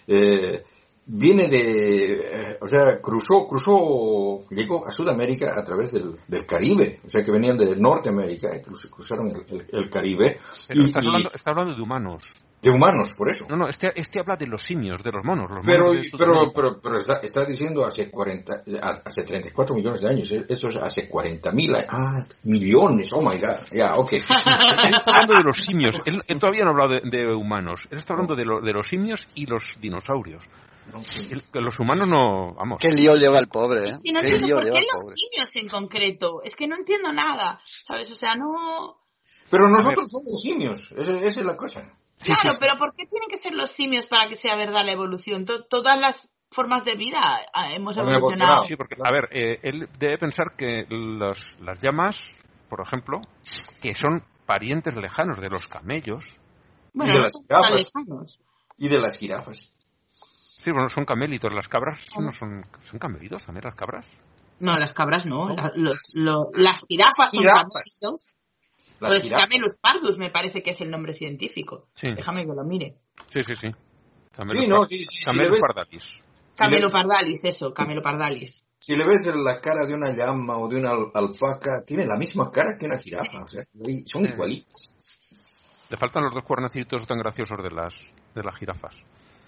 [0.06, 0.62] eh,
[1.06, 7.00] viene de, eh, o sea, cruzó, cruzó, llegó a Sudamérica a través del, del Caribe,
[7.04, 8.50] o sea, que venían de Norteamérica,
[8.90, 10.38] cruzaron el, el, Caribe.
[10.70, 12.24] y, está, hablando, está hablando de humanos
[12.62, 13.46] de humanos, por eso.
[13.48, 15.50] No, no, este, este habla de los simios, de los monos.
[15.50, 18.62] Los pero, monos pero, pero, pero, está, está, diciendo hace 40,
[19.04, 20.46] hace 34 millones de años, ¿eh?
[20.48, 24.12] esto es hace 40 mil, ah, millones, oh my god, ya, ok.
[24.12, 24.18] él
[24.94, 28.36] está hablando de los simios, él, todavía no ha hablado de, humanos, él está hablando
[28.36, 30.44] de, de los simios y los dinosaurios.
[31.54, 32.78] los humanos no, vamos.
[32.80, 33.92] Qué lío lleva el pobre, ¿eh?
[33.92, 36.42] no entiendo por qué los simios en concreto.
[36.44, 38.08] Es que no entiendo nada, ¿sabes?
[38.12, 38.98] O sea, no...
[39.50, 43.54] Pero nosotros somos simios, esa es la cosa claro, pero ¿por qué tienen que ser
[43.54, 45.44] los simios para que sea verdad la evolución?
[45.44, 47.18] todas las formas de vida
[47.52, 48.62] ah, hemos evolucionado.
[48.64, 52.22] Sí, porque, a ver, eh, él debe pensar que los, las llamas,
[52.68, 53.20] por ejemplo,
[53.80, 56.24] que son parientes lejanos de los camellos.
[56.94, 58.38] y de las jirafas.
[58.76, 59.76] Y de las jirafas.
[60.08, 61.54] Sí, bueno, son camélitos.
[61.54, 64.06] Las cabras no son, son camelitos también, las cabras.
[64.60, 65.48] No, las cabras no.
[65.74, 68.16] las jirafas, son
[69.02, 69.30] camélitos.
[69.30, 71.88] Pues Camelus pardus me parece que es el nombre científico.
[72.00, 72.96] Déjame que lo mire.
[73.28, 73.68] Sí, sí, sí.
[74.32, 75.02] Camelus, sí,
[75.60, 76.22] pardalis.
[76.56, 78.64] Camelo pardalis, eso, Camelo pardalis.
[78.78, 82.50] Si le ves la cara de una llama o de una alpaca, tiene la misma
[82.50, 83.62] cara que una jirafa, o sea,
[84.06, 84.94] son igualitos.
[85.88, 87.94] Le faltan los dos cuernecitos tan graciosos de las,
[88.34, 88.96] de las jirafas.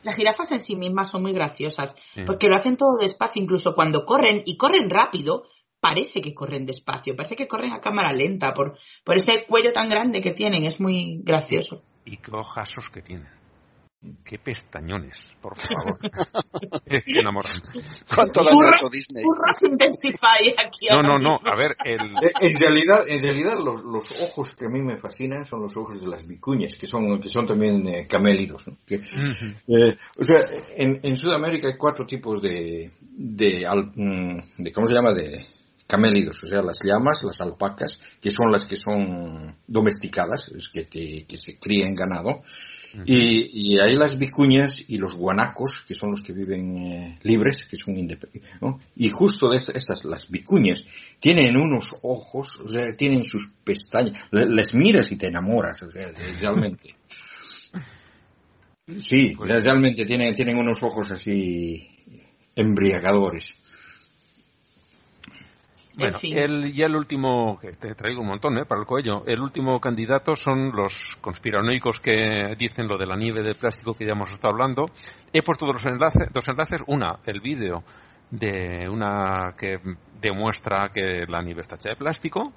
[0.04, 1.94] Las jirafas en sí mismas son muy graciosas,
[2.26, 5.44] porque lo hacen todo despacio, incluso cuando corren, y corren rápido,
[5.84, 9.90] parece que corren despacio, parece que corren a cámara lenta por, por ese cuello tan
[9.90, 11.82] grande que tienen, es muy gracioso.
[12.06, 13.28] Y qué ojasos que tienen.
[14.24, 15.98] Qué pestañones, por favor.
[16.86, 17.60] es que enamoran.
[18.14, 18.50] ¿Cuánto da
[18.90, 19.24] Disney?
[19.70, 20.88] Intensify aquí.
[20.90, 21.36] No, no, no.
[21.44, 22.00] A ver, el...
[22.24, 25.76] Eh, en realidad, en realidad los, los, ojos que a mí me fascinan son los
[25.76, 28.68] ojos de las vicuñas, que son, que son también eh, camélidos.
[28.68, 28.78] ¿no?
[28.86, 30.44] Que, eh, o sea,
[30.76, 35.12] en, en, Sudamérica hay cuatro tipos de, de, mm, de, ¿cómo se llama?
[35.12, 35.46] De,
[35.86, 40.88] camélidos, o sea, las llamas, las alpacas, que son las que son domesticadas, es que,
[40.88, 42.42] que, se crían ganado,
[43.04, 47.76] y, hay las vicuñas y los guanacos, que son los que viven eh, libres, que
[47.76, 48.52] son independientes,
[48.96, 50.86] Y justo de estas, las vicuñas,
[51.18, 56.10] tienen unos ojos, o sea, tienen sus pestañas, les miras y te enamoras, o sea,
[56.40, 56.94] realmente.
[59.00, 61.88] Sí, pues realmente tienen, tienen unos ojos así
[62.54, 63.58] embriagadores.
[65.96, 68.64] Bueno, el, ya el último, que te traigo un montón, ¿eh?
[68.64, 69.24] Para el cuello.
[69.26, 74.04] El último candidato son los conspiranoicos que dicen lo de la nieve de plástico que
[74.04, 74.86] ya hemos estado hablando.
[75.32, 76.82] He puesto dos enlaces, dos enlaces.
[76.88, 77.84] Una, el vídeo
[78.30, 79.78] de una que
[80.20, 82.52] demuestra que la nieve está hecha de plástico.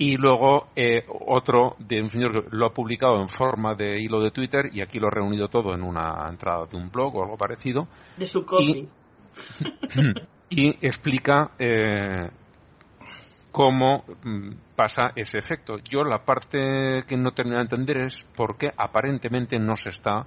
[0.00, 4.20] Y luego eh, otro de un señor que lo ha publicado en forma de hilo
[4.20, 7.24] de Twitter y aquí lo ha reunido todo en una entrada de un blog o
[7.24, 7.88] algo parecido.
[8.16, 8.88] De su copy.
[10.50, 12.30] Y, explica eh,
[13.50, 15.76] cómo mm, pasa ese efecto.
[15.78, 20.26] Yo la parte que no termino de entender es por qué aparentemente no se está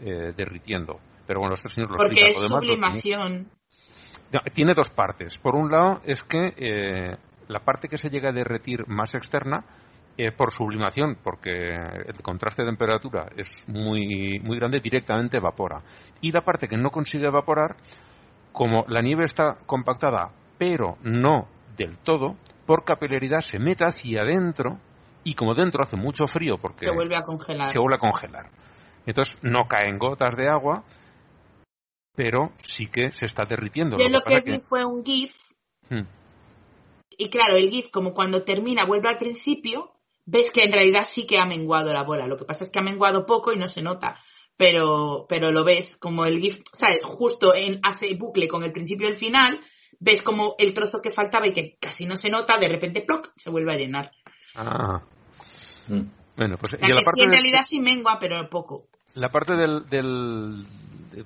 [0.00, 0.98] eh, derritiendo.
[1.26, 3.48] Pero bueno, este señor lo Porque es sublimación.
[4.54, 5.38] Tiene dos partes.
[5.38, 7.16] Por un lado es que eh,
[7.48, 9.64] la parte que se llega a derretir más externa
[10.16, 15.82] es por sublimación, porque el contraste de temperatura es muy, muy grande, directamente evapora.
[16.20, 17.76] Y la parte que no consigue evaporar,
[18.52, 22.36] como la nieve está compactada, pero no del todo,
[22.66, 24.78] por capilaridad se mete hacia adentro
[25.24, 27.66] y como dentro hace mucho frío porque se vuelve a congelar.
[27.66, 28.50] Se vuelve a congelar.
[29.06, 30.84] Entonces no caen gotas de agua,
[32.14, 33.96] pero sí que se está derritiendo.
[33.98, 35.34] Yo lo, que, vi fue un GIF.
[35.88, 36.06] Hmm.
[37.18, 39.92] Y claro, el GIF, como cuando termina, vuelve al principio,
[40.24, 42.26] ves que en realidad sí que ha menguado la bola.
[42.26, 44.18] Lo que pasa es que ha menguado poco y no se nota.
[44.56, 47.04] Pero, pero lo ves como el GIF, ¿sabes?
[47.04, 49.60] Justo en, hace bucle con el principio y el final,
[50.00, 53.32] ves como el trozo que faltaba y que casi no se nota, de repente, ¡ploc!
[53.36, 54.10] se vuelve a llenar.
[54.54, 55.02] Ah.
[55.88, 56.02] Mm.
[56.36, 58.86] Bueno, pues la, parte en realidad sí mengua, pero poco.
[59.14, 60.66] La parte del, del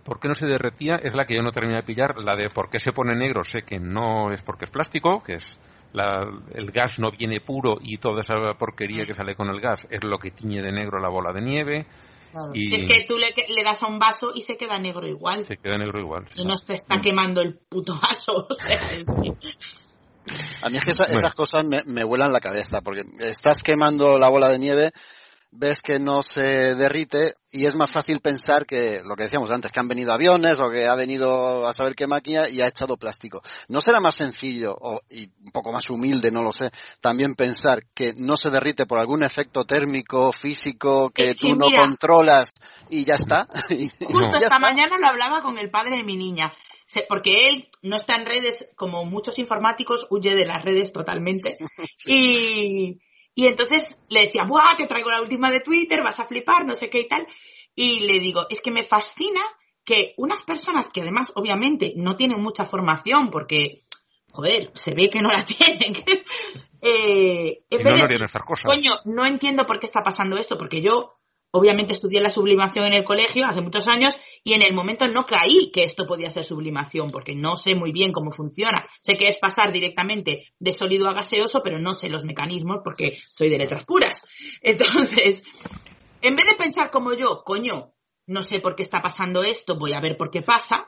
[0.02, 2.16] por qué no se derretía es la que yo no terminé de pillar.
[2.22, 5.34] La de por qué se pone negro sé que no es porque es plástico, que
[5.34, 5.58] es
[5.92, 9.06] la, el gas no viene puro y toda esa porquería mm.
[9.06, 11.86] que sale con el gas es lo que tiñe de negro la bola de nieve.
[12.54, 15.44] Si es que tú le, le, das a un vaso y se queda negro igual.
[15.46, 16.28] Se queda negro igual.
[16.36, 18.48] Y no se está quemando el puto vaso.
[20.62, 24.28] A mí es que esas cosas me, me vuelan la cabeza, porque estás quemando la
[24.28, 24.92] bola de nieve
[25.56, 29.72] ves que no se derrite y es más fácil pensar que lo que decíamos antes,
[29.72, 32.96] que han venido aviones o que ha venido a saber qué máquina y ha echado
[32.96, 33.42] plástico.
[33.68, 36.70] ¿No será más sencillo o, y un poco más humilde, no lo sé,
[37.00, 42.52] también pensar que no se derrite por algún efecto térmico, físico que, tú no controlas
[42.90, 43.46] y ya está?
[44.00, 46.52] Justo esta mañana lo hablaba con el padre de mi niña
[47.08, 51.56] porque él no está en redes, como muchos informáticos, huye de las redes totalmente.
[52.06, 53.00] Y,
[53.36, 54.74] y entonces le decía, ¡buah!
[54.78, 57.26] Te traigo la última de Twitter, vas a flipar, no sé qué y tal.
[57.74, 59.42] Y le digo, es que me fascina
[59.84, 63.82] que unas personas que además, obviamente, no tienen mucha formación porque,
[64.32, 65.94] joder, se ve que no la tienen.
[66.80, 68.26] eh, en vez no de,
[68.64, 71.18] Coño, no entiendo por qué está pasando esto, porque yo
[71.52, 74.14] Obviamente estudié la sublimación en el colegio hace muchos años
[74.44, 77.92] y en el momento no caí que esto podía ser sublimación porque no sé muy
[77.92, 78.84] bien cómo funciona.
[79.00, 83.18] Sé que es pasar directamente de sólido a gaseoso, pero no sé los mecanismos porque
[83.24, 84.22] soy de letras puras.
[84.60, 85.42] Entonces,
[86.20, 87.92] en vez de pensar como yo, coño,
[88.26, 90.86] no sé por qué está pasando esto, voy a ver por qué pasa,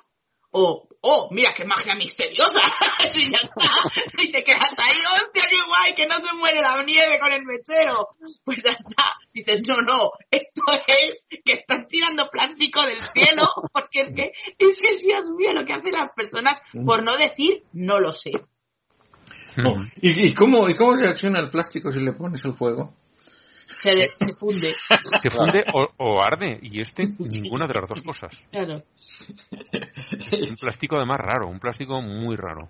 [0.51, 2.61] o, oh, mira qué magia misteriosa,
[3.15, 3.71] y ya está,
[4.19, 7.45] y te quedas ahí, hostia, qué guay, que no se muere la nieve con el
[7.45, 8.09] mechero,
[8.45, 13.43] pues ya está, dices, no, no, esto es que están tirando plástico del cielo,
[13.73, 17.63] porque es que, es que, Dios mío, lo que hacen las personas, por no decir,
[17.73, 18.33] no lo sé.
[20.01, 22.95] ¿Y, cómo, ¿Y cómo reacciona el plástico si le pones el fuego?
[23.81, 24.75] Se, funde.
[25.21, 25.65] Se funde
[25.99, 27.07] o, arde, y este
[27.43, 28.41] ninguna de las dos cosas.
[28.51, 28.83] Claro.
[30.51, 32.69] Un plástico además raro, un plástico muy raro.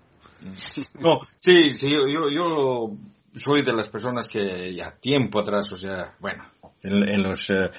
[0.99, 2.95] No, sí, sí, yo, yo
[3.35, 6.45] soy de las personas que ya tiempo atrás, o sea, bueno,
[6.81, 7.69] en, los eh,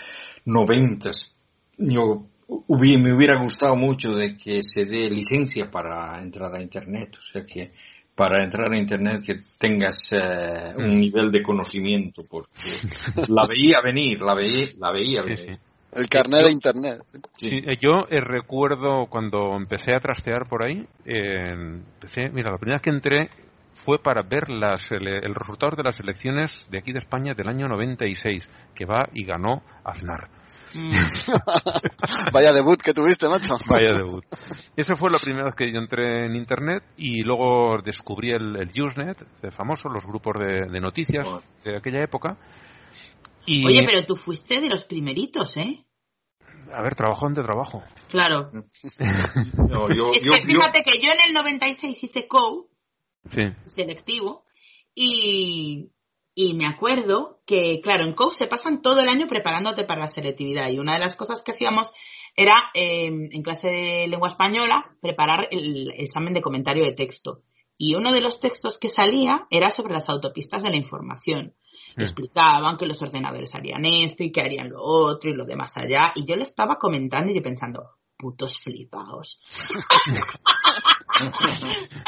[0.45, 1.37] noventas,
[1.79, 2.27] yo
[2.69, 7.47] me hubiera gustado mucho de que se dé licencia para entrar a Internet, o sea
[7.47, 7.73] que
[8.21, 12.69] para entrar a Internet que tengas eh, un nivel de conocimiento, porque
[13.29, 15.59] la veía venir, la veía, la veía venir.
[15.91, 16.99] El carnet de Internet.
[17.39, 17.63] Sí.
[17.67, 22.83] Eh, yo eh, recuerdo cuando empecé a trastear por ahí, empecé, mira, la primera vez
[22.83, 23.31] que entré
[23.73, 27.49] fue para ver las, el, el resultado de las elecciones de aquí de España del
[27.49, 30.29] año 96, que va y ganó Aznar.
[30.75, 30.91] Mm.
[32.33, 33.55] Vaya debut que tuviste, macho.
[33.69, 34.25] Vaya debut.
[34.77, 38.71] Esa fue la primera vez que yo entré en Internet y luego descubrí el, el
[38.83, 41.27] Usenet, de famoso, los grupos de, noticias
[41.65, 42.37] de aquella época.
[43.47, 43.67] Y...
[43.67, 45.85] Oye, pero tú fuiste de los primeritos, ¿eh?
[46.73, 47.83] A ver, trabajo ante trabajo.
[48.09, 48.53] Claro.
[48.83, 52.69] es que fíjate que yo en el 96 hice COU,
[53.67, 54.45] selectivo,
[54.95, 55.91] y
[56.35, 60.09] y me acuerdo que, claro, en COU se pasan todo el año preparándote para la
[60.09, 60.71] selectividad.
[60.71, 61.91] Y una de las cosas que hacíamos
[62.37, 67.43] era, em, en clase de lengua española, preparar el examen de comentario de texto.
[67.77, 71.55] Y uno de los textos que salía era sobre las autopistas de la información.
[71.97, 72.03] Mm.
[72.03, 76.13] Explicaban que los ordenadores harían esto y que harían lo otro y lo demás allá.
[76.15, 79.41] Y yo le estaba comentando y yo pensando, putos flipaos.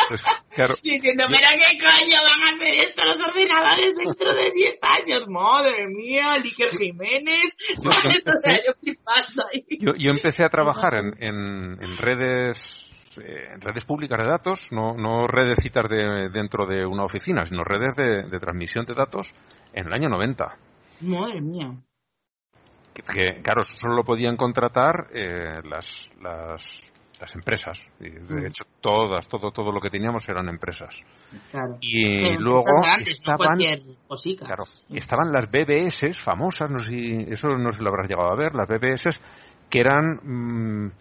[0.09, 0.23] Pues,
[0.55, 5.29] claro, Diciendo, pero qué coño van a hacer esto los ordenadores dentro de 10 años.
[5.29, 7.43] Madre mía, Iker Jiménez.
[7.79, 8.23] ¿Sabes?
[8.27, 9.65] O sea, yo flipando ahí.
[9.81, 14.61] yo, yo empecé a trabajar en, en- en redes eh, en redes públicas de datos,
[14.71, 18.95] no, no redes citas de, dentro de una oficina, sino redes de, de transmisión de
[18.95, 19.33] datos
[19.75, 20.57] en el año 90.
[21.03, 21.73] Madre mía.
[22.95, 26.92] Que, que, claro, solo lo podían contratar eh, las, las,
[27.23, 27.79] las empresas.
[28.01, 28.47] Y de Mm.
[28.47, 30.93] hecho, todas, todo, todo lo que teníamos eran empresas.
[31.51, 31.79] Claro.
[31.81, 33.53] Y Pero luego no estaban,
[34.39, 38.37] claro, estaban las BBS famosas, no sé si eso no si lo habrás llegado a
[38.37, 39.21] ver, las BBS
[39.71, 40.93] que eran mm,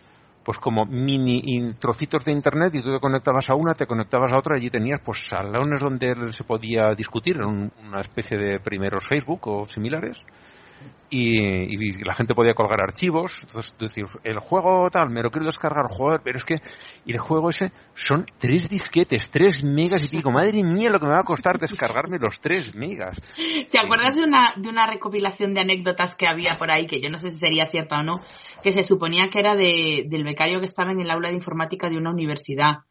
[0.44, 4.32] pues como mini in- trocitos de internet y tú te conectabas a una, te conectabas
[4.32, 8.38] a otra y allí tenías pues salones donde se podía discutir, era un- una especie
[8.38, 10.22] de primeros Facebook o similares
[11.10, 13.42] y, y la gente podía colgar archivos.
[13.44, 16.56] Entonces decías, el juego tal, me lo quiero descargar, joder, pero es que
[17.06, 20.32] y el juego ese son tres disquetes, tres megas y pico.
[20.32, 23.20] Madre mía, lo que me va a costar descargarme los tres megas.
[23.72, 27.10] ¿Te acuerdas de una, de una recopilación de anécdotas que había por ahí, que yo
[27.10, 28.22] no sé si sería cierta o no,
[28.64, 31.90] que se suponía que era de, del becario que estaba en el aula de informática
[31.90, 32.86] de una universidad?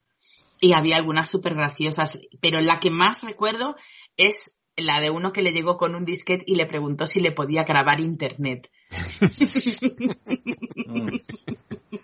[0.61, 3.77] Y había algunas súper graciosas, pero la que más recuerdo
[4.19, 7.33] es la de uno que le llegó con un disquete y le preguntó si le
[7.33, 8.71] podía grabar internet.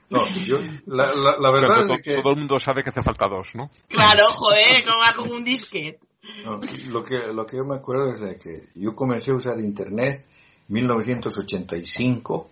[0.08, 3.02] No, yo, la, la, la verdad Pero es que todo el mundo sabe que hace
[3.02, 3.70] falta dos, ¿no?
[3.88, 6.00] Claro, joder, ¿cómo va con un disquete?
[6.44, 6.60] No,
[6.90, 10.24] lo que lo que yo me acuerdo es de que yo comencé a usar internet
[10.68, 12.50] en 1985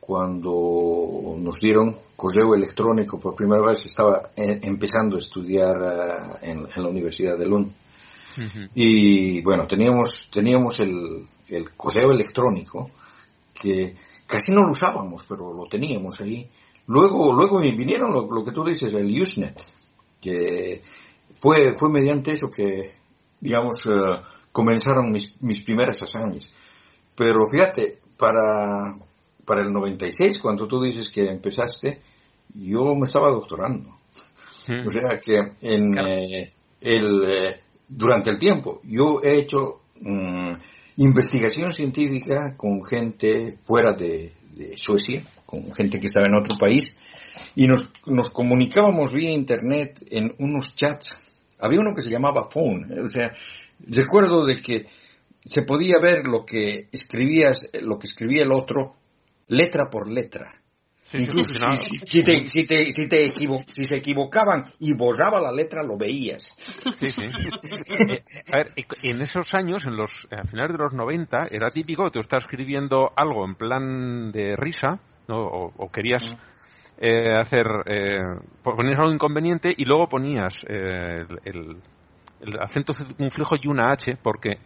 [0.00, 6.82] cuando nos dieron correo electrónico por primera vez estaba eh, empezando a estudiar en, en
[6.82, 7.72] la Universidad de Lund
[8.74, 12.90] y bueno teníamos teníamos el, el correo electrónico
[13.60, 13.94] que
[14.26, 16.48] casi no lo usábamos pero lo teníamos ahí
[16.86, 19.62] luego luego vinieron lo, lo que tú dices el Usenet
[20.20, 20.82] que
[21.38, 22.92] fue fue mediante eso que
[23.44, 26.50] digamos, eh, comenzaron mis, mis primeras hazañas.
[27.14, 28.96] Pero fíjate, para,
[29.44, 32.00] para el 96, cuando tú dices que empezaste,
[32.54, 33.90] yo me estaba doctorando.
[34.86, 36.08] O sea que en Claro.
[36.08, 40.52] eh, el, eh, durante el tiempo yo he hecho mm,
[40.96, 44.32] investigación científica con gente fuera de,
[44.76, 46.96] Suecia, con gente que estaba en otro país,
[47.56, 51.16] y nos, nos comunicábamos vía internet en unos chats.
[51.58, 53.32] Había uno que se llamaba Phone, o sea,
[53.80, 54.86] recuerdo de que
[55.44, 58.94] se podía ver lo que escribías, lo que escribía el otro,
[59.48, 60.62] letra por letra.
[61.14, 65.40] Sí, Incluso si, si te, si, te, si, te equivo- si se equivocaban y borraba
[65.40, 66.56] la letra, lo veías.
[66.96, 67.22] Sí, sí.
[67.22, 68.20] Eh,
[68.52, 68.72] a ver,
[69.04, 73.12] en esos años, en los, a finales de los 90, era típico tú estás escribiendo
[73.14, 75.46] algo en plan de risa, ¿no?
[75.46, 76.34] o, o querías
[76.98, 78.18] eh, hacer, eh,
[78.64, 81.82] ponías algo inconveniente y luego ponías eh, el, el-
[82.40, 84.58] el acento circunflejo y una H, porque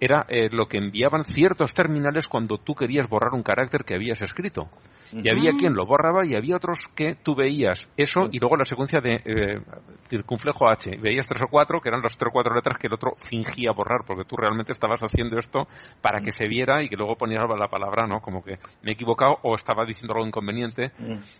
[0.00, 4.20] era eh, lo que enviaban ciertos terminales cuando tú querías borrar un carácter que habías
[4.20, 4.68] escrito.
[5.12, 8.64] Y había quien lo borraba y había otros que tú veías eso y luego la
[8.64, 9.60] secuencia de eh,
[10.08, 10.96] circunflejo H.
[11.00, 13.72] Veías tres o cuatro, que eran las tres o cuatro letras que el otro fingía
[13.72, 15.66] borrar, porque tú realmente estabas haciendo esto
[16.00, 18.20] para que se viera y que luego ponías la palabra, ¿no?
[18.20, 20.92] Como que me he equivocado o estaba diciendo algo inconveniente.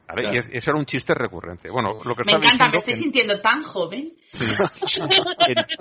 [0.09, 0.35] A ver, Claro.
[0.35, 1.69] y es- eso era un chiste recurrente.
[1.71, 4.13] Bueno, lo que Me estaba encanta, me estoy sintiendo tan joven.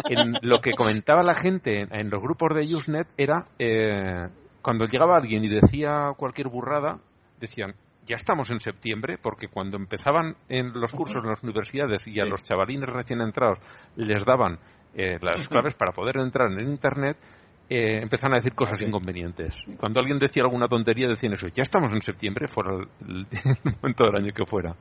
[0.10, 4.28] en, en lo que comentaba la gente en, en los grupos de Usenet era eh,
[4.62, 7.00] cuando llegaba alguien y decía cualquier burrada,
[7.40, 7.74] decían,
[8.06, 12.24] ya estamos en septiembre, porque cuando empezaban en los cursos en las universidades y a
[12.24, 12.30] Sí.
[12.30, 13.58] los chavalines recién entrados
[13.96, 14.60] les daban
[14.98, 17.18] eh, las claves para poder entrar en Internet,
[17.68, 18.86] eh, empezaban a decir cosas Sí.
[18.86, 19.66] inconvenientes.
[19.78, 23.28] Cuando alguien decía alguna tontería, decían eso, ya estamos en septiembre, fuera el, el-
[23.66, 24.76] el momento del año que fuera.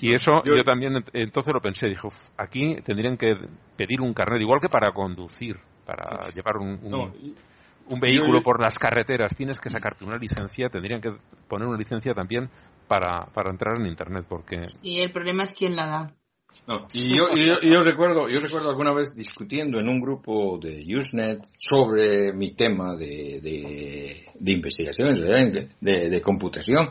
[0.00, 3.36] Y eso yo, Yo- también ent- entonces lo pensé, dije, "Uf, aquí tendrían que
[3.76, 5.56] pedir un carnet, igual que para conducir,
[5.86, 7.12] para llevar un, un- No,
[7.88, 11.10] un vehículo por las carreteras, tienes que sacarte una licencia, tendrían que
[11.48, 12.48] poner una licencia también
[12.86, 16.14] para, para entrar en Internet, porque Y el problema es quién la da.
[16.66, 20.00] No, y yo, y yo, y yo recuerdo, yo recuerdo alguna vez discutiendo en un
[20.00, 26.90] grupo de Usenet sobre mi tema de, de, de investigaciones, de, de, de computación.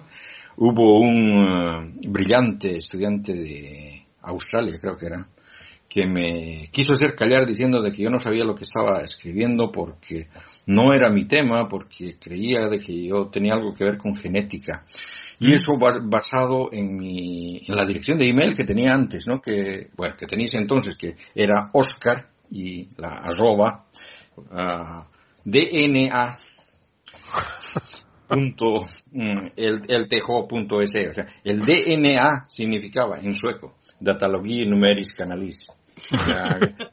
[0.58, 5.28] Hubo un eh, brillante estudiante de Australia, creo que era,
[5.90, 9.72] que me quiso hacer callar diciendo de que yo no sabía lo que estaba escribiendo
[9.72, 10.28] porque
[10.68, 14.86] no era mi tema, porque creía de que yo tenía algo que ver con genética.
[15.40, 19.42] Y eso basado en mi, en la dirección de email que tenía antes, ¿no?
[19.42, 23.86] Que, bueno, que tenéis entonces, que era Oscar y la arroba,
[24.38, 25.04] uh,
[25.44, 26.38] DNA
[28.28, 28.66] punto
[29.12, 30.08] mm, el, el
[30.70, 35.70] o sea, el DNA significaba en sueco Datalogia Numeris Canalis,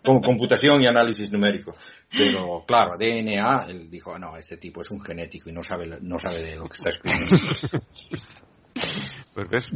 [0.05, 1.75] como computación y análisis numérico.
[2.11, 6.19] Pero claro, DNA, él dijo, no, este tipo es un genético y no sabe, no
[6.19, 7.37] sabe de lo que está escribiendo.
[9.35, 9.67] Pues ves,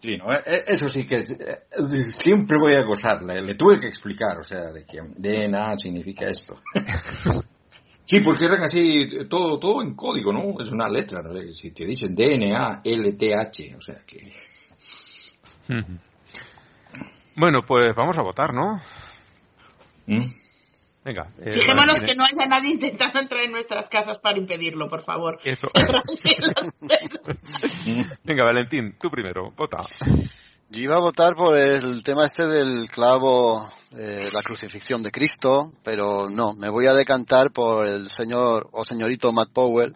[0.00, 3.88] Sí, no, e, e, eso sí que eh, siempre voy a gozarle, le tuve que
[3.88, 6.60] explicar, o sea, de que DNA significa esto.
[8.04, 10.54] Sí, porque eran así, todo, todo en código, ¿no?
[10.58, 11.38] Es una letra, ¿no?
[11.52, 14.32] Si te dicen DNA, LTH, o sea que...
[17.38, 18.82] Bueno, pues vamos a votar, ¿no?
[20.06, 20.24] ¿Mm?
[21.04, 21.30] Venga.
[21.38, 25.38] Eh, Fijémonos que no haya nadie intentando entrar en nuestras casas para impedirlo, por favor.
[25.44, 25.68] Eso.
[28.24, 29.86] Venga, Valentín, tú primero, vota.
[30.70, 35.70] Yo iba a votar por el tema este del clavo, eh, la crucifixión de Cristo,
[35.84, 39.94] pero no, me voy a decantar por el señor o señorito Matt Powell,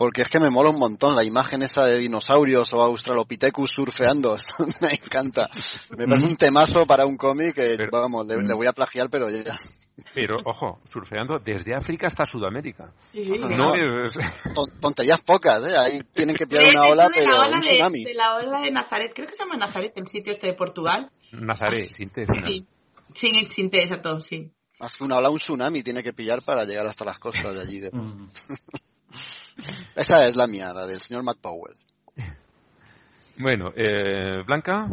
[0.00, 4.34] porque es que me mola un montón la imagen esa de dinosaurios o Australopithecus surfeando,
[4.80, 5.50] me encanta.
[5.90, 9.58] Me parece un temazo para un cómic que, vamos, le, voy a plagiar, pero ya.
[10.14, 12.94] Pero, ojo, surfeando desde África hasta Sudamérica.
[13.12, 13.74] no,
[14.80, 15.76] tonterías pocas, ¿eh?
[15.76, 18.04] Ahí tienen que pillar una ola, pero ola un tsunami.
[18.04, 21.10] De, la ola de Nazaret, creo que se llama Nazaret, el sitio este de Portugal.
[21.32, 22.24] Nazaret, sin T.
[22.46, 22.66] Sí,
[23.14, 24.50] sin, sin T, exacto, sí.
[24.78, 27.80] Que una ola, un tsunami tiene que pillar para llegar hasta las costas de allí.
[27.80, 27.90] De...
[29.94, 31.76] Esa es la mía, la del señor Matt Powell.
[33.36, 34.88] Bueno, eh, Blanca.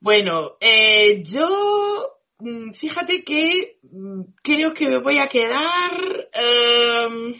[0.00, 6.28] Bueno, eh, yo mm, fíjate que mm, creo que me voy a quedar.
[6.32, 7.34] Em,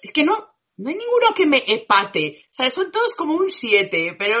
[0.00, 0.34] es que no,
[0.76, 2.44] no hay ninguno que me epate.
[2.50, 4.38] O sea, son todos como un 7, pero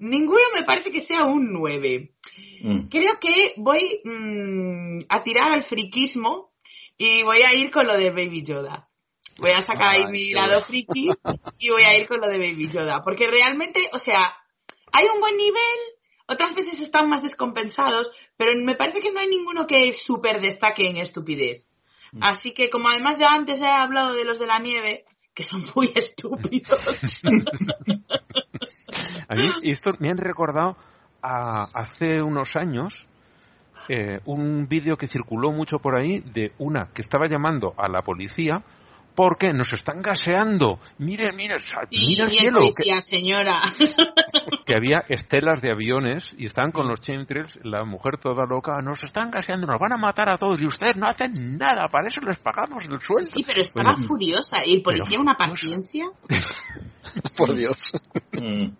[0.00, 2.12] ninguno me parece que sea un 9.
[2.62, 2.88] Mm.
[2.88, 4.02] Creo que voy
[5.08, 6.52] a tirar al friquismo
[6.98, 8.85] y voy a ir con lo de Baby Yoda.
[9.38, 11.10] Voy a sacar ahí mi lado friki
[11.58, 13.02] y voy a ir con lo de Baby Yoda.
[13.02, 14.34] Porque realmente, o sea,
[14.92, 15.78] hay un buen nivel,
[16.26, 20.88] otras veces están más descompensados, pero me parece que no hay ninguno que súper destaque
[20.88, 21.66] en estupidez.
[22.12, 22.22] Mm.
[22.22, 25.04] Así que como además ya antes he hablado de los de la nieve,
[25.34, 27.22] que son muy estúpidos.
[29.28, 30.76] a mí esto me han recordado
[31.22, 33.06] a hace unos años
[33.88, 38.02] eh, un vídeo que circuló mucho por ahí de una que estaba llamando a la
[38.02, 38.64] policía
[39.16, 40.78] porque nos están gaseando.
[40.98, 41.56] Mire, mire,
[41.90, 42.60] mira el cielo.
[42.76, 43.62] que, señora.
[44.66, 49.04] Que había estelas de aviones y están con los chemtrails, la mujer toda loca, nos
[49.04, 52.20] están gaseando, nos van a matar a todos y ustedes no hacen nada, para eso
[52.20, 53.30] les pagamos el sueldo.
[53.30, 56.06] Sí, pero estaba furiosa y el policía una paciencia.
[57.36, 57.92] Por Dios.
[58.32, 58.72] me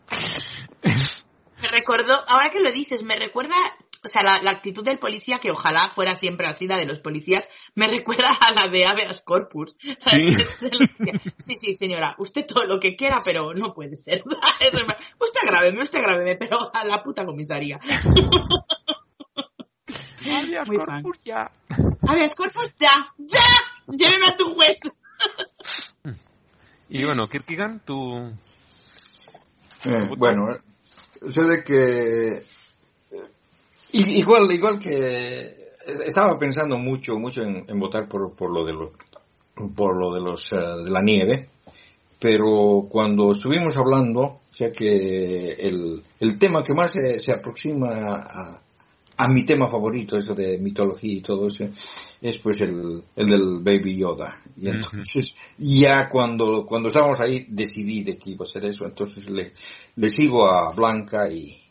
[1.70, 3.54] recordó, ahora que lo dices, me recuerda
[4.07, 7.49] o sea, la, actitud del policía, que ojalá fuera siempre así la de los policías,
[7.74, 9.77] me recuerda a la de habeas corpus.
[11.39, 11.57] Sí.
[11.57, 14.23] sí, señora, usted todo lo que quiera, pero no puede ser.
[15.20, 17.78] usted agraveme, usted agraveme, pero a la puta comisaría.
[20.24, 21.51] Habeas corpus ya.
[22.07, 23.43] Habeas corpus ya, ya,
[23.89, 24.78] lléveme a tu juez.
[26.89, 28.33] y bueno, Kirkigan, tú...
[29.85, 30.47] Eh, bueno,
[31.28, 32.43] sé de que
[33.97, 35.56] Igual, igual que
[36.05, 38.90] estaba pensando mucho, mucho en, votar por, por, lo de los,
[39.74, 41.48] por lo de los eh, de la nieve,
[42.18, 48.62] pero cuando estuvimos hablando, o sea que el, el tema que más se, aproxima a,
[49.16, 51.68] a, mi tema favorito, eso de mitología y todo eso,
[52.20, 54.40] es pues el, el del Baby Yoda.
[54.56, 59.28] Y entonces, ya cuando, cuando estábamos ahí, decidí de que iba a ser eso, entonces
[59.28, 59.52] le,
[59.97, 61.65] le sigo a Blanca y,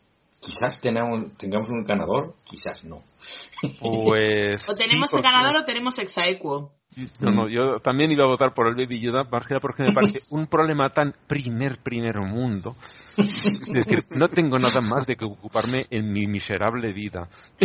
[0.46, 3.02] quizás tenemos, tengamos un ganador, quizás no.
[3.82, 4.64] Pues.
[4.70, 6.72] o tenemos el ganador o tenemos exaequo.
[7.20, 10.48] No, no, yo también iba a votar por el Baby Yoda, porque me parece un
[10.48, 12.76] problema tan primer, primer mundo.
[13.18, 17.28] Es decir, no tengo nada más de que ocuparme en mi miserable vida.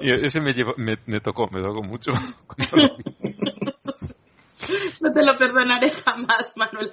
[0.00, 2.10] y ese me, llevó, me, me, tocó, me tocó mucho.
[5.00, 6.90] No te lo perdonaré jamás, Manuel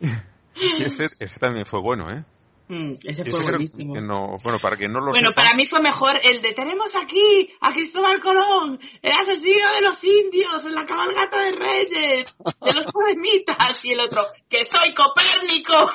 [0.80, 2.24] ese, ese también fue bueno, ¿eh?
[2.68, 3.94] Mm, ese fue buenísimo.
[4.42, 7.72] bueno, para que no lo Bueno, para mí fue mejor el de tenemos aquí a
[7.72, 13.84] Cristóbal Colón, el asesino de los indios, en la cabalgata de reyes, de los poemitas,
[13.84, 15.74] y el otro, que soy Copérnico.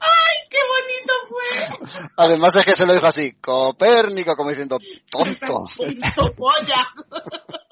[0.00, 2.08] ¡Ay, qué bonito fue!
[2.18, 4.78] Además es que se lo dijo así, Copérnico, como diciendo,
[5.10, 5.66] tonto.
[5.76, 6.86] Punto polla.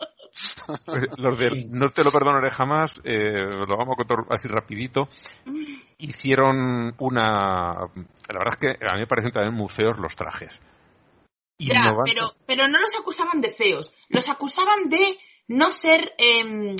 [0.84, 5.08] Pues, los de No te lo perdonaré jamás, eh, lo vamos a contar así rapidito,
[5.98, 7.74] hicieron una...
[8.28, 10.60] La verdad es que a mí me parecen también muy feos los trajes.
[11.58, 15.18] Ya, pero, pero no los acusaban de feos, los acusaban de
[15.48, 16.76] no ser em,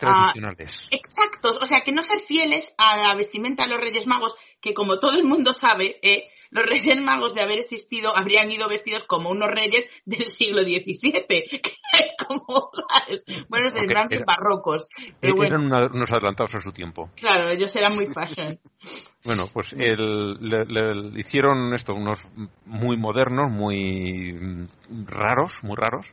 [0.00, 0.88] ah, tradicionales.
[0.90, 4.74] exactos, o sea, que no ser fieles a la vestimenta de los Reyes Magos, que
[4.74, 9.02] como todo el mundo sabe, eh, los Reyes Magos de haber existido habrían ido vestidos
[9.04, 11.60] como unos reyes del siglo XVII, que
[11.98, 12.70] es como,
[13.48, 14.88] bueno, Porque eran era- barrocos,
[15.20, 17.10] pero bueno, Eran una- unos adelantados a su tiempo.
[17.16, 18.58] claro, ellos eran muy fashion.
[19.24, 22.18] Bueno, pues el- le, hicieron esto, unos
[22.64, 24.66] muy modernos, muy mm,
[25.06, 26.06] raros, muy raros.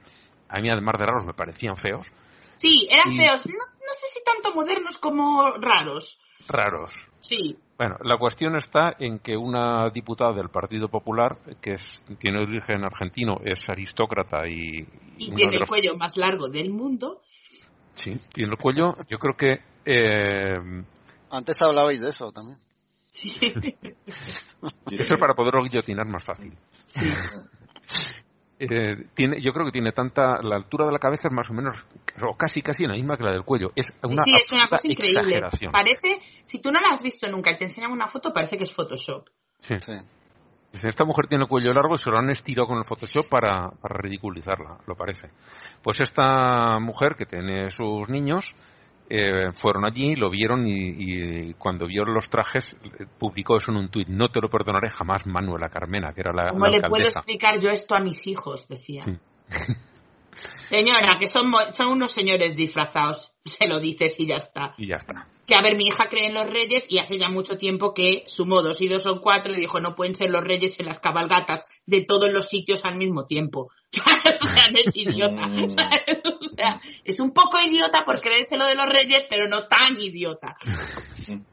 [0.49, 2.07] A mí, además de raros, me parecían feos.
[2.55, 6.91] Sí, eran Y- feos, no, no sé si tanto modernos como raros, Raros.
[7.19, 7.57] sí.
[7.77, 12.83] Bueno, la cuestión está en que una diputada del Partido Popular, que es- tiene origen
[12.83, 14.87] argentino, es aristócrata y...
[15.17, 17.21] Y tiene el los- cuello más largo del mundo.
[17.95, 18.93] Sí, tiene el cuello.
[19.09, 19.59] Yo creo que...
[19.85, 20.83] eh,
[21.31, 22.57] Antes hablabais de eso también.
[23.11, 23.29] Sí.
[24.91, 26.53] eso es para poderlo guillotinar más fácil.
[28.59, 30.39] Eh, tiene, yo creo que tiene tanta...
[30.41, 31.77] La altura de la cabeza es más o menos...
[32.25, 33.71] O casi, casi la misma que la del cuello.
[33.75, 35.21] Es una, sí, es una cosa increíble.
[35.21, 35.71] exageración.
[35.71, 38.63] Parece, si tú no la has visto nunca y te enseñan una foto, parece que
[38.63, 39.27] es Photoshop.
[39.59, 39.75] Sí.
[39.79, 39.93] Sí.
[40.71, 43.29] Dice, Esta mujer tiene el cuello largo y se lo han estirado con el Photoshop
[43.29, 45.29] para, para ridiculizarla, lo parece.
[45.83, 48.55] Pues esta mujer que tiene sus niños
[49.15, 53.77] eh, fueron allí, lo vieron y, y cuando vieron los trajes eh, publicó eso en
[53.77, 54.07] un tuit.
[54.07, 57.59] No te lo perdonaré jamás, Manuela Carmena, que era la, ¿Cómo la le puedo explicar
[57.59, 58.67] yo esto a mis hijos?
[58.67, 59.03] Decía.
[59.03, 59.11] Sí.
[60.69, 63.31] Señora, que son, son unos señores disfrazados.
[63.45, 64.73] Se lo dices y ya está.
[64.79, 65.27] Y ya está.
[65.45, 68.23] Que a ver, mi hija cree en los reyes y hace ya mucho tiempo que
[68.25, 70.99] sumó dos y dos son cuatro y dijo no pueden ser los reyes en las
[70.99, 73.69] cabalgatas de todos los sitios al mismo tiempo.
[74.41, 75.47] o sea, no es idiota.
[75.47, 75.67] Mm.
[76.53, 79.99] O sea, es un poco idiota por creerse lo de los reyes, pero no tan
[79.99, 80.55] idiota.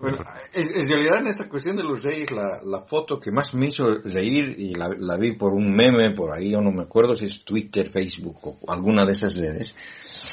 [0.00, 0.18] Bueno,
[0.54, 3.98] en, realidad en esta cuestión de los reyes, la, la foto que más me hizo
[4.02, 7.26] reír, y la, la vi por un meme por ahí, yo no me acuerdo si
[7.26, 9.74] es Twitter, Facebook o alguna de esas redes,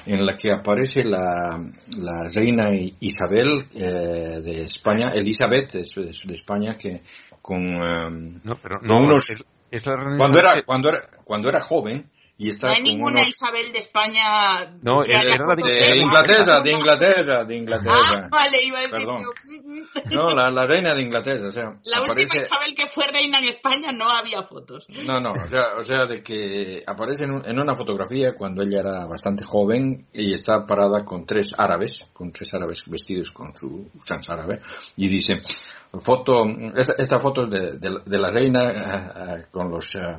[0.06, 1.61] en la que aparece la,
[1.99, 2.69] la reina
[3.02, 5.84] Isabel eh, de España, Elizabeth de,
[6.24, 7.03] de España, que
[7.41, 7.60] con...
[7.61, 11.10] em, No, pero Con no, unos- es, es la reina cuando, era, Isabel- cuando, era,
[11.23, 14.77] cuando era joven y está No hay ninguna unos- Isabel de España.
[14.84, 16.03] No, que era la de de ella.
[16.03, 18.27] Inglaterra, de Inglaterra, de Ah, Inglaterra.
[18.30, 19.18] vale, iba a decir Perdón.
[19.23, 19.85] yo, mm, mm.
[20.14, 22.38] No, la, la reina de Inglaterra, o sea, La última aparece...
[22.45, 24.85] Isabel que fue reina en España no había fotos.
[25.03, 28.61] No, no, o sea, o sea, de que aparece en, un- en una fotografía cuando
[28.61, 33.56] ella era bastante joven y está parada con tres árabes, con tres árabes vestidos con
[33.57, 34.61] su usanza árabe,
[34.95, 35.41] y dice,
[36.02, 36.44] foto,
[36.76, 40.18] esta, esta foto es de, de- de la reina eh, eh, con los eh,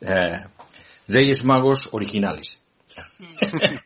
[0.00, 0.44] eh,
[1.08, 2.60] reyes magos originales.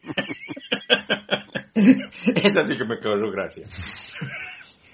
[1.74, 3.64] Esa sí que me causó gracia.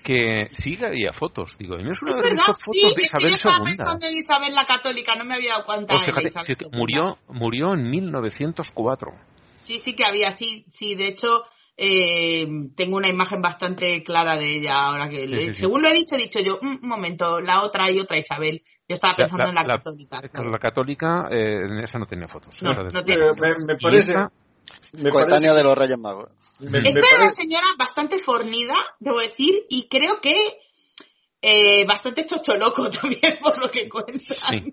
[0.03, 1.57] que sí había fotos.
[1.59, 3.65] Digo, no es una Es de verdad, estas sí, fotos de Isabel II.
[3.65, 7.19] pensando en Isabel la Católica, no me había dado cuenta Pues fíjate, Isabel sí murió,
[7.29, 9.13] murió en 1904.
[9.65, 11.45] Sí, sí que había, sí, sí, de hecho,
[11.77, 12.47] eh,
[12.77, 15.61] tengo una imagen bastante clara de ella ahora que, le- sí, sí.
[15.63, 18.63] según lo he dicho, he dicho yo, "Mm, un momento, la otra y otra Isabel.
[18.89, 20.21] Yo estaba pensando en la, Católica.
[20.29, 20.51] claro.
[20.51, 22.63] la católica, eh, en esa no tenía fotos.
[22.63, 23.25] No, no tiene.
[23.67, 24.31] Me, parece, esta-
[24.93, 26.31] me Coetánea parece, de los Reyes Magos.
[26.61, 30.35] me- me Esta era una señora bastante fornida, debo decir, y creo que
[31.43, 34.73] eh, bastante chocholoco también, por lo que cuentan.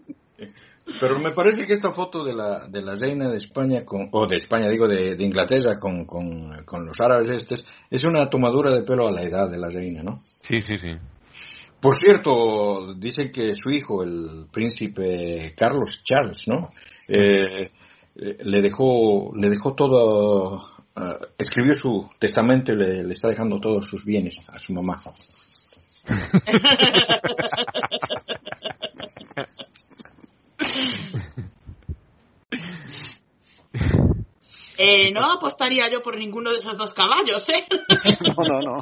[0.99, 4.27] Pero me parece que esta foto de la, de la reina de España, con, o
[4.27, 8.71] de España, digo, de, de Inglaterra con, con, con los árabes estos, es una tomadura
[8.71, 10.21] de pelo a la edad de la reina, ¿no?
[10.41, 10.89] sí, sí, sí.
[11.81, 16.69] Por cierto, dicen que su hijo, el príncipe Carlos Charles, ¿no?
[17.07, 17.71] Eh,
[18.15, 20.59] eh, le dejó, le dejó todo,
[20.95, 24.93] eh, escribió su testamento y le, le está dejando todos sus bienes a su mamá.
[34.83, 37.67] Eh, no apostaría yo por ninguno de esos dos caballos, ¿eh?
[38.35, 38.77] No, no, no.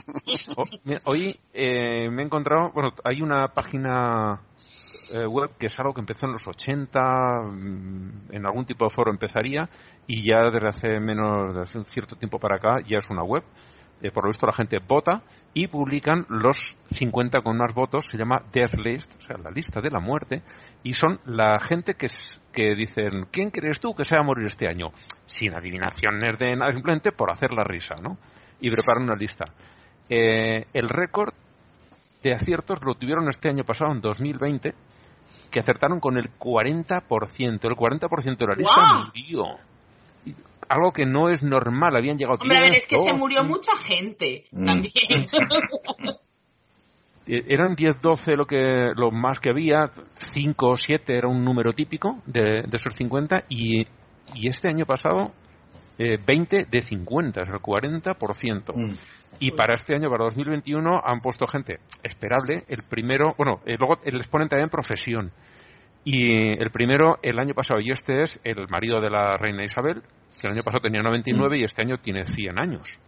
[0.55, 4.41] Oh, mira, hoy eh, me he encontrado, bueno, hay una página
[5.11, 6.99] eh, web que es algo que empezó en los 80,
[7.51, 9.67] mm, en algún tipo de foro empezaría,
[10.07, 13.23] y ya desde hace menos, de hace un cierto tiempo para acá, ya es una
[13.23, 13.43] web.
[14.01, 15.21] Eh, por lo visto la gente vota
[15.53, 19.81] y publican los 50 con más votos, se llama Death List, o sea, la lista
[19.81, 20.43] de la muerte,
[20.83, 24.25] y son la gente que, es- que dicen, ¿quién crees tú que se va a
[24.25, 24.89] morir este año?
[25.25, 28.17] Sin adivinaciones de nada, simplemente por hacer la risa, ¿no?
[28.61, 29.45] Y preparan una lista.
[30.09, 31.33] Eh, el récord
[32.23, 34.73] de aciertos lo tuvieron este año pasado, en 2020,
[35.51, 37.67] que acertaron con el 40%.
[37.67, 39.43] El 40% de la lista murió.
[40.69, 42.37] Algo que no es normal, habían llegado...
[42.39, 44.65] Hombre, a ver, es que se murió mucha gente mm.
[44.65, 44.93] también.
[47.31, 51.43] Eh, eran 10, 12 lo, que, lo más que había, 5 o 7 era un
[51.43, 53.85] número típico de, esos 50 y,
[54.33, 55.31] y este año pasado
[55.99, 58.73] 20 eh, de 50, es el 40%.
[58.73, 58.95] Mm.
[59.41, 62.63] Y para este año, para 2021, han puesto gente esperable.
[62.67, 65.31] El primero, bueno, eh, luego les ponen también profesión.
[66.03, 70.01] Y el primero, el año pasado, y este es el marido de la reina Isabel,
[70.39, 71.59] que el año pasado tenía 99 mm.
[71.59, 72.99] y este año tiene 100 años.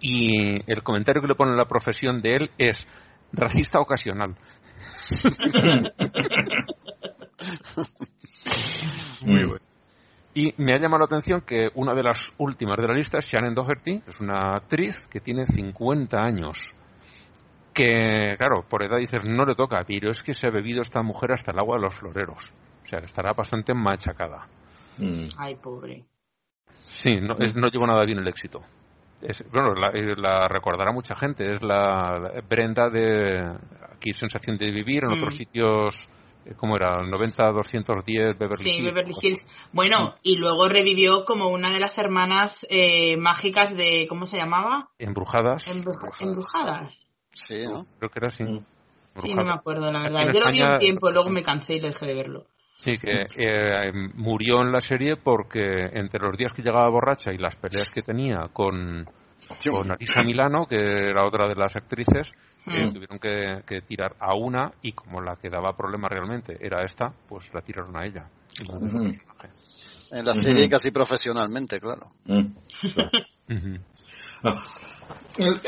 [0.00, 2.86] Y el comentario que le ponen la profesión de él es
[3.32, 4.36] racista ocasional.
[9.22, 9.64] Muy bueno.
[10.34, 13.24] Y me ha llamado la atención que una de las últimas de la lista es
[13.24, 16.74] Shannon Doherty, es una actriz que tiene 50 años.
[17.72, 21.00] Que, claro, por edad dices, no le toca, pero es que se ha bebido esta
[21.02, 22.52] mujer hasta el agua de los floreros.
[22.84, 24.46] O sea, estará bastante machacada.
[24.98, 25.28] Mm.
[25.38, 26.04] Ay, pobre.
[26.88, 28.60] Sí, no, no llevo nada bien el éxito.
[29.20, 31.54] Es, bueno, la, eh, la, recordará mucha gente.
[31.54, 33.56] Es la Brenda de
[33.94, 35.36] aquí Sensación de Vivir, en otros mm.
[35.36, 36.08] sitios
[36.46, 37.02] eh, ¿Cómo era?
[37.02, 38.76] 90-210 Beverly Hills.
[38.76, 39.48] Sí, Beverly Hills.
[39.72, 44.06] Bueno, y luego revivió como una de las hermanas eh, mágicas de.
[44.08, 44.88] ¿Cómo se llamaba?
[44.98, 45.66] Embrujadas.
[45.66, 47.04] Embrujadas.
[47.32, 47.84] Sí, ¿no?
[47.98, 48.44] Creo que era así.
[49.18, 50.32] Sí, no me acuerdo, la verdad.
[50.32, 52.46] Yo lo vi un tiempo, luego me cansé y dejé de verlo.
[52.78, 57.38] Sí, que eh, murió en la serie porque entre los días que llegaba borracha y
[57.38, 59.08] las peleas que tenía con,
[59.70, 62.32] con Arisa Milano, que era otra de las actrices,
[62.66, 62.92] Hmm.
[62.92, 67.54] tuvieron que, tirar a una y como la que daba problema realmente era esta, pues
[67.54, 68.28] la tiraron a ella.
[70.10, 72.06] En la serie casi profesionalmente, claro.
[74.42, 74.62] Ah,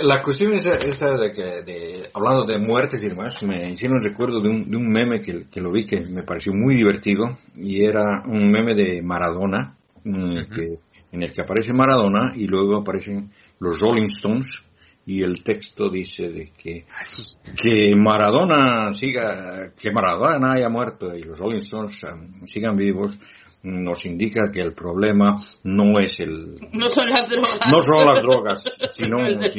[0.02, 4.40] la cuestión es esa de que, de, hablando de muertes y demás, me hicieron recuerdo
[4.40, 7.24] de un, de un meme que, lo vi que me pareció muy divertido
[7.54, 10.78] y era un meme de Maradona, mm, que,
[11.12, 14.64] en el que aparece Maradona y luego aparecen los Rolling Stones
[15.08, 16.84] y el texto dice de que,
[17.62, 23.18] que Maradona siga, que Maradona haya muerto y los Rolling Stones um, sigan vivos,
[23.62, 28.20] nos indica que el problema no es el no son las drogas no son las
[28.20, 29.50] drogas sino el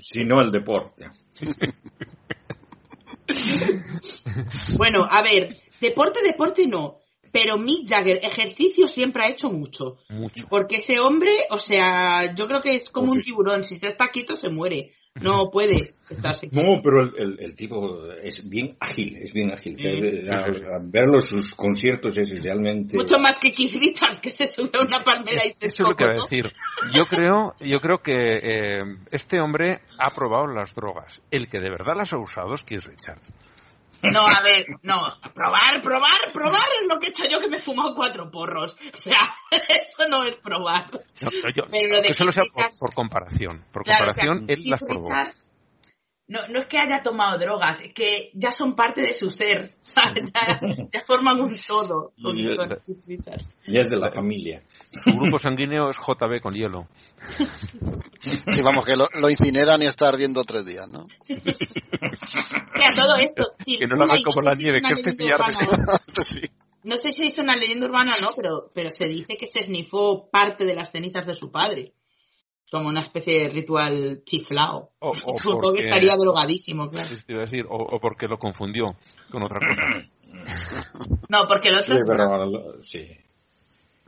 [0.00, 1.06] sino el deporte
[4.76, 7.04] bueno a ver deporte deporte no
[7.34, 9.96] pero Mick Jagger ejercicio siempre ha hecho mucho.
[10.08, 10.46] Mucho.
[10.48, 13.88] Porque ese hombre, o sea, yo creo que es como pues un tiburón, si se
[13.88, 14.92] está quieto se muere.
[15.22, 16.66] No puede estarse quieto.
[16.66, 19.76] No, pero el, el, tipo es bien ágil, es bien ágil.
[20.86, 22.96] verlo sus conciertos es realmente...
[22.96, 25.88] Mucho más que Keith Richards, que se sube a una palmera y se Eso es
[25.88, 26.52] lo que voy a decir.
[26.92, 28.82] Yo creo, yo creo que eh,
[29.12, 31.22] este hombre ha probado las drogas.
[31.30, 33.30] El que de verdad las ha usado es Keith Richards.
[34.12, 35.00] No, a ver, no,
[35.34, 38.76] probar, probar, probar es lo que he hecho yo que me he fumado cuatro porros.
[38.94, 40.90] O sea, eso no es probar.
[40.92, 43.64] No, pero que solo sea por, comparación.
[43.72, 45.10] Por comparación, él las probó.
[46.26, 49.70] No, no es que haya tomado drogas, es que ya son parte de su ser.
[50.92, 52.12] Ya, forman un todo.
[53.66, 54.62] ya es de la familia.
[54.90, 56.86] Su grupo sanguíneo es JB con hielo.
[58.20, 61.04] Sí, vamos, que lo, lo incineran y está ardiendo tres días, ¿no?
[61.28, 61.44] Mira,
[62.96, 63.54] todo esto.
[63.64, 66.50] que no lo hagan como la nieve, que es
[66.84, 69.60] No sé si es una leyenda urbana o no, pero, pero se dice que se
[69.60, 71.92] esnifó parte de las cenizas de su padre.
[72.74, 74.90] Como una especie de ritual chiflao.
[74.98, 75.12] O,
[75.60, 75.84] porque...
[75.84, 77.08] estaría drogadísimo, claro.
[77.28, 78.96] decir, o, porque lo confundió
[79.30, 80.90] con otra cosa.
[81.28, 81.94] no, porque el otro.
[81.94, 83.16] Sí, pero, sí.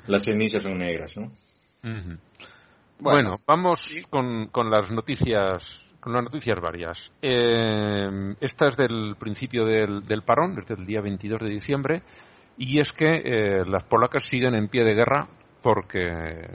[0.09, 1.30] Las cenizas son negras, ¿no?
[2.98, 6.98] bueno, vamos con, con las noticias las noticias varias.
[7.22, 12.02] Eh, esta es del principio del, del, parón, desde el día 22 de diciembre,
[12.59, 15.28] y es que eh, las polacas siguen en pie de guerra
[15.62, 16.48] porque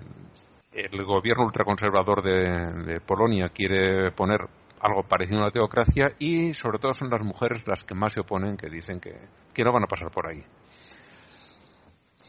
[0.71, 4.39] el gobierno ultraconservador de, Polonia quiere poner
[4.79, 8.21] algo parecido a una teocracia y sobre todo son las mujeres las que más se
[8.21, 9.13] oponen, que dicen que,
[9.53, 10.43] que no van a pasar por ahí.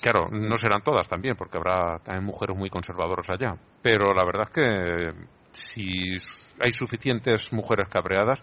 [0.02, 3.54] Claro, no serán todas también, porque habrá también mujeres muy conservadoras allá.
[3.80, 6.16] Pero la verdad es que si
[6.60, 8.42] hay suficientes mujeres cabreadas,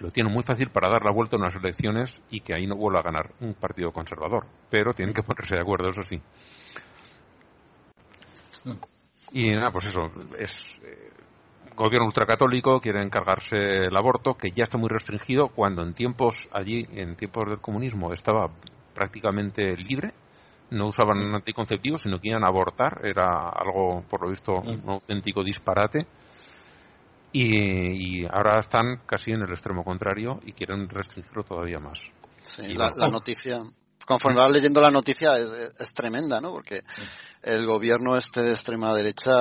[0.00, 2.76] lo tienen muy fácil para dar la vuelta en unas elecciones y que ahí no
[2.76, 4.46] vuelva a ganar un partido conservador.
[4.70, 6.20] Pero tienen que ponerse de acuerdo, eso sí.
[9.32, 11.10] Y nada, pues eso, es eh,
[11.74, 16.86] gobierno ultracatólico, quiere encargarse el aborto, que ya está muy restringido, cuando en tiempos allí,
[16.92, 18.50] en tiempos del comunismo, estaba
[18.94, 20.12] prácticamente libre,
[20.70, 25.42] no usaban anticonceptivos, sino que iban a abortar, era algo, por lo visto, un auténtico
[25.42, 26.06] disparate.
[27.34, 31.98] Y, ahora están casi en el extremo contrario y quieren restringirlo todavía más.
[32.44, 33.62] Sí, la, noticia,
[34.06, 36.52] conforme vas leyendo la noticia es, es, tremenda, ¿no?
[36.52, 36.82] Porque
[37.42, 39.34] el gobierno este de extrema derecha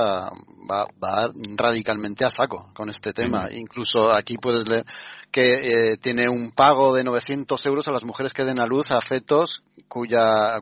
[0.70, 3.48] va, va radicalmente a saco con este tema.
[3.52, 4.86] Incluso aquí puedes leer
[5.32, 8.92] que eh, tiene un pago de 900 euros a las mujeres que den a luz
[8.92, 10.60] a fetos cuya,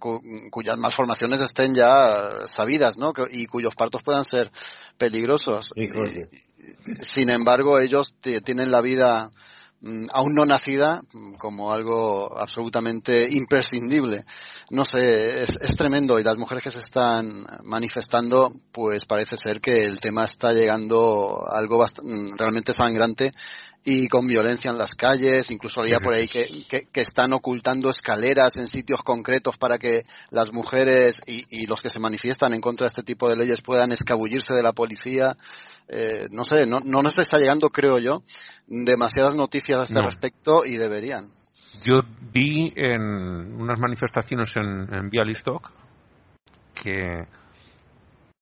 [0.51, 3.13] cuyas malformaciones estén ya sabidas, ¿no?
[3.31, 4.51] Y cuyos partos puedan ser
[4.97, 5.71] peligrosos.
[7.01, 9.31] sin embargo, ellos tienen la vida
[10.11, 14.25] aún no nacida mm, como algo absolutamente imprescindible.
[14.71, 19.61] No sé, es, es, tremendo y las mujeres que se están manifestando, pues parece ser
[19.61, 23.31] que el tema está llegando a algo mm, realmente sangrante
[23.83, 26.45] y con violencia en las calles, incluso había por ahí que,
[26.91, 31.89] que, están ocultando escaleras en sitios concretos para que las mujeres y, y, los que
[31.89, 35.37] se manifiestan en contra de este tipo de leyes puedan escabullirse de la policía.
[35.89, 38.21] Eh, no sé, no, no nos está llegando, creo yo,
[38.67, 41.25] demasiadas noticias a este respecto y deberían.
[41.83, 42.01] Yo
[42.31, 45.71] vi en unas manifestaciones en, en Bialystok
[46.81, 47.27] que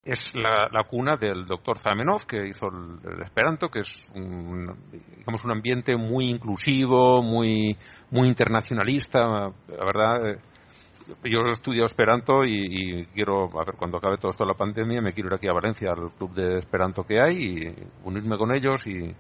[0.04, 5.52] es la, cuna del doctor Zamenhof, que hizo el, Esperanto, que es un, digamos, un
[5.52, 7.78] ambiente muy inclusivo, muy,
[8.12, 9.20] muy internacionalista.
[9.20, 10.40] La verdad, eh,
[11.24, 15.14] yo he estudiado Esperanto y, quiero, a ver, cuando acabe todo esto la pandemia, me
[15.14, 18.86] quiero ir aquí a Valencia, al club de Esperanto que hay, y unirme con ellos.
[18.88, 19.16] Y eh,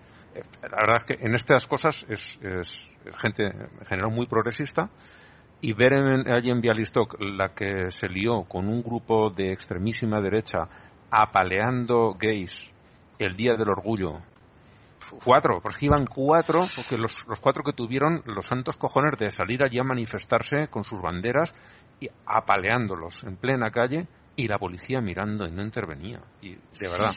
[0.64, 2.40] la verdad es que en estas cosas es,
[3.18, 4.90] gente en general muy progresista.
[5.60, 5.94] Y ver
[6.30, 10.68] allí en Bialystok la que se lió con un grupo de extremísima derecha
[11.10, 12.72] apaleando gays
[13.18, 14.20] el día del orgullo
[15.24, 19.64] cuatro, porque iban cuatro, porque los, los, cuatro que tuvieron los santos cojones de salir
[19.64, 21.54] allí a manifestarse con sus banderas
[22.00, 26.22] y apaleándolos en plena calle y la policía mirando y no intervenía.
[26.42, 27.14] Y de verdad,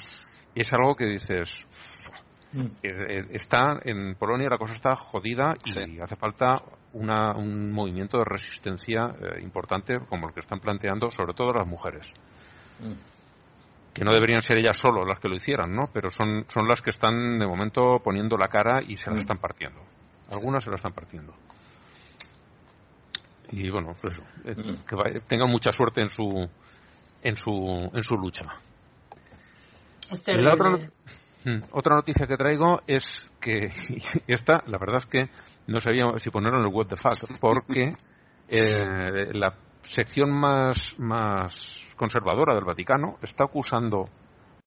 [0.55, 1.67] es algo que dices,
[2.53, 2.67] mm.
[3.33, 6.55] está en Polonia la cosa está jodida y hace falta
[6.93, 11.67] una, un movimiento de resistencia eh, importante como el que están planteando sobre todo las
[11.67, 12.13] mujeres.
[12.81, 13.20] Mm
[13.93, 15.91] que no deberían ser ellas solo las que lo hicieran, ¿no?
[15.93, 19.21] Pero son, son las que están de momento poniendo la cara y se la mm.
[19.21, 19.81] están partiendo.
[20.31, 21.35] Algunas se la están partiendo.
[23.53, 24.85] Y bueno, pues eso, eh, mm.
[24.87, 26.49] que tengan mucha suerte en su
[27.23, 28.47] en su en su lucha.
[30.27, 30.71] La otra,
[31.45, 33.71] mm, otra noticia que traigo es que
[34.29, 35.31] esta, la verdad es que
[35.67, 37.91] no sabía si ponerlo en el web de fact, porque
[38.49, 44.09] eh, la sección más, más conservadora del Vaticano está acusando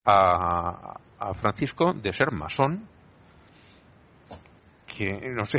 [0.04, 2.86] a, a Francisco de ser masón,
[4.86, 5.58] que no sé,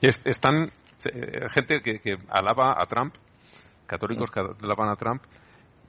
[0.24, 0.70] están
[1.12, 3.14] eh, gente que, que, alaba a Trump,
[3.86, 5.22] católicos que alaban a Trump,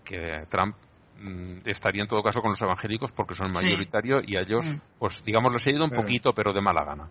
[0.03, 0.75] que Trump
[1.19, 4.79] mm, estaría en todo caso con los evangélicos porque son mayoritarios y a ellos, mm.
[4.99, 7.09] pues digamos, les he ido un poquito, pero de mala gana.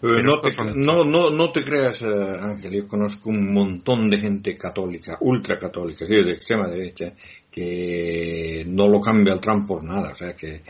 [0.00, 4.18] Eh, no, te, no, no, no, te creas, eh, Ángel, yo conozco un montón de
[4.18, 7.14] gente católica, ultracatólica, sí, de extrema derecha,
[7.50, 10.62] que no lo cambia el Trump por nada, o sea, que,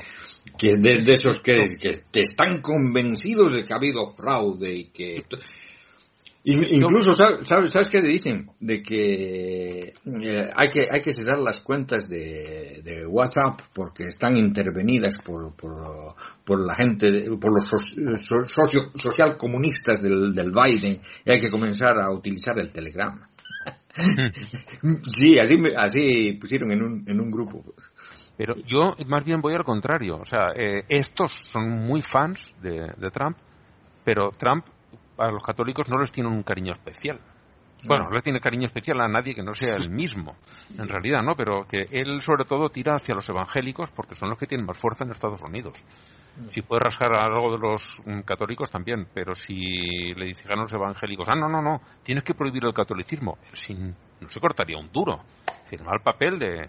[0.56, 5.22] que de, de esos que, que, están convencidos de que ha habido fraude y que
[6.50, 8.50] Incluso, ¿sabes, ¿sabes qué dicen?
[8.58, 14.36] De que eh, hay que hay que cerrar las cuentas de, de WhatsApp porque están
[14.36, 16.14] intervenidas por, por,
[16.44, 22.00] por la gente, por los socio, social comunistas del, del Biden y hay que comenzar
[22.00, 23.20] a utilizar el Telegram.
[25.02, 27.62] sí, así, así pusieron en un, en un grupo.
[28.38, 30.16] Pero yo más bien voy al contrario.
[30.16, 33.36] O sea, eh, estos son muy fans de, de Trump,
[34.04, 34.64] pero Trump
[35.18, 37.20] a los católicos no les tienen un cariño especial.
[37.86, 40.34] Bueno, no les tiene cariño especial a nadie que no sea el mismo,
[40.76, 41.36] en realidad, ¿no?
[41.36, 44.76] Pero que él sobre todo tira hacia los evangélicos porque son los que tienen más
[44.76, 45.84] fuerza en Estados Unidos.
[46.48, 50.72] Si puede rascar algo de los mm, católicos también, pero si le dicen a los
[50.72, 54.90] evangélicos, ah, no, no, no, tienes que prohibir el catolicismo, sin, no se cortaría un
[54.90, 55.20] duro.
[55.66, 56.68] Firma el papel de,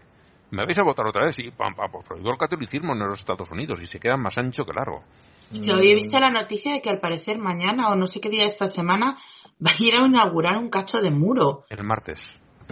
[0.51, 3.19] me vais a votar otra vez y pam, pam, pues prohibido el catolicismo en los
[3.19, 5.03] Estados Unidos y se queda más ancho que largo.
[5.51, 8.41] Yo había visto la noticia de que al parecer mañana o no sé qué día
[8.41, 9.17] de esta semana
[9.65, 11.65] va a ir a inaugurar un cacho de muro.
[11.69, 12.21] El martes.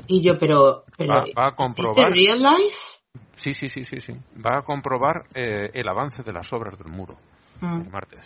[0.08, 2.12] Y yo, pero, pero va, a comprobar.
[2.12, 2.78] real life?
[3.34, 4.14] Sí, sí, sí, sí, sí.
[4.36, 7.16] Va a comprobar eh, el avance de las obras del muro.
[7.62, 7.82] Mm.
[7.82, 8.22] El martes.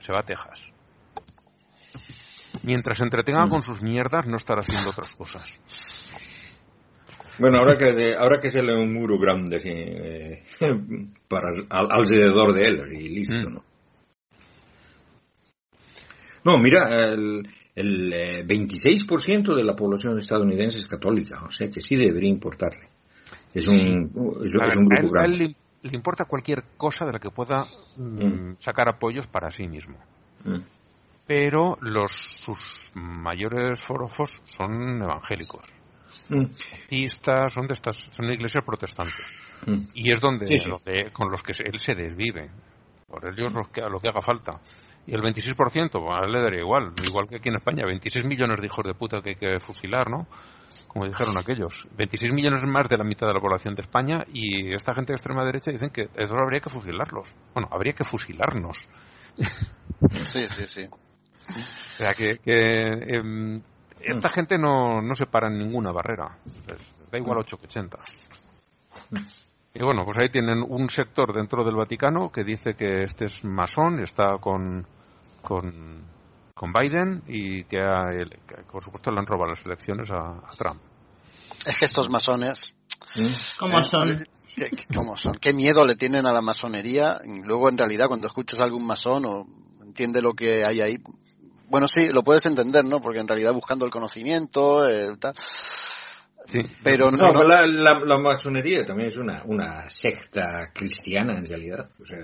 [0.00, 0.72] Se va a Texas.
[2.64, 3.50] Mientras se entretenga mm.
[3.50, 5.60] con sus mierdas, no estará haciendo otras cosas.
[7.38, 10.44] Bueno, ahora que ahora que se le un muro grande eh,
[11.28, 13.54] para alrededor de él y listo, mm.
[13.54, 13.71] ¿no?
[16.44, 18.12] No, mira, el, el
[18.46, 22.88] 26% eh, de la población estadounidense es católica, o sea que sí debería importarle.
[23.54, 23.74] Es un,
[24.44, 27.66] es, un grupo a él, le, importa cualquier cosa de la que pueda
[27.96, 28.56] mm, mm.
[28.60, 29.98] sacar apoyos para sí mismo.
[31.26, 32.58] Pero los sus
[32.94, 35.62] mayores forofos son evangélicos.
[36.28, 36.46] Mm.
[37.48, 39.60] Son de estas, son iglesias protestantes.
[39.66, 39.78] Mm.
[39.94, 40.70] Y es donde, Sí, sí.
[40.70, 42.50] donde- con los que se- él se desvive.
[43.06, 44.60] Por ellos lo que, lo que haga falta.
[45.06, 48.24] Y el 26%, pues, a él le daría igual, igual que aquí en España, 26
[48.24, 50.26] millones de hijos de puta que hay que fusilar, ¿no?
[50.86, 51.86] Como dijeron aquellos.
[51.96, 55.16] 26 millones más de la mitad de la población de España y esta gente de
[55.16, 57.34] extrema derecha dicen que eso habría que fusilarlos.
[57.54, 58.86] Bueno, habría que fusilarnos.
[60.24, 60.82] Sí, sí, sí.
[60.82, 62.60] O sea que, que,
[63.16, 63.62] em,
[64.00, 66.36] esta gente no, no se para en ninguna barrera.
[67.10, 67.98] Da igual 8 que 80.
[69.74, 73.42] Y bueno, pues ahí tienen un sector dentro del Vaticano que dice que este es
[73.44, 74.86] masón, está con,
[75.42, 76.02] con,
[76.54, 78.10] con Biden y que, a
[78.46, 80.80] que, por supuesto le han robado las elecciones a, a Trump.
[81.66, 82.74] Es que estos masones,
[83.14, 83.58] Mm.
[83.58, 84.24] Como Eh, son.
[84.56, 85.34] ¿qué, qué- cómo son?
[85.36, 87.20] ¿Qué miedo le tienen a la masonería?
[87.24, 89.46] Y luego, en realidad, cuando escuchas a algún masón o
[89.84, 90.96] entiende lo que hay ahí,
[91.68, 93.00] bueno, sí, lo puedes entender, ¿no?
[93.00, 95.34] Porque en realidad buscando el conocimiento, eh, tal.
[96.46, 96.58] Sí.
[96.82, 101.38] Pero no, No, no- pero la, la, la masonería también es una, una secta cristiana
[101.38, 101.88] en realidad.
[102.00, 102.18] O sea,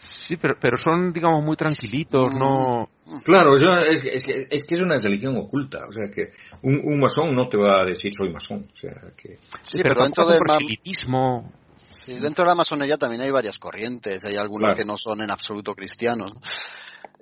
[0.00, 2.88] Sí, pero, pero son, digamos, muy tranquilitos, no...
[3.24, 5.86] claro, es, que- es, que, es que es una religión oculta.
[5.88, 6.28] O sea, que
[6.62, 8.68] un, un masón no te va a decir soy masón.
[8.72, 9.38] O sea, que...
[9.62, 11.52] sí, pero, dentro, tampoco es del proselitismo.
[11.90, 14.76] sí, dentro de la masonería también hay varias corrientes, hay algunos Claro.
[14.76, 16.32] que no son en absoluto cristianos.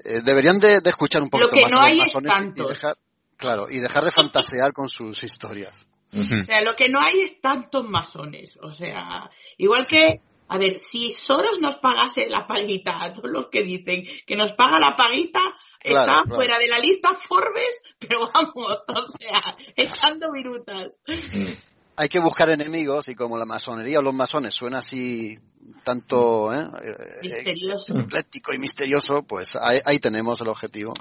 [0.04, 2.32] Eh, deberían de, de escuchar un Lo poquito que más no a los hay masones
[2.56, 2.96] y- dejar,
[3.36, 5.85] claro, y dejar de fantasear con sus historias.
[6.12, 8.58] O sea, lo que no hay es tantos masones.
[8.62, 13.48] O sea, igual que, a ver, si Soros nos pagase la paguita a todos los
[13.50, 15.40] que dicen que nos paga la paguita,
[15.86, 16.36] Claro, está claro.
[16.36, 20.88] fuera de la lista Forbes, pero vamos, o sea, echando virutas.
[21.06, 21.52] Mm.
[21.96, 25.38] hay que buscar enemigos y como la masonería o los masones suena así
[25.84, 26.66] tanto ¿eh?
[26.82, 27.98] Eh, Misterioso.
[27.98, 30.92] ecléctico y misterioso, pues ahí, ahí tenemos el objetivo.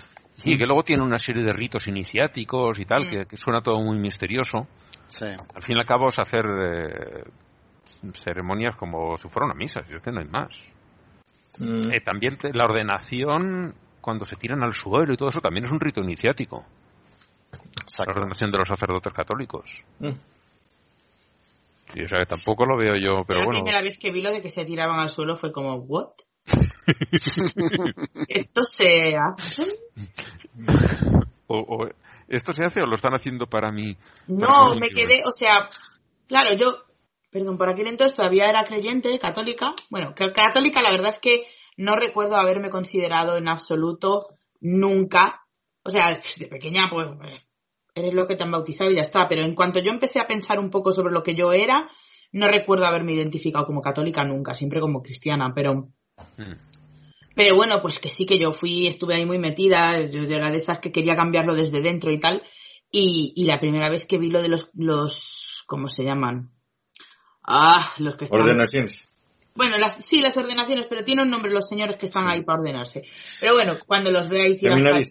[0.46, 3.10] Sí, que luego tiene una serie de ritos iniciáticos y tal, Mm.
[3.10, 4.68] que, que suena todo muy misterioso.
[5.08, 5.26] Sí.
[5.26, 7.24] Al fin y al cabo es hacer eh,
[8.14, 10.68] ceremonias como si fuera una misa, si es que no hay más.
[11.60, 11.92] Mm.
[11.92, 15.72] Eh, también te- la ordenación, cuando se tiran al suelo y todo eso, también es
[15.72, 16.66] un rito iniciático.
[18.00, 19.84] La ordenación de los sacerdotes católicos.
[20.00, 20.10] Mm.
[21.94, 23.64] Sí, o sea, que tampoco lo veo yo, pero la bueno.
[23.64, 26.10] primera vez que vi lo de que se tiraban al suelo fue como, ¿what?
[28.28, 29.64] Esto se hace.
[31.48, 31.90] O, o-
[32.28, 33.96] ¿Esto se hace o lo están haciendo para mí?
[34.28, 35.68] No, me quedé, o sea,
[36.28, 36.66] claro, yo,
[37.30, 39.68] perdón, por aquel entonces todavía era creyente, católica.
[39.92, 41.44] Bueno, católica la verdad es que
[41.78, 44.30] no recuerdo haberme considerado en absoluto
[44.60, 45.42] nunca.
[45.84, 47.08] O sea, de pequeña, pues,
[47.94, 49.28] eres lo que te han bautizado y ya está.
[49.30, 51.88] Pero en cuanto yo empecé a pensar un poco sobre lo que yo era,
[52.32, 55.90] no recuerdo haberme identificado como católica nunca, siempre como cristiana, pero
[56.38, 56.54] Mm.
[57.36, 60.58] Pero bueno, pues que sí que yo fui, estuve ahí muy metida, yo era de
[60.58, 62.42] esas que quería cambiarlo desde dentro y tal.
[62.92, 66.52] Y, y la primera vez que vi lo de los, los, ¿cómo se llaman?
[67.44, 68.42] Ah, los que están...
[68.42, 69.10] Ordenaciones.
[69.54, 72.60] Bueno, las, sí, las ordenaciones, pero tienen un nombre los señores que están ahí para
[72.60, 73.04] ordenarse.
[73.40, 75.06] Pero bueno, cuando los veo ahí tirados al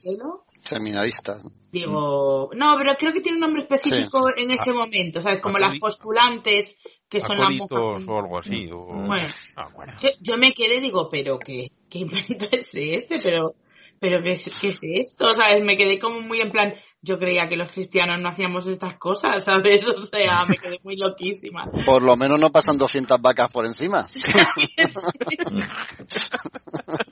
[0.64, 1.42] Seminaristas.
[1.70, 5.40] digo, no, pero creo que tiene un nombre específico en ese momento, ¿sabes?
[5.40, 6.76] Como las postulantes
[7.08, 7.78] que son las monjas.
[8.08, 8.68] o algo así.
[8.72, 9.26] o- Bueno.
[9.56, 9.92] Ah, bueno.
[10.00, 13.18] Yo, yo me quedé, digo, pero ¿qué, qué invento es este?
[13.22, 13.52] Pero,
[14.00, 15.32] pero ¿qué es, ¿qué es esto?
[15.34, 15.62] ¿Sabes?
[15.62, 19.44] Me quedé como muy en plan, yo creía que los cristianos no hacíamos estas cosas,
[19.44, 19.82] ¿sabes?
[19.96, 21.70] O sea, me quedé muy loquísima.
[21.84, 24.06] Por lo menos no pasan 200 vacas por encima.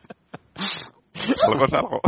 [1.46, 2.00] Algo es algo.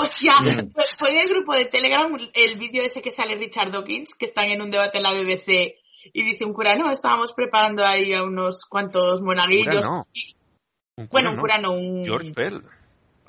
[0.00, 0.32] Hostia,
[0.74, 4.26] fue, fue en el grupo de Telegram el vídeo ese que sale Richard Dawkins, que
[4.26, 5.74] están en un debate en la BBC
[6.12, 9.74] y dice un cura, no, estábamos preparando ahí a unos cuantos monaguillos.
[9.84, 10.06] Cura no.
[10.12, 10.36] Y-
[10.98, 11.40] Un bueno, un no.
[11.42, 12.04] cura no, un...
[12.04, 12.62] George Bell.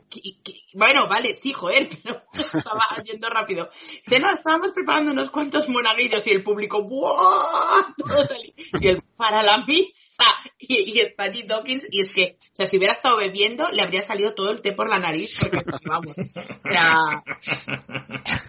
[0.10, 3.70] Que- que- bueno, vale, sí, joder, pero estaba yendo rápido.
[4.06, 7.94] Dice, no, estábamos preparando unos cuantos monaguillos y el público, ¡buah!
[7.98, 8.54] Todos allí.
[8.80, 10.26] Y él, para la misa.
[10.60, 13.82] Y, y está allí Dawkins y es que, o sea, si hubiera estado bebiendo, le
[13.84, 16.24] habría salido todo el té por la nariz, porque, vamos, o
[16.72, 17.24] sea...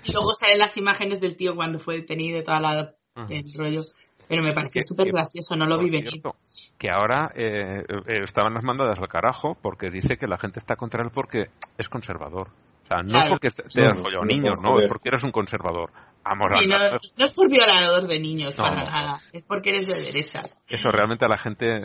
[0.05, 2.95] Y luego salen las imágenes del tío cuando fue detenido y toda la,
[3.29, 3.83] el rollo.
[4.29, 6.11] Pero me pareció súper gracioso, no lo vi venir.
[6.11, 6.35] cierto,
[6.79, 10.77] que ahora eh, eh, estaban las mandadas al carajo porque dice que la gente está
[10.77, 11.47] contra él porque
[11.79, 12.49] es conservador.
[12.85, 13.31] O sea, no es Claro.
[13.31, 15.91] porque te te has No, follado no, niños, no, es porque eres un conservador.
[16.25, 18.91] Vamos Sí, a no, no es por violador de niños, No, para no.
[18.91, 19.19] nada.
[19.33, 20.43] Es porque eres de derecha.
[20.69, 21.79] Eso realmente a la gente,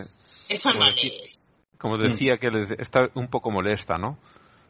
[0.49, 1.49] Eso no lees.
[1.77, 4.17] como decía, que les está un poco molesta, ¿no?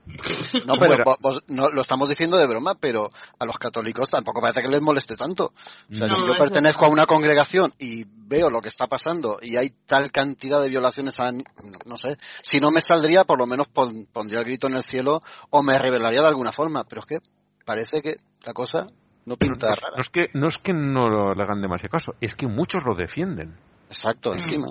[0.66, 3.10] No, pero vos- vos- no, lo estamos diciendo de broma, pero
[3.40, 5.46] a los católicos tampoco parece que les moleste tanto.
[5.90, 9.40] O sea, No, si yo pertenezco a una congregación y veo lo que está pasando
[9.42, 13.46] y hay tal cantidad de violaciones a, no sé, si no me saldría, por lo
[13.46, 17.02] menos pon- pondría el grito en el cielo o me revelaría de alguna forma, pero
[17.02, 17.18] es que
[17.66, 18.88] parece que la cosa
[19.26, 19.96] no pinta rara.
[19.96, 22.96] No es que no es que no le hagan demasiado caso, es que muchos lo
[22.96, 23.58] defienden.
[23.88, 24.68] Exacto, encima.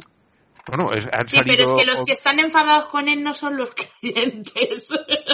[0.68, 3.32] Bueno, es, han Sí, pero es salido- que los que están enfadados con él no
[3.32, 3.70] son los
[4.00, 4.88] creyentes.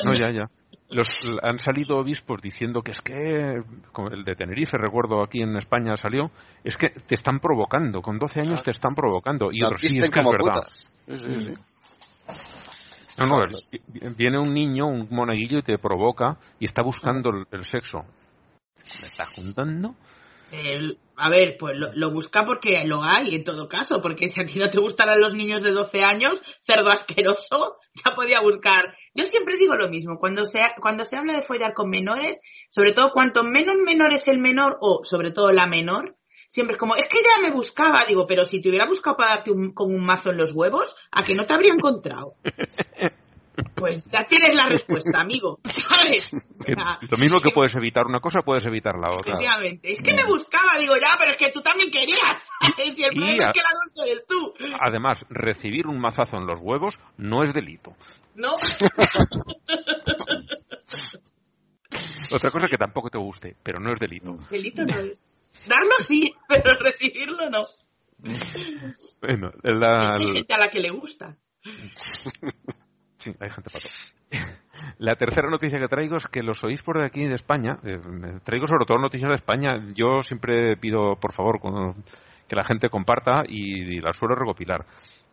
[0.04, 0.44] No, ya, ya.
[0.90, 1.06] Los,
[1.42, 5.96] han salido obispos diciendo que es que, como el de Tenerife, recuerdo aquí en España
[5.98, 6.30] salió,
[6.64, 9.50] es que te están provocando, con 12 años te están provocando.
[9.52, 10.62] Y otros sí, es que es verdad.
[10.62, 11.04] putas.
[11.06, 11.54] Sí, sí, sí.
[13.18, 13.44] No, no,
[14.16, 17.98] viene un niño, un monaguillo y te provoca y está buscando el, el sexo.
[19.02, 19.94] ¿Me estás juntando?
[20.52, 24.44] El- a ver, pues lo, busca porque lo hay en todo caso, porque si a
[24.44, 28.96] ti no te gustaran los niños de 12 años, cerdo asqueroso, ya podía buscar.
[29.14, 32.40] Yo siempre digo lo mismo, cuando se, cuando se habla de follar con menores,
[32.70, 36.16] sobre todo cuanto menos menor es el menor o sobre todo la menor,
[36.48, 39.36] siempre es como, es que ya me buscaba, digo, pero si te hubiera buscado para
[39.36, 42.34] darte un, con un mazo en los huevos, ¿a que no te habría encontrado?
[43.76, 46.32] Pues ya tienes la respuesta, amigo, ¿sabes?
[46.34, 49.34] O Que sea, lo mismo que puedes evitar una cosa, puedes evitar la otra.
[49.34, 49.92] Efectivamente.
[49.92, 52.42] Es que me buscaba, digo, ya, pero es que tú también querías.
[52.94, 54.54] Si el Y problema a- es que el adulto eres tú.
[54.80, 57.94] Además, recibir un mazazo en los huevos no es delito.
[58.34, 58.54] ¿No?
[62.30, 64.36] Otra cosa que tampoco te guste, pero no es delito.
[64.50, 65.24] Delito no es.
[65.66, 67.64] Darlo sí, pero recibirlo no.
[69.20, 71.36] Bueno, la, Hay gente a la que le gusta.
[73.18, 73.92] Sí, hay gente para todo.
[74.98, 77.98] La tercera noticia que traigo es que los obispos de aquí de España, eh,
[78.44, 82.04] traigo sobre todo noticias de España, yo siempre pido, por favor, con-
[82.48, 84.86] que la gente comparta y, y las suelo recopilar.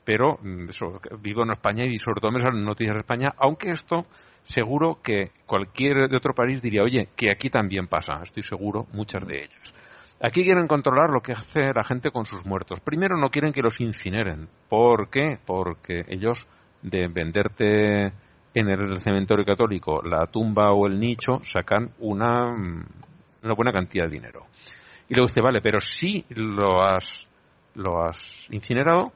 [0.03, 3.71] Pero mm, eso, vivo en España y sobre todo me salen noticias de España, aunque
[3.71, 4.05] esto
[4.43, 9.25] seguro que cualquier de otro país diría, oye, que aquí también pasa, estoy seguro, muchas
[9.27, 9.73] de ellas.
[10.21, 12.79] Aquí quieren controlar lo que hace la gente con sus muertos.
[12.79, 14.47] Primero no quieren que los incineren.
[14.69, 15.37] ¿Por qué?
[15.45, 16.47] Porque ellos
[16.85, 18.05] de venderte
[18.53, 22.53] en el cementerio católico la tumba o el nicho sacan una,
[23.43, 24.45] una buena cantidad de dinero.
[25.09, 27.27] Y luego dice, vale, pero si lo has,
[27.75, 29.11] lo has incinerado,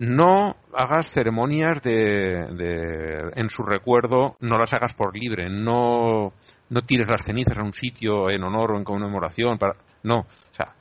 [0.00, 6.32] no hagas ceremonias de, de- en su recuerdo, no las hagas por libre, no,
[6.68, 10.54] no tires las cenizas a un sitio en honor o en conmemoración, para, no, o
[10.54, 10.74] sea,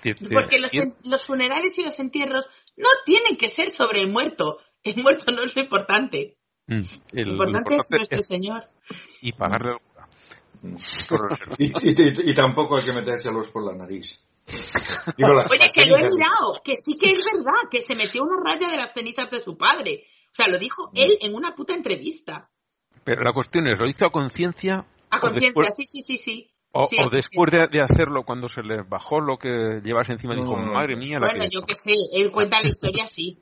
[0.00, 0.70] te- te- Porque los,
[1.04, 2.46] los funerales y los entierros
[2.76, 4.58] no tienen que ser sobre el muerto.
[4.96, 6.36] El muerto no es lo importante.
[6.66, 6.82] Mm,
[7.12, 8.64] el- Lo importante es nuestro es- Señor.
[9.22, 10.08] y pagarle al cura.
[11.58, 14.18] Y, y- y tampoco hay que metérselos por la nariz.
[15.16, 18.22] Digo, las- Oye, que lo he mirado, que sí que es verdad, que se metió
[18.22, 20.04] una raya de las cenizas de su padre.
[20.30, 20.96] O sea, lo dijo Mm.
[20.96, 22.50] él en una puta entrevista.
[23.04, 24.86] Pero la cuestión es, ¿lo hizo a conciencia?
[25.10, 26.50] A o conciencia, después- sí, sí, sí, sí.
[26.72, 30.08] O, Sí, o a después de, de hacerlo, cuando se le bajó lo que llevas
[30.10, 31.66] encima, No, dijo, madre mía, la Bueno, que yo hecho".
[31.68, 33.38] qué sé, él cuenta la historia así.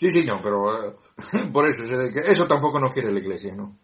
[0.00, 0.94] Sí, sí, no, pero eh,
[1.52, 3.76] por eso, eso tampoco nos quiere la iglesia, ¿no?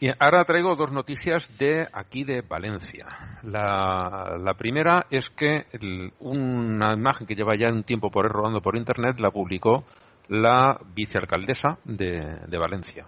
[0.00, 3.06] Y ahora traigo dos noticias de aquí de Valencia.
[3.42, 5.66] La, la primera es que
[6.20, 9.84] una imagen que lleva ya un tiempo por ahí rodando por internet la publicó
[10.28, 13.04] la vicealcaldesa de, de Valencia.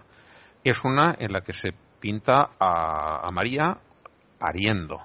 [0.63, 3.75] Es una en la que se pinta a, a María
[4.37, 5.01] pariendo.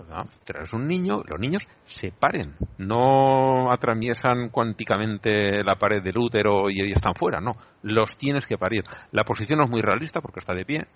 [0.00, 0.26] ¿Verdad?
[0.44, 6.80] Traes un niño, los niños se paren, no atraviesan cuánticamente la pared del útero y,
[6.82, 8.84] y están fuera, no, los tienes que parir.
[9.12, 10.86] La posición no es muy realista porque está de pie.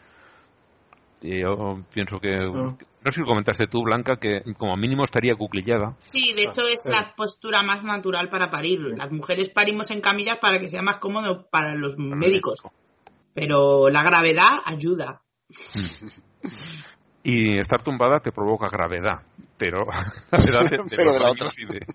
[1.24, 5.96] Yo pienso que, no sé si lo comentaste tú, Blanca, que como mínimo estaría cuclillada.
[6.06, 8.80] Sí, de hecho es la postura más natural para parir.
[8.94, 12.60] Las mujeres parimos en camillas para que sea más cómodo para los médicos.
[13.32, 15.22] Pero la gravedad ayuda.
[17.26, 19.22] Y estar tumbada te provoca gravedad,
[19.56, 19.86] pero
[20.30, 21.48] gravedad de, de Pero de la otra.
[21.56, 21.86] y de,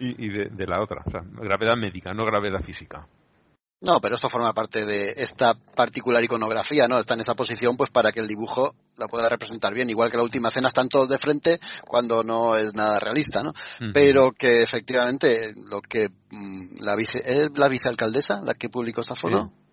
[0.00, 1.02] y, de, la otra.
[1.06, 3.06] O sea, gravedad médica, no gravedad física.
[3.82, 6.98] No, pero esto forma parte de esta particular iconografía, ¿no?
[6.98, 9.88] Está en esa posición pues para que el dibujo la pueda representar bien.
[9.88, 13.52] Igual que la última cena están todos de frente cuando no es nada realista, ¿no?
[13.92, 19.14] Pero que efectivamente lo que mm, la vice, ¿es la vicealcaldesa la que publicó esta
[19.14, 19.46] foto?
[19.46, 19.69] Sí.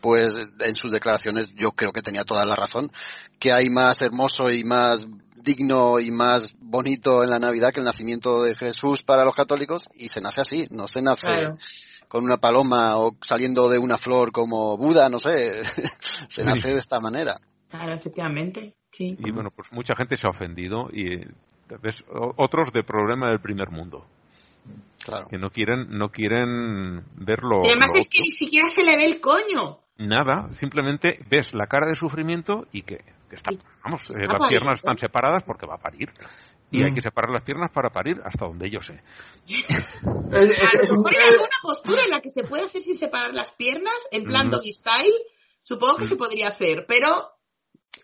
[0.00, 2.90] Pues en sus declaraciones yo creo que tenía toda la razón.
[3.38, 5.06] Que hay más hermoso y más
[5.44, 9.88] digno y más bonito en la Navidad que el nacimiento de Jesús para los católicos
[9.94, 11.58] y se nace así, no se nace Claro.
[12.08, 15.62] con una paloma o saliendo de una flor como Buda, no sé,
[16.28, 16.44] se Sí.
[16.44, 17.36] nace de esta manera.
[17.68, 18.74] Claro, efectivamente.
[18.90, 19.16] Sí.
[19.18, 21.20] Y bueno, pues mucha gente se ha ofendido y
[21.82, 22.02] ves,
[22.36, 24.06] otros de problema del primer mundo,
[25.04, 25.26] Claro.
[25.30, 27.60] que no quieren, no quieren verlo.
[27.62, 29.78] Y además lo es que ni siquiera se le ve el coño.
[29.98, 32.96] Nada, simplemente ves la cara de sufrimiento y que,
[33.28, 33.58] que está, Sí.
[33.84, 36.10] vamos, eh, Está las piernas están separadas porque va a parir.
[36.72, 36.94] Y hay Mm.
[36.96, 39.00] que separar las piernas para parir hasta donde yo sé.
[40.32, 42.98] Es, es- A lo mejor hay alguna postura en la que se puede hacer sin
[42.98, 44.50] separar las piernas, en plan Mm.
[44.50, 45.14] doggy style.
[45.62, 47.30] Supongo que se podría hacer, pero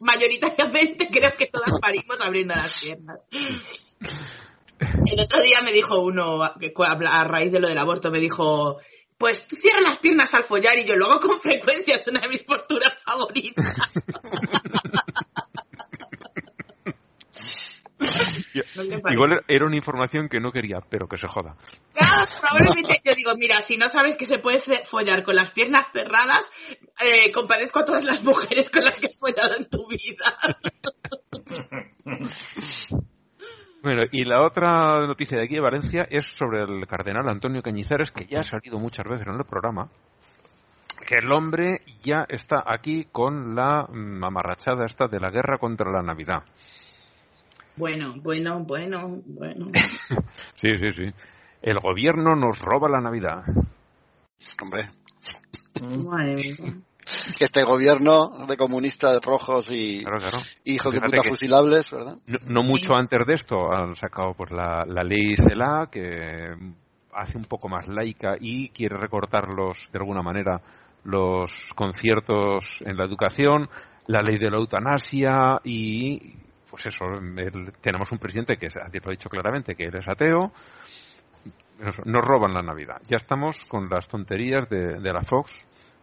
[0.01, 3.19] mayoritariamente creo que todas parimos abriendo las piernas.
[4.81, 8.79] El otro día me dijo uno, a raíz de lo del aborto, me dijo,
[9.19, 12.29] pues tú cierras las piernas al follar y yo luego con frecuencia es una de
[12.29, 13.77] mis posturas favoritas.
[19.11, 21.57] Igual era una información que no quería, pero que se joda.
[21.95, 25.89] Claro, probablemente yo digo, mira, si no sabes que se puede follar con las piernas
[25.93, 26.51] cerradas,
[27.01, 30.37] eh, comparezco a todas las mujeres con las que has follado en tu vida.
[33.83, 38.13] Bueno, y la otra noticia de aquí de Valencia es sobre el cardenal Antonio Cañizares,
[38.13, 39.89] que ya ha salido muchas veces en el programa,
[41.05, 46.01] que el hombre ya está aquí con la mamarrachada esta de la guerra contra la
[46.01, 46.45] Navidad.
[47.77, 49.73] Bueno, bueno, bueno, bueno.
[50.55, 51.13] sí, sí, sí.
[51.61, 53.43] El gobierno nos roba la Navidad.
[54.63, 54.91] Hombre.
[57.39, 60.05] Que este gobierno de comunistas rojos y
[60.65, 62.17] hijos de puta fusilables, ¿verdad?
[62.47, 66.55] No, mucho antes de esto han sacado pues la, la ley CELA que
[67.15, 70.61] hace un poco más laica y quiere recortarlos de alguna manera
[71.05, 73.69] los conciertos en la educación,
[74.07, 76.35] la ley de la eutanasia y
[76.73, 77.05] pues eso,
[77.83, 80.53] tenemos un presidente que lo ha dicho claramente que él es ateo,
[81.79, 82.97] nos, roban la Navidad.
[83.09, 85.53] Ya estamos con las tonterías de, la Fox,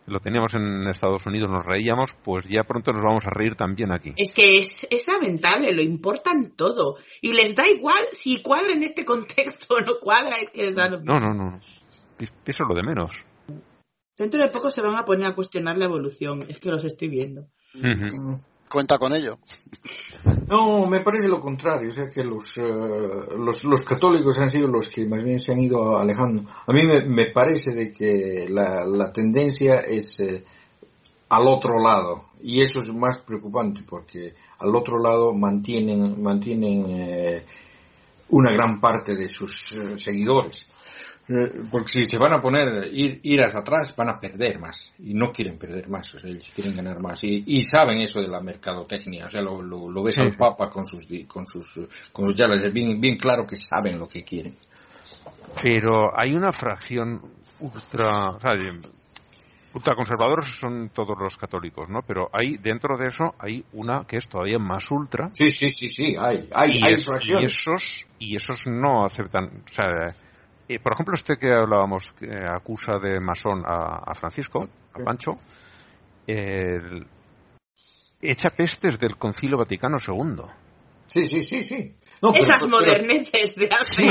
[0.09, 3.91] lo teníamos en Estados Unidos, nos reíamos, pues ya pronto nos vamos a reír también
[3.91, 4.13] aquí.
[4.17, 6.97] Es que es, lamentable, lo importan todo.
[7.21, 10.75] Y les da igual si cuadra en este contexto o no cuadra, es que les
[10.75, 11.59] da lo No, no, no.
[12.19, 13.11] Eso es lo de menos.
[14.17, 17.07] Dentro de poco se van a poner a cuestionar la evolución, es que los estoy
[17.07, 17.47] viendo
[18.69, 19.37] cuenta con ello.
[20.47, 22.63] No, me parece lo contrario, o sea que los, eh,
[23.37, 26.43] los, los, católicos han sido los que más bien se han ido alejando.
[26.67, 30.43] A mí me, parece de que la, tendencia es eh,
[31.29, 37.45] al otro lado y eso es más preocupante porque al otro lado mantienen, mantienen eh,
[38.29, 40.67] una gran parte de sus seguidores.
[41.29, 44.95] Eh, porque si se van a poner ir, ir hacia atrás van a perder más
[44.97, 48.19] y no quieren perder más, o sea, ellos quieren ganar más y, y saben eso
[48.19, 52.25] de la mercadotecnia, o sea, lo, lo, ves al Papa con sus con sus con
[52.25, 54.55] sus yalas, es bien, bien claro que saben lo que quieren.
[55.61, 57.21] Pero hay una fracción
[57.59, 58.53] ultra, o sea,
[59.75, 61.99] ultraconservadores son todos los católicos, ¿no?
[62.07, 65.29] Pero hay dentro de eso hay una que es todavía más ultra.
[65.33, 67.53] Sí, sí, sí, sí, hay, hay, hay fracciones.
[67.53, 69.85] Y esos y esos no aceptan, o sea,
[70.77, 75.31] por ejemplo, este que hablábamos, que acusa de masón a, Francisco, a Pancho,
[78.21, 80.43] echa pestes del Concilio Vaticano II.
[81.07, 81.95] Sí, sí, sí, sí.
[82.35, 84.03] Esas moderneces de hace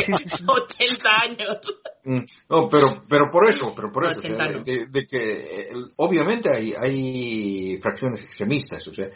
[0.44, 1.60] 80 años.
[2.04, 8.24] Mm, no, pero, pero por eso, pero por eso, de, que obviamente hay, hay fracciones
[8.24, 9.06] extremistas, o sea,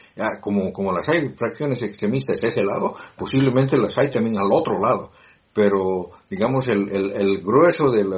[0.41, 4.79] como, como las hay fracciones extremistas a ese lado, posiblemente las hay también al otro
[4.81, 5.11] lado
[5.53, 8.11] pero digamos el, el, grueso del,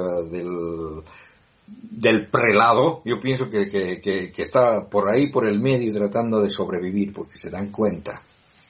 [1.67, 7.13] del prelado, yo pienso que, que, está por ahí, por el medio, tratando de sobrevivir,
[7.13, 8.21] porque se dan cuenta.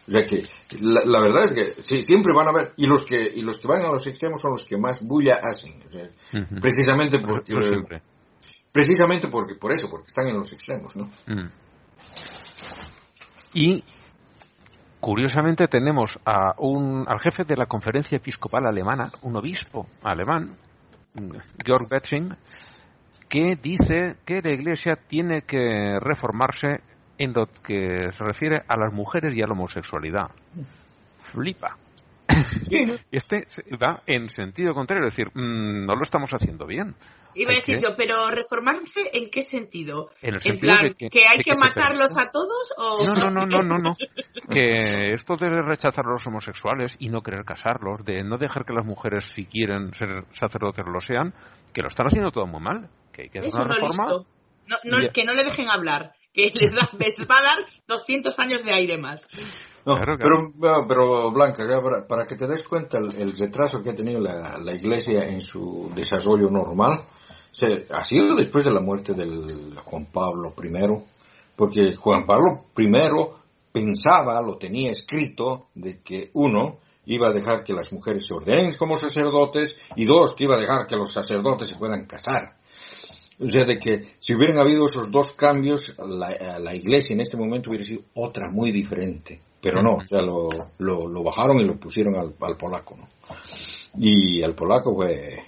[0.07, 0.45] O sea que
[0.81, 3.67] la, verdad es que sí, siempre van a ver, y los que y los que
[3.67, 5.79] van a los extremos son los que más bulla hacen,
[6.61, 7.55] precisamente porque
[8.71, 11.09] precisamente porque por eso, porque están en los extremos, ¿no?
[11.25, 11.49] Mm.
[13.55, 13.83] Y
[15.06, 20.56] curiosamente tenemos a un, al jefe de la conferencia episcopal alemana, un obispo alemán,
[21.64, 22.36] Georg Betzing,
[23.30, 26.82] que dice que la Iglesia tiene que reformarse
[27.19, 30.32] en lo que se refiere a las mujeres y a la homosexualidad.
[31.19, 31.77] Flipa.
[33.11, 33.47] Este
[33.81, 36.95] va en sentido contrario, es decir, mm, no lo estamos haciendo bien.
[37.35, 40.10] Iba a decir yo, pero reformarse en qué sentido?
[40.22, 43.91] En, plan, que, hay que, matarlos a todos o no, no, no, no, no, no.
[44.53, 48.73] que esto de rechazar a los homosexuales y no querer casarlos, de no dejar que
[48.73, 51.34] las mujeres si quieren ser sacerdotes lo sean,
[51.73, 54.06] que lo están haciendo todo muy mal, que hay que hacer una reforma.
[54.68, 58.97] No, que no le dejen hablar, que les, va a dar 200 años de aire
[58.97, 59.22] más.
[59.85, 60.51] No, Pero,
[60.87, 64.73] pero Blanca, ya para, que te des cuenta el, retraso que ha tenido la, la,
[64.73, 67.03] Iglesia en su desarrollo normal,
[67.51, 71.03] se, ha sido después de la muerte del Juan Pablo I,
[71.55, 72.91] porque Juan Pablo I
[73.71, 78.73] pensaba, lo tenía escrito, de que uno iba a dejar que las mujeres se ordenen
[78.73, 82.57] como sacerdotes y dos, que iba a dejar que los sacerdotes se puedan casar.
[83.39, 87.37] O sea, de que si hubieran habido esos dos cambios, la, la iglesia en este
[87.37, 89.44] momento hubiera sido otra muy diferente.
[89.65, 90.47] Pero no, o sea, lo,
[90.77, 93.07] lo, bajaron y lo pusieron al, al, polaco, ¿no?
[93.97, 95.39] Y al polaco fue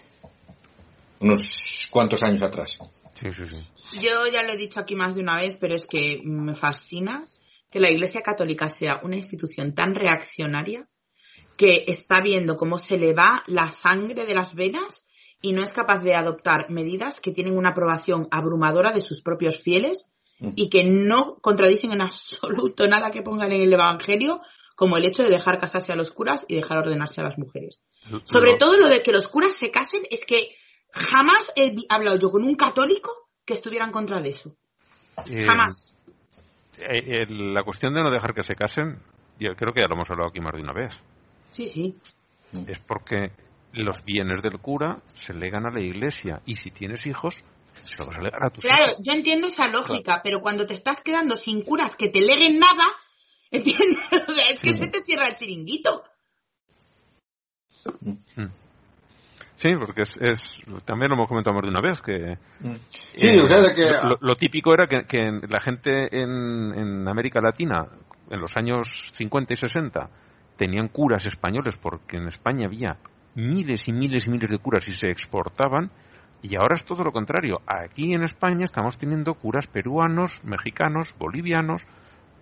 [1.19, 2.79] unos cuantos años atrás.
[3.13, 3.99] Sí, sí, sí.
[4.01, 7.27] Yo ya lo he dicho aquí más de una vez, pero es que me fascina
[7.69, 10.89] que la Iglesia Católica sea una institución tan reaccionaria
[11.55, 15.05] que está viendo cómo se le va la sangre de las venas
[15.43, 19.61] y no es capaz de adoptar medidas que tienen una aprobación abrumadora de sus propios
[19.61, 24.41] fieles y que no contradicen en absoluto nada que pongan en el Evangelio,
[24.75, 27.81] como el hecho de dejar casarse a los curas y dejar ordenarse a las mujeres.
[28.23, 30.55] Sobre todo lo de que los curas se casen, es que
[30.91, 33.11] jamás he hablado yo con un católico
[33.43, 34.55] que estuviera en contra de eso.
[35.31, 35.95] eh, Jamás.
[36.77, 38.99] eh, eh, la cuestión de no dejar que se casen,
[39.39, 41.01] yo creo que ya lo hemos hablado aquí más de una vez.
[41.51, 41.95] Sí, sí.
[42.67, 43.31] Es porque
[43.73, 47.35] los bienes del cura se legan a la iglesia y si tienes hijos,
[47.85, 49.03] se los vas a legar a tus Claro, hijos.
[49.05, 52.85] yo entiendo esa lógica, pero cuando te estás quedando sin curas que te leguen nada,
[53.51, 53.97] ¿entiendes?
[54.49, 56.03] Es que se te cierra el chiringuito.
[59.55, 62.37] Sí, porque es, es- también lo hemos comentado más de una vez que
[63.15, 63.89] Sí, eh, o sea, de que...
[64.07, 67.87] lo, lo típico era que, que la gente en, en América Latina
[68.29, 70.09] en los años 50 y 60
[70.57, 72.97] tenían curas españoles porque en España había
[73.35, 75.89] miles y miles y miles de curas y se exportaban
[76.41, 77.61] y ahora es todo lo contrario.
[77.65, 81.81] Aquí en España estamos teniendo curas peruanos, mexicanos, bolivianos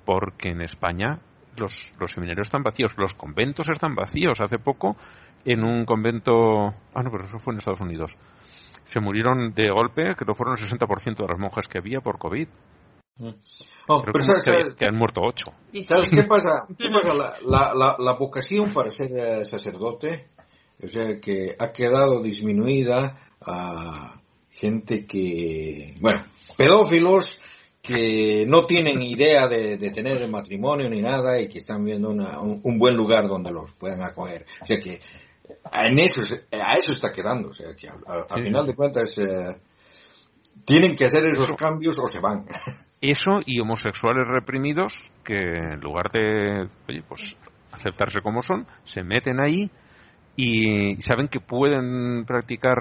[0.05, 1.19] porque en España
[1.57, 4.39] los, los seminarios están vacíos, los conventos están vacíos.
[4.41, 4.95] Hace poco
[5.45, 8.15] en un convento, ah no, pero eso fue en Estados Unidos,
[8.85, 12.47] se murieron de golpe, que fueron el 60% de las monjas que había por COVID.
[13.88, 15.45] Oh, Creo pero que, ¿sabes, que- sabes- que han muerto 8.
[15.72, 15.88] Sí, sí.
[15.88, 16.65] ¿sabes qué pasa?
[16.77, 17.13] ¿Qué pasa?
[17.15, 20.27] La, la, la, la vocación para ser eh, sacerdote,
[20.84, 24.19] o sea, que ha quedado disminuida a
[24.51, 26.23] gente que, bueno,
[26.57, 27.41] pedófilos
[27.81, 32.39] que no tienen idea de, de tener matrimonio ni nada y que están viendo una-
[32.39, 34.45] un, un buen lugar donde los puedan acoger.
[34.61, 34.99] O sea que
[35.73, 36.22] en eso,
[36.65, 37.49] a eso está quedando.
[37.49, 38.47] O sea que al, al- al Sí.
[38.47, 39.55] final de cuentas eh,
[40.65, 42.45] tienen que hacer esos cambios o se van.
[43.01, 44.93] Eso y homosexuales reprimidos
[45.23, 47.22] que en lugar de oye, pues
[47.72, 49.69] aceptarse como son, se meten ahí
[50.36, 52.78] y saben que pueden practicar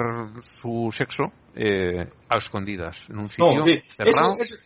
[0.61, 1.25] su sexo
[1.55, 4.35] eh, a escondidas en un sitio No, sí, cerrado.
[4.35, 4.57] eso, eso-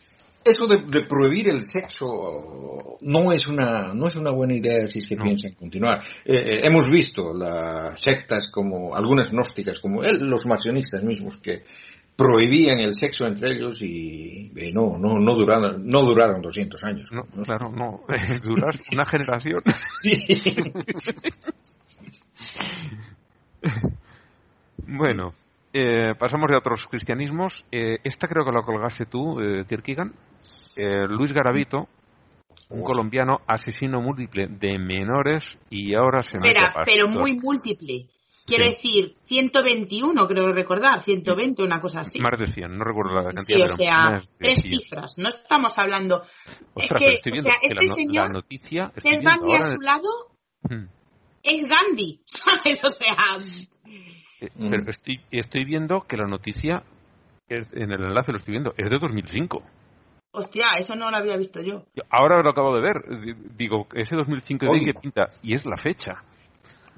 [0.45, 4.99] eso de, de prohibir el sexo no es una no es una buena idea si
[4.99, 5.23] es que No.
[5.25, 6.01] piensan continuar.
[6.25, 11.63] Eh, eh, hemos visto las sectas como algunas gnósticas como los marcionistas mismos que
[12.19, 17.09] prohibían el sexo entre ellos y, y no no no duraron no duraron 200 años.
[17.13, 17.43] No, ¿no?
[17.43, 18.01] claro, no.
[18.43, 19.63] Durar una generación.
[24.91, 25.35] Bueno,
[25.71, 27.63] eh, pasamos de otros cristianismos.
[27.71, 30.11] Eh, esta creo que la colgaste tú, eh, Kierkegaard.
[30.75, 31.87] Eh, Luis Garavito,
[32.69, 38.07] un colombiano asesino múltiple de menores y ahora se Espera, pero muy múltiple.
[38.49, 38.69] Quiero Sí.
[38.71, 42.19] decir, 121, creo recordar, 120, una cosa así.
[42.19, 44.73] Más de 100, no recuerdo la Sí, cantidad, o pero sea, tres 100.
[44.79, 45.13] cifras.
[45.17, 46.23] No estamos hablando.
[46.73, 48.91] Ostras, es que, estoy o viendo sea, que este la, señor la noticia...
[49.03, 50.09] viendo Gandhi a ahora- su lado,
[50.63, 50.87] Hmm.
[51.43, 52.79] es Gandhi, ¿sabes?
[52.83, 53.15] O sea,
[54.41, 54.69] Eh, Mm.
[54.69, 56.83] Pero estoy, estoy viendo que la noticia,
[57.49, 59.61] es, en el enlace lo estoy viendo, es de 2005.
[60.31, 61.83] hostia, eso no lo había visto yo.
[62.09, 63.03] Ahora lo acabo de ver.
[63.57, 65.27] Digo, ese 2005 de qué pinta.
[65.41, 66.23] Y es la fecha.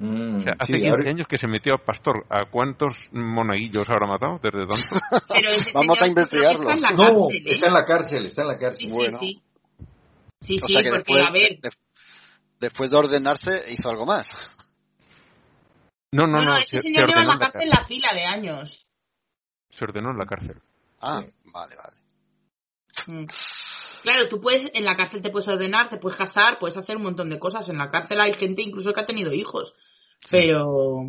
[0.03, 2.25] Mm, O sea, hace sí, 15 ahora- años que se metió a pastor.
[2.29, 4.95] ¿A cuántos monaguillos habrá matado desde tanto?
[5.75, 6.71] Vamos a investigarlo.
[6.71, 6.97] Está en la No,
[7.27, 7.51] cárcel, ¿eh?
[7.51, 8.87] está en la cárcel, está en la Sí, cárcel.
[8.87, 9.17] sí, Bueno.
[9.19, 9.41] sí.
[10.41, 11.69] Sí, O sí, sea que porque, después, a ver, de-
[12.59, 14.27] después de ordenarse hizo algo más.
[16.13, 16.51] No, no, no, no.
[16.51, 18.87] se, este se señor lleva en ordenó la cárcel la pila de años.
[19.69, 20.55] Se ordenó en la cárcel.
[20.99, 21.31] Ah, Sí.
[21.53, 21.97] vale, vale.
[23.21, 23.25] Mm.
[24.03, 27.03] Claro, tú puedes, en la cárcel te puedes ordenar, te puedes casar, puedes hacer un
[27.03, 27.69] montón de cosas.
[27.69, 29.75] En la cárcel hay gente incluso que ha tenido hijos.
[30.29, 31.01] Pero,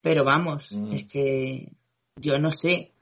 [0.00, 0.92] pero vamos, Mm.
[0.92, 1.72] es que
[2.20, 2.92] yo no sé.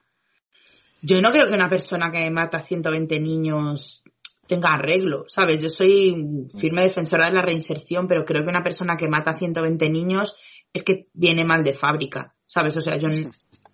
[1.02, 4.02] Yo no creo que una persona que mata a 120 niños
[4.46, 5.60] tenga arreglo, ¿sabes?
[5.60, 9.34] Yo soy firme defensora de la reinserción, pero creo que una persona que mata a
[9.34, 10.34] 120 niños
[10.72, 12.76] es que viene mal de fábrica, ¿sabes?
[12.76, 13.08] O sea, yo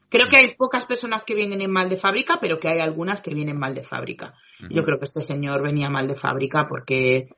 [0.08, 3.34] creo que hay pocas personas que vienen mal de fábrica, pero que hay algunas que
[3.34, 4.34] vienen mal de fábrica.
[4.68, 7.28] Yo creo que este señor venía mal de fábrica porque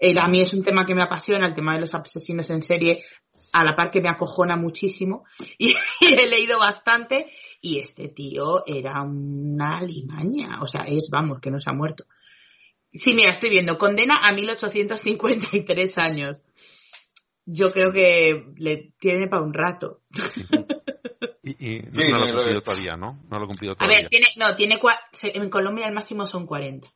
[0.00, 2.62] él, a mí es un tema que me apasiona, el tema de los asesinos en
[2.62, 3.04] serie,
[3.52, 5.24] a la par que me acojona muchísimo
[5.58, 7.26] y, he leído bastante
[7.60, 12.04] y este tío era una limaña, o sea, es, vamos, que no se ha muerto.
[12.92, 16.40] Sí, mira, estoy viendo, condena a 1853 años.
[17.44, 20.02] Yo creo que le tiene para un rato.
[21.40, 23.22] Y, y no, Sí, no lo ha cumplido todavía, ¿no?
[23.30, 24.00] No lo ha cumplido A todavía.
[24.00, 24.78] ver, tiene, no, tiene,
[25.22, 26.88] en Colombia el máximo son 40.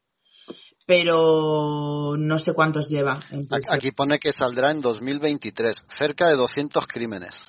[0.86, 3.20] Pero no sé cuántos lleva.
[3.70, 5.85] Aquí pone que saldrá en 2023.
[5.86, 7.44] Cerca de 200 crímenes.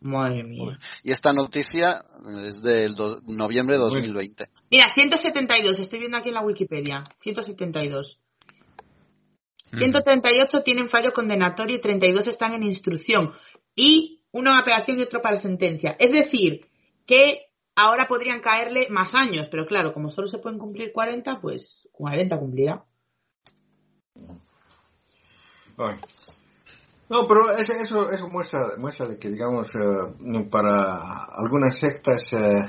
[0.00, 0.78] Madre mía.
[1.02, 2.02] Y esta noticia
[2.46, 4.46] es del do- noviembre de 2020.
[4.70, 7.04] Mira, 172, estoy viendo aquí en la Wikipedia.
[7.20, 8.18] 172.
[9.76, 13.32] 138 tienen fallo condenatorio y 32 están en instrucción.
[13.74, 15.96] Y una apelación y otro para sentencia.
[15.98, 16.60] Es decir,
[17.06, 17.43] que
[17.76, 22.38] ahora podrían caerle más años, pero claro, como solo se pueden cumplir 40, pues 40
[22.38, 22.84] cumplirá.
[27.08, 32.64] No, pero eso, eso, eso muestra, muestra de que, digamos, eh, para algunas sectas eh,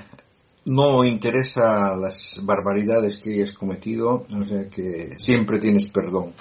[0.66, 6.34] no interesa las barbaridades que hayas cometido, o sea que siempre tienes perdón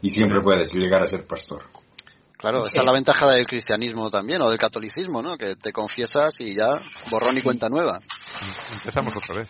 [0.00, 1.64] y siempre puedes llegar a ser pastor.
[2.38, 5.36] Claro, esa es la ventaja del cristianismo también, o del catolicismo, ¿no?
[5.36, 6.70] Que te confiesas y ya
[7.10, 8.00] borrón y cuenta nueva.
[8.74, 9.48] Empezamos otra vez.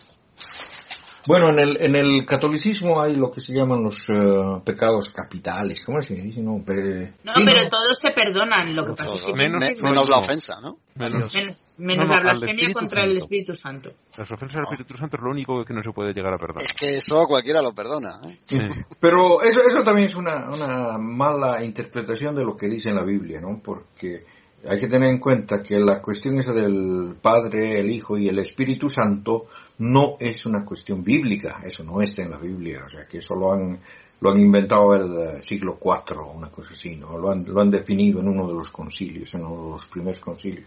[1.29, 5.85] Bueno, en el, en el catolicismo hay lo que se llaman los eh, pecados capitales,
[5.85, 6.41] ¿cómo se dice?
[6.43, 7.69] No, Pe- No, sí, pero no.
[7.71, 8.75] todos se perdonan.
[8.75, 10.79] Lo que pasa es que Menos- menos la ofensa, ¿no?
[10.97, 13.19] Menos, menos, menos No, no, la blasfemia contra el.
[13.19, 13.93] Espíritu Santo.
[14.17, 16.65] las ofensas al Espíritu Santo es lo único que no se puede llegar a perdonar.
[16.65, 18.17] Es que eso cualquiera lo perdona.
[18.27, 18.39] ¿eh?
[18.45, 18.59] Sí.
[19.01, 23.05] Pero eso, eso también es una, una mala interpretación de lo que dice en la
[23.05, 23.61] Biblia, ¿no?
[23.63, 24.25] Porque
[24.67, 28.39] hay que tener en cuenta que la cuestión esa del Padre, el Hijo y el
[28.41, 29.47] Espíritu Santo
[29.79, 33.37] no es una cuestión bíblica, eso no está en la Biblia, o sea que eso
[33.37, 33.81] lo han,
[34.21, 37.17] lo han inventado el eh, siglo IV o una cosa así, ¿no?
[37.17, 40.21] Lo han, lo han definido en uno de los concilios, en uno de los primeros
[40.21, 40.67] concilios.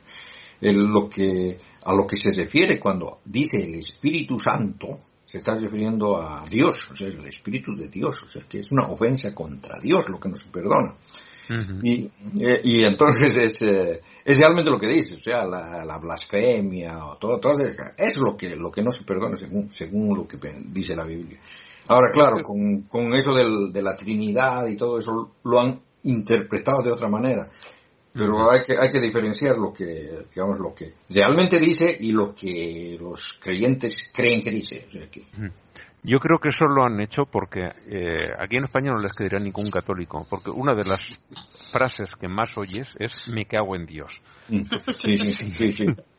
[0.62, 5.00] Lo que, a lo que se refiere cuando dice el Espíritu Santo,
[5.32, 8.72] se está refiriendo a Dios, o sea, el Espíritu de Dios, o sea, que es
[8.72, 10.96] una ofensa contra Dios lo que no se perdona.
[11.84, 12.10] Y,
[12.42, 17.06] eh, y entonces es, eh, es realmente lo que dice, o sea, la, la blasfemia
[17.06, 17.64] o todo, todo eso,
[17.98, 20.38] es lo que, lo que no se perdona según, según lo que
[20.68, 21.40] dice la Biblia.
[21.88, 26.84] Ahora, claro, con, con eso del- de la Trinidad y todo eso lo han interpretado
[26.84, 27.50] de otra manera.
[28.14, 32.36] Pero hay que, hay que diferenciar lo que, digamos, lo que realmente dice y lo
[32.36, 34.86] que los creyentes creen que dice.
[34.88, 35.24] O sea que,
[36.04, 39.40] Yo creo que eso lo han hecho porque eh, aquí en España no les quedaría
[39.40, 41.02] ningún católico, porque una de las
[41.72, 44.22] frases que más oyes es me cago en Dios.
[44.50, 44.64] mm,
[44.98, 45.86] sí, sí, sí, sí, sí.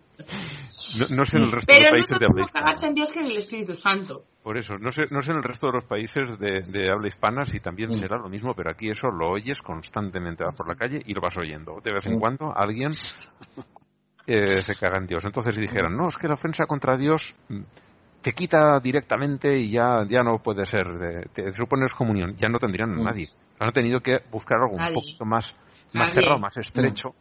[0.99, 2.73] No, no sé en el resto Pero de no es países de habla hispana.
[2.89, 4.25] en Dios que en el Espíritu Santo.
[4.43, 7.09] Por eso, no sé, no sé en el resto de los países de, de habla
[7.09, 7.95] hispana si también Mm.
[7.95, 11.21] será lo mismo, pero aquí eso lo oyes constantemente, vas por la calle y lo
[11.21, 11.81] vas oyendo.
[11.83, 12.91] De vez en cuando alguien
[14.27, 15.25] eh, se caga en Dios.
[15.25, 17.61] Entonces dijeron, no, es que la ofensa contra Dios mm,
[18.23, 22.35] te quita directamente y ya, ya no puede ser, de- te supones comunión.
[22.37, 23.29] Ya no tendrían a nadie.
[23.59, 24.95] Han tenido que buscar algo un Nadie.
[24.95, 25.55] poquito más,
[25.93, 26.13] más Nadie.
[26.23, 27.15] cerrado, más estrecho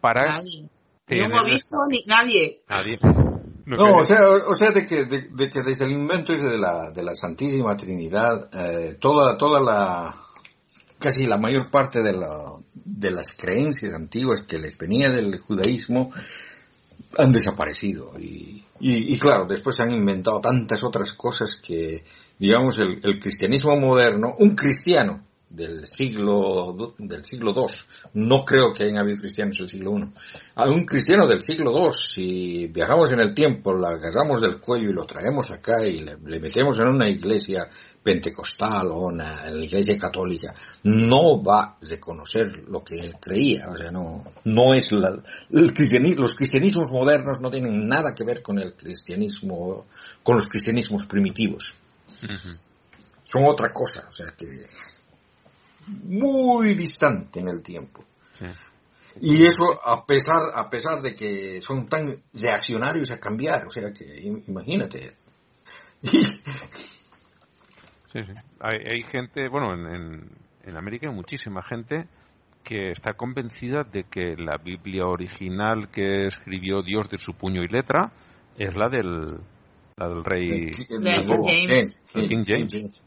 [0.00, 0.68] para Nadie.
[1.10, 2.62] Tener un obispo, ni nadie.
[2.68, 2.98] Nadie.
[3.66, 6.56] No, No, o sea, o, sea de, que, de, de que desde el invento de
[6.56, 10.14] la, de la Santísima Trinidad, eh, toda, toda la,
[11.00, 16.12] casi la mayor parte de, la, de las creencias antiguas que les venía del judaísmo
[17.18, 18.12] han desaparecido.
[18.16, 22.04] Y, y, y claro, después se han inventado tantas otras cosas que,
[22.38, 27.66] digamos, el, el cristianismo moderno, un cristiano del siglo del siglo II,
[28.14, 30.12] no creo que hayan habido cristianos del siglo I,
[30.54, 34.90] a un cristiano del siglo II, si viajamos en el tiempo, lo agarramos del cuello
[34.90, 37.68] y lo traemos acá y le, le metemos en una iglesia
[38.00, 40.54] pentecostal o una iglesia católica,
[40.84, 45.20] no va a reconocer lo que él creía, o sea, no, no es la,
[45.50, 49.86] el cristianismo, los cristianismos modernos no tienen nada que ver con el cristianismo,
[50.22, 51.74] con los cristianismos primitivos,
[53.24, 54.46] son otra cosa, o sea que
[56.04, 58.04] muy distante en el tiempo.
[58.32, 58.46] Sí.
[59.20, 63.92] Y eso a pesar, a pesar de que son tan reaccionarios a cambiar, o sea
[63.92, 65.14] que im- imagínate.
[68.12, 68.32] Sí, sí.
[68.58, 70.30] Hay, hay gente, bueno, en, en,
[70.64, 72.08] en América hay muchísima gente
[72.64, 77.68] que está convencida de que la Biblia original que escribió Dios de su puño y
[77.68, 78.12] letra
[78.58, 79.26] es la del,
[79.96, 80.48] la del rey.
[80.48, 81.10] De
[81.68, 82.04] James.
[82.14, 83.02] El King James.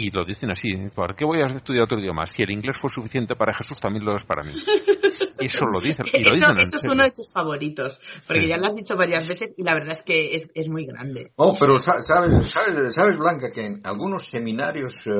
[0.00, 0.90] Y lo dicen así, ¿eh?
[0.94, 2.24] ¿por qué voy a estudiar otro idioma?
[2.26, 4.52] Si el inglés fue suficiente para Jesús, también lo es para mí.
[5.40, 6.06] Eso lo dicen.
[6.12, 8.48] Y lo Eso, dicen en eso es uno de tus favoritos, porque Sí.
[8.48, 11.32] ya lo has dicho varias veces y la verdad es que es, es muy grande.
[11.36, 15.10] Oh, pero sa- sabes, sabes, sabes, Blanca, que en algunos seminarios eh,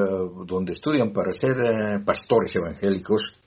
[0.46, 3.42] donde estudian para ser eh, pastores evangélicos,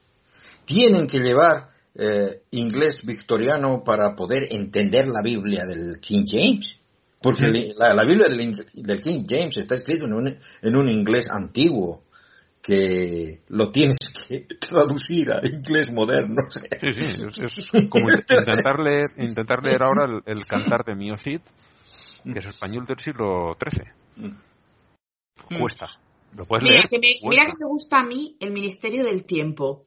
[0.66, 6.80] tienen que llevar eh, inglés victoriano para poder entender la Biblia del King James.
[7.22, 10.28] Porque la, la Biblia del, del King James está escrito en un,
[10.62, 12.04] en un inglés antiguo
[12.62, 16.42] que lo tienes que traducir a inglés moderno.
[16.50, 16.62] Sí,
[17.00, 21.42] sí, es, es como intentar leer, intentar leer ahora el, el cantar de Mio Cid,
[22.24, 24.32] que es español del siglo XIII.
[25.60, 25.88] Cuesta.
[26.36, 26.90] Lo puedes Mira leer.
[26.90, 27.30] que, me, cuesta.
[27.30, 29.86] mira que me gusta a mí el Ministerio del Tiempo.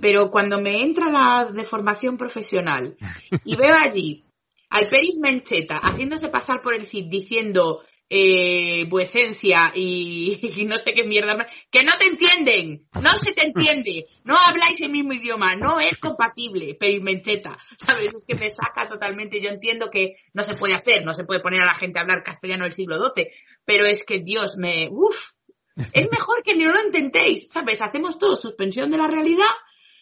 [0.00, 2.96] pero cuando me entra la de formación profesional
[3.44, 4.24] y veo allí
[4.70, 10.92] al Peris Mencheta haciéndose pasar por el CID diciendo eh, vuecencia y, y, no sé
[10.92, 15.56] qué mierda que no te entienden, no se te entiende, no habláis el mismo idioma,
[15.56, 18.14] no es compatible, Peris Mencheta, ¿sabes?
[18.14, 21.40] Es que me saca totalmente, yo entiendo que no se puede hacer, no se puede
[21.40, 23.28] poner a la gente a hablar castellano del siglo XII,
[23.64, 25.32] pero es que Dios me, uff,
[25.76, 27.80] es mejor que no lo intentéis, ¿sabes?
[27.82, 29.50] Hacemos todo suspensión de la realidad,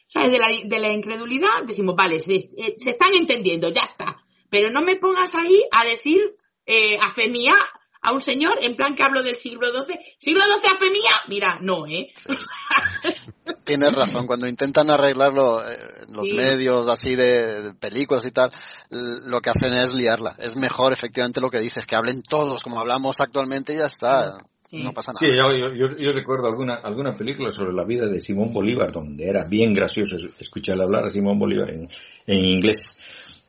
[0.06, 0.32] ¿sabes?
[0.32, 4.21] De la, de la incredulidad, decimos, vale, se, eh, se, están entendiendo, ya está.
[4.52, 6.20] Pero no me pongas ahí a decir
[6.66, 7.54] eh, a fe mía
[8.02, 9.96] a un señor en plan que hablo del siglo XII.
[10.18, 11.10] ¿Siglo XII a fe mía?
[11.28, 12.12] Mira, no, ¿eh?
[13.64, 15.76] Tienes razón, cuando intentan arreglarlo eh,
[16.14, 16.32] los Sí.
[16.36, 18.50] medios así de, de películas y tal,
[18.90, 20.34] lo que hacen es liarla.
[20.38, 24.32] Es mejor efectivamente lo que dices, que hablen todos como hablamos actualmente y ya está.
[24.68, 24.82] Sí.
[24.82, 25.20] No pasa nada.
[25.20, 28.90] Sí, yo, yo, yo- yo recuerdo alguna, alguna película sobre la vida de Simón Bolívar,
[28.90, 31.88] donde era bien gracioso es- escuchar hablar a Simón Bolívar en,
[32.26, 32.96] en inglés.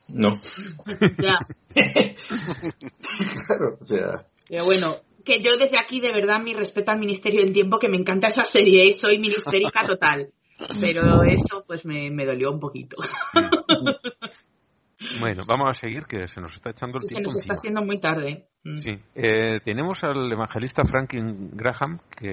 [0.10, 0.36] No,
[1.18, 1.40] Ya.
[3.48, 7.42] claro, o sea, Pero bueno, que yo desde aquí de verdad mi respeto al Ministerio
[7.42, 10.32] en Tiempo, que me encanta esa serie y soy ministérica total.
[10.80, 12.98] Pero eso pues me, me dolió un poquito.
[15.20, 17.56] Bueno, vamos a seguir que se nos está echando el Se tiempo nos está encima.
[17.56, 18.48] haciendo muy tarde.
[18.64, 18.78] Mm.
[18.78, 22.32] Sí, eh, tenemos al evangelista Franklin Graham, que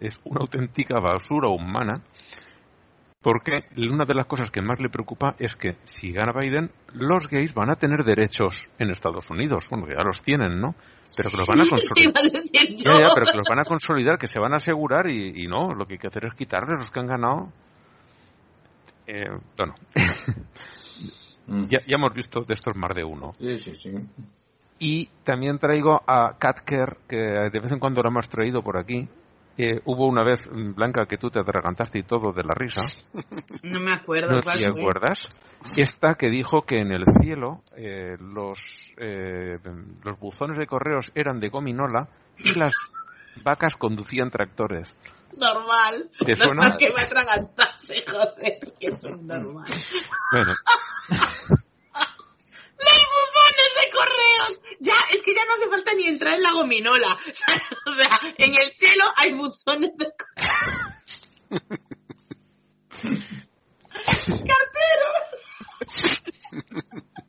[0.00, 2.02] es una auténtica basura humana,
[3.22, 7.28] porque una de las cosas que más le preocupa es que si gana Biden, los
[7.28, 9.66] gays van a tener derechos en Estados Unidos.
[9.70, 10.74] Bueno, que ya los tienen, ¿no?
[11.16, 12.14] Pero que los van a consolidar.
[12.32, 12.92] yo.
[12.92, 15.46] Ya, ya, pero que los van a consolidar, que se van a asegurar y, y
[15.48, 17.52] no, lo que hay que hacer es quitarles los que han ganado.
[19.06, 19.74] Eh, bueno,
[21.46, 21.62] mm.
[21.68, 23.32] ya, ya hemos visto de estos más de uno.
[23.38, 23.90] sí, sí, sí.
[24.82, 29.06] Y también traigo a Katker, que de vez en cuando lo hemos traído por aquí.
[29.58, 32.82] Eh, hubo una vez, mm, Blanca, que tú te atragantaste y todo de la risa.
[33.62, 34.80] No me acuerdo ¿No cuál te fue.
[34.80, 35.28] acuerdas?
[35.76, 38.58] Esta que dijo que en el cielo eh, los,
[38.96, 39.58] eh,
[40.02, 42.74] los buzones de correos eran de gominola y las
[43.44, 44.96] vacas conducían tractores.
[45.36, 46.10] Normal.
[46.24, 46.54] ¿Te suena?
[46.54, 49.66] Normal que me atragantase, joder, que es normal.
[50.32, 50.54] Bueno,
[51.10, 51.59] ¡Los buzones de
[53.90, 54.62] correos!
[54.80, 57.18] Ya, es que ya no hace falta ni entrar en la gominola.
[57.86, 61.00] O sea, en el cielo hay buzones de correos.
[64.26, 65.10] ¡Cartero!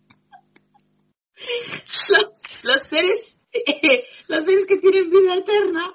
[2.09, 5.93] Los, los seres, eh, los seres que tienen vida eterna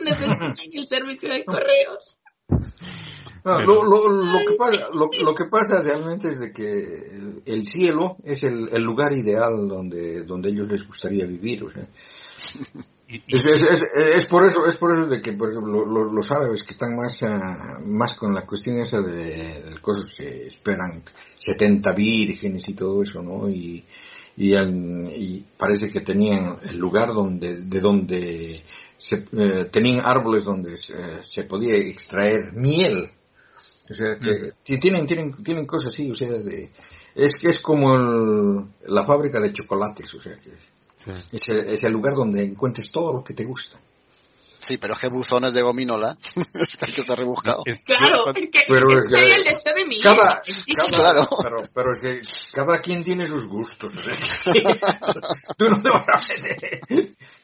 [0.00, 2.18] necesitan el servicio de correos.
[3.44, 3.84] No, Bueno.
[3.84, 7.66] lo, lo, lo, que pasa, lo, lo que pasa realmente es de que el, el
[7.66, 11.64] cielo es el, el lugar ideal donde, donde ellos les gustaría vivir.
[11.64, 11.86] O sea.
[13.28, 16.30] Es, es, es, es por eso, es por eso de que, por ejemplo, los, los
[16.30, 21.02] árabes que están más, ah, más con la cuestión esa de, de cosas que esperan
[21.36, 23.50] 70 vírgenes y todo eso, ¿no?
[23.50, 23.84] Y,
[24.36, 28.62] y, y parece que tenían el lugar donde, de donde
[28.96, 33.10] se, eh, tenían árboles donde se, se podía extraer miel.
[33.92, 36.70] O sea, que ti- tienen, tienen, tienen cosas así, o sea, de,
[37.14, 41.26] es que es como el- la fábrica de chocolates, o sea, que sí.
[41.32, 43.78] es el, es el lugar donde encuentres todo lo que te gusta.
[44.64, 46.16] Sí, pero es que buzones de gominola,
[46.54, 47.62] es que hay que ser rebuscado.
[47.66, 50.40] Es- Claro, es que Pero es que el deseo de mi Cada,
[50.76, 51.28] cada- Claro.
[51.42, 52.20] pero, pero es que
[52.52, 53.92] cada quien tiene sus gustos.
[53.96, 54.12] o sea,
[55.58, 56.80] Tú no te vas a meter.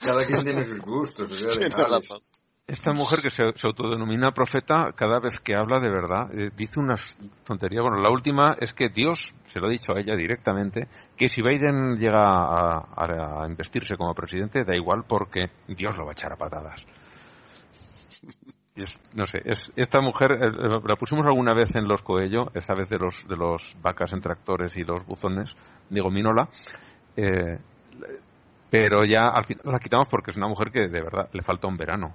[0.00, 1.32] Cada quien tiene sus gustos.
[1.32, 1.48] O sea,
[1.88, 2.20] razón.
[2.68, 7.16] Esta mujer que se, autodenomina profeta, cada vez que habla de verdad, eh, dice unas
[7.46, 7.82] tonterías.
[7.82, 11.40] Bueno, la última es que Dios, se lo ha dicho a ella directamente, que si
[11.40, 16.30] Biden llega a, a- investirse como presidente, da igual porque Dios lo va a echar
[16.34, 16.84] a patadas.
[18.76, 22.74] Es- no sé, es, esta mujer eh, la pusimos alguna vez en los Coello, esta
[22.74, 25.56] vez de los, de los vacas en tractores y los buzones,
[25.88, 26.50] digo, Minola,
[27.16, 27.58] eh,
[28.70, 31.66] pero ya al final la quitamos porque es una mujer que de verdad le falta
[31.66, 32.14] un verano.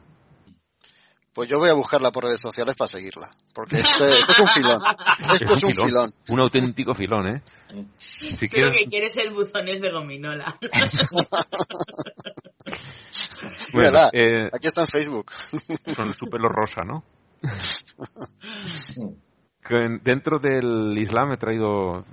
[1.34, 4.50] Pues yo voy a buscarla por redes sociales para seguirla, porque este, esto es un
[4.50, 4.82] filón.
[5.34, 6.12] Esto es un filón.
[6.30, 7.42] Un auténtico filón, ¿eh?
[7.98, 10.56] Si Creo quieres, que quieres el buzones de gominola.
[13.74, 15.32] bueno, eh, Aquí está en Facebook.
[15.96, 17.04] con su pelo rosa, ¿no?
[20.04, 22.06] Dentro del Islam he traído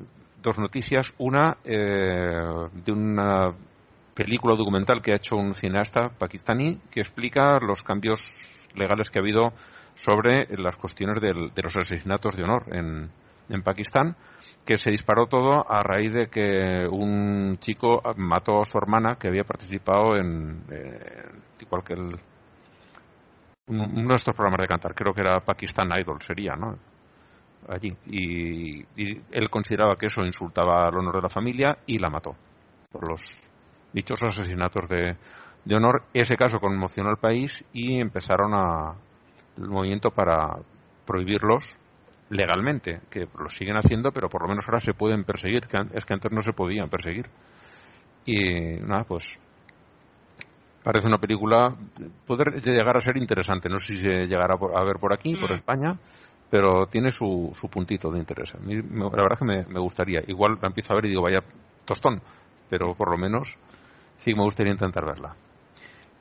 [0.42, 1.12] dos noticias.
[1.18, 3.55] Una eh, de una
[4.15, 8.20] película documental que ha hecho un cineasta pakistaní que explica los cambios
[8.74, 9.52] legales que ha habido
[9.94, 13.10] sobre las cuestiones del- de los asesinatos de honor en,
[13.49, 14.16] en Pakistán,
[14.65, 19.28] que se disparó todo a raíz de que un chico mató a su hermana que
[19.28, 21.24] había participado en, eh,
[21.60, 22.18] igual que el,
[23.68, 26.76] un- uno de estos programas de cantar, creo que era Pakistan Idol, sería, ¿no?
[27.68, 27.94] allí.
[28.07, 28.81] Y,
[29.31, 32.34] él consideraba que eso insultaba al honor de la familia y la mató
[32.90, 33.23] por los
[33.92, 35.16] dichosos asesinatos de,
[35.65, 36.03] de honor.
[36.15, 38.95] Ese caso conmocionó al país y empezaron a,
[39.57, 40.59] el movimiento para
[41.07, 41.65] prohibirlos
[42.31, 46.05] legalmente, que lo siguen haciendo, pero por lo menos ahora se pueden perseguir, que es
[46.05, 47.27] que antes no se podían perseguir.
[48.25, 49.39] Y nada, pues
[50.83, 51.75] parece una película,
[52.27, 55.51] puede llegar a ser interesante, no sé si se llegará a ver por aquí, por
[55.51, 55.55] mm.
[55.55, 55.99] España,
[56.49, 58.53] pero tiene su, su puntito de interés.
[58.55, 61.41] la verdad que me, me, gustaría, igual la empiezo a ver y digo, vaya
[61.85, 62.23] tostón,
[62.69, 63.57] pero por lo menos
[64.19, 65.35] sí me gustaría intentar verla.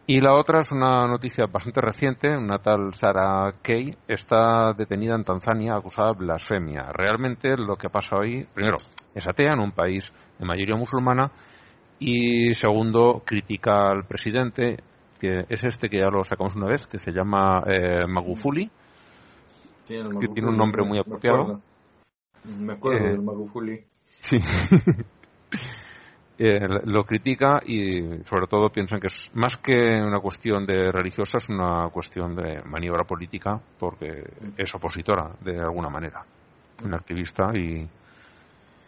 [0.09, 2.35] Y la otra es una noticia bastante reciente.
[2.35, 6.89] Una tal Sara Kay está detenida en Tanzania acusada de blasfemia.
[6.91, 8.77] Realmente lo que pasa hoy, primero,
[9.13, 11.31] es atea en un país de mayoría musulmana
[11.99, 14.77] y segundo, critica al presidente,
[15.19, 18.67] que es este que ya lo sacamos una vez, que se llama eh, Magufuli,
[19.87, 21.61] que tiene un nombre muy apropiado.
[22.45, 23.85] Me acuerdo, eh, del Magufuli.
[24.21, 24.37] Sí.
[26.41, 27.91] Eh, lo critica y
[28.23, 32.63] sobre todo piensan que es más que una cuestión de religiosa, es una cuestión de
[32.63, 34.23] maniobra política porque
[34.55, 36.23] es opositora de alguna manera,
[36.85, 37.85] un activista y,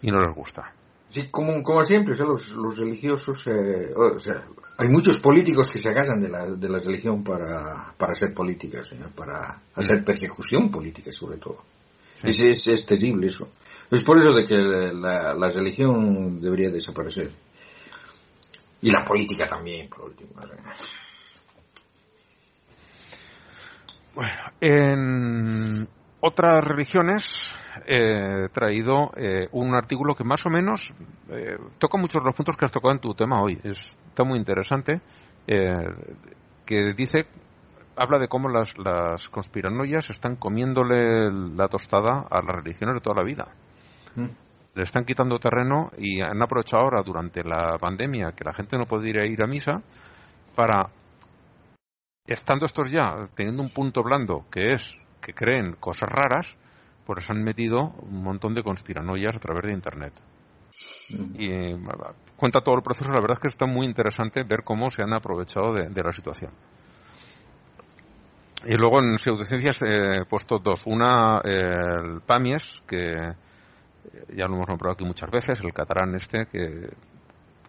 [0.02, 0.72] y no les gusta.
[1.10, 4.48] Sí, como, como siempre, los, los religiosos, eh, o sea,
[4.78, 8.94] hay muchos políticos que se agasan de la, de la religión para, para hacer políticas,
[8.94, 9.10] ¿eh?
[9.14, 11.58] para hacer persecución política sobre todo.
[12.24, 13.50] Es, es, terrible eso.
[13.92, 17.30] Es por eso de que la, religión debería desaparecer.
[18.82, 20.32] Y la política también, por último.
[24.16, 25.88] Bueno, en
[26.22, 27.26] otras religiones
[27.86, 30.94] he traído eh, un artículo que más o menos
[31.30, 33.60] eh, toca muchos los puntos que has tocado en tu tema hoy.
[33.64, 35.02] está muy interesante.
[35.48, 35.86] Eh,
[36.66, 37.26] que dice
[37.98, 43.18] habla de cómo las, las conspiranoias están comiéndole la tostada a las religiones de toda
[43.18, 43.48] la vida.
[44.16, 44.28] Mm.
[44.74, 48.86] Le están quitando terreno y han aprovechado ahora durante la pandemia que la gente no
[48.86, 49.82] podía ir a misa
[50.56, 50.90] para,
[52.26, 56.58] estando estos ya teniendo un punto blando que es que creen cosas raras,
[57.06, 60.14] pues han metido un montón de conspiranoias a través de Internet.
[61.10, 61.36] Mm.
[61.38, 61.78] Y eh,
[62.38, 65.14] cuenta todo el proceso, la verdad es que está muy interesante ver cómo se han
[65.14, 66.52] aprovechado de la situación.
[68.66, 70.82] Y luego en pseudociencias he puesto dos.
[70.86, 73.34] Una, el PAMIES, que
[74.36, 76.90] ya lo hemos nombrado aquí muchas veces, el catarán este que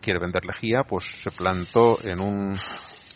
[0.00, 2.54] quiere vender lejía, pues se plantó en un...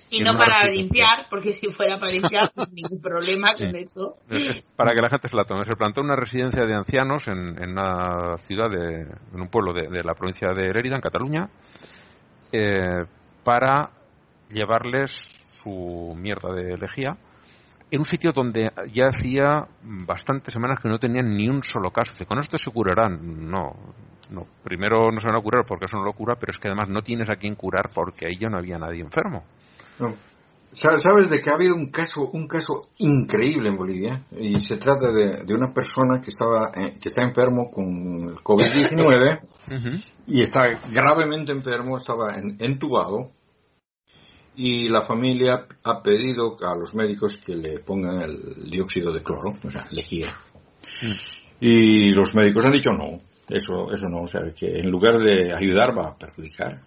[0.09, 4.17] Y no para limpiar, porque si fuera para limpiar, pues ningún problema con eso.
[4.77, 5.65] Para que la gente se la tome.
[5.65, 9.73] Se plantó en una residencia de ancianos en, en una ciudad, de, en un pueblo
[9.73, 11.51] de, de la provincia de Lérida, en Cataluña,
[12.53, 13.05] eh,
[13.43, 13.91] para
[14.49, 15.11] llevarles
[15.63, 17.17] su mierda de lejía
[17.91, 22.13] en un sitio donde ya hacía bastantes semanas que no tenían ni un solo caso.
[22.27, 23.49] ¿Con esto se curarán?
[23.49, 23.75] No,
[24.31, 24.47] no.
[24.65, 26.89] Primero no se van a curar porque eso no lo cura, pero es que además
[26.89, 29.45] no tienes a quién curar porque ahí ya no había nadie enfermo.
[30.73, 35.11] Sabes de que ha habido un caso, un caso increíble en Bolivia y se trata
[35.11, 39.41] de, de una persona que estaba, eh, que está enfermo con COVID-19
[40.27, 43.31] y está gravemente enfermo, estaba entubado
[44.57, 49.55] y la familia ha pedido a los médicos que le pongan el dióxido de cloro,
[49.63, 50.29] o sea, lejía.
[51.03, 51.13] Mm.
[51.61, 55.53] Y los médicos han dicho no, eso, eso no, o sea, que en lugar de
[55.57, 56.81] ayudar va a perjudicar.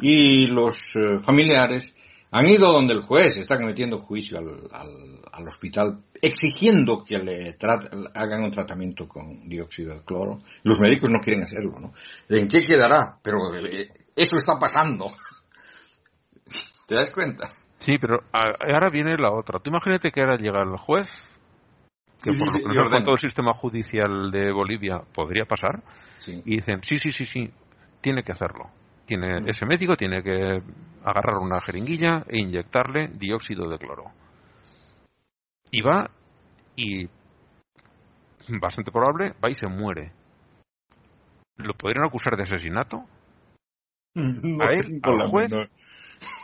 [0.00, 1.94] Y los eh, familiares
[2.30, 4.70] han ido donde el juez, están metiendo juicio al,
[5.32, 7.56] al, hospital, exigiendo que le
[8.14, 10.40] hagan un tratamiento con dióxido de cloro.
[10.62, 11.92] Los médicos no quieren hacerlo, ¿no?
[12.28, 13.18] ¿En qué quedará?
[13.22, 15.06] Pero eh, eso está pasando.
[16.88, 17.46] ¿Te das cuenta?
[17.78, 19.60] Sí, pero ahora viene la otra.
[19.60, 21.06] Tú imagínate que ahora llega el juez,
[22.22, 25.82] que por lo que con todo el sistema judicial de Bolivia podría pasar,
[26.26, 27.50] y dicen, sí, sí, sí, sí,
[28.00, 28.70] tiene que hacerlo.
[29.04, 29.48] Tiene, mm.
[29.48, 30.62] Ese médico tiene que
[31.04, 34.04] agarrar una jeringuilla e inyectarle dióxido de cloro.
[35.70, 36.10] Y va
[36.74, 37.06] y,
[38.60, 40.12] bastante probable, va y se muere.
[41.58, 43.04] ¿Lo podrían acusar de asesinato?
[44.16, 45.66] a él, al juez, no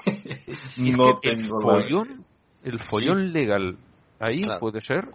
[1.23, 2.25] el follón,
[2.63, 3.79] el follón legal
[4.19, 5.09] ahí puede ser.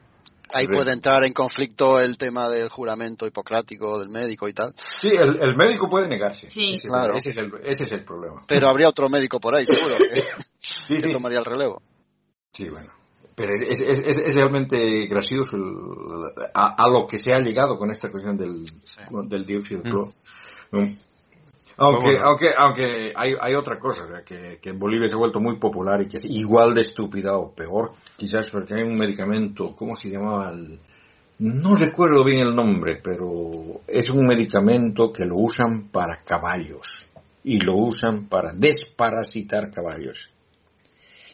[0.52, 4.74] Ahí puede entrar en conflicto el tema del juramento hipocrático del médico y tal.
[4.78, 6.50] Sí, el, médico puede negarse.
[6.50, 7.14] Sí, ese, claro.
[7.14, 8.44] es el, ese, es el, problema.
[8.48, 11.84] Pero habría otro médico por ahí, seguro, que, tomaría el relevo.
[12.52, 12.90] Sí, bueno.
[13.36, 15.56] Pero es, es, realmente gracioso
[16.54, 18.66] a, lo que se ha llegado con esta cuestión del,
[19.30, 20.12] del dióxido de cloro.
[20.72, 21.09] Mm.
[21.82, 25.58] Aunque, aunque, aunque hay, hay otra cosa, que, que, en Bolivia se ha vuelto muy
[25.58, 29.96] popular y que es igual de estúpida o peor, quizás porque hay un medicamento, ¿cómo
[29.96, 30.52] se llamaba?
[30.52, 30.78] El,
[31.40, 37.08] no recuerdo bien el nombre, pero es un medicamento que lo usan para caballos
[37.46, 40.34] y lo usan para desparasitar caballos.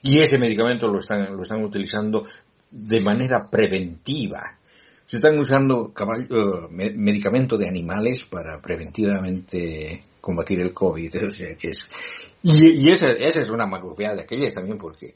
[0.03, 2.23] Y ese medicamento lo están, lo están utilizando
[2.69, 4.59] de manera preventiva.
[5.07, 11.15] Se están usando caballo, eh, medicamentos de animales para preventivamente combatir el COVID.
[12.41, 15.13] y, esa, es una magufía de aquellas también porque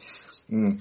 [0.49, 0.77] mm,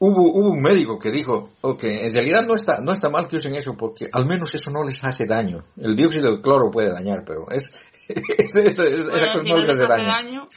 [0.00, 3.36] hubo, hubo un médico que dijo, ok, en realidad no está, no está mal que
[3.36, 5.64] usen eso porque al menos eso no les hace daño.
[5.76, 7.72] El dióxido de cloro puede dañar, pero es,
[8.08, 10.48] esa cosa no les hace daño.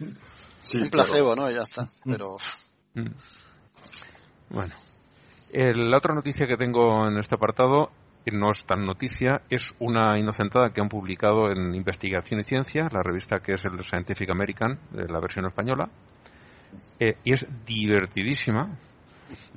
[0.00, 1.50] un placebo, ¿no?
[1.50, 1.82] Ya está.
[1.82, 2.12] Mm.
[2.12, 2.36] Pero...
[2.94, 3.10] Mm.
[4.48, 4.74] Bueno.
[5.52, 10.18] la otra noticia que tengo en este apartado que no es tan noticia, es una
[10.18, 14.78] inocentada que han publicado en Investigación y Ciencia, la revista que es el Scientific American,
[14.90, 15.88] de la versión española,
[16.98, 18.76] eh, y es divertidísima.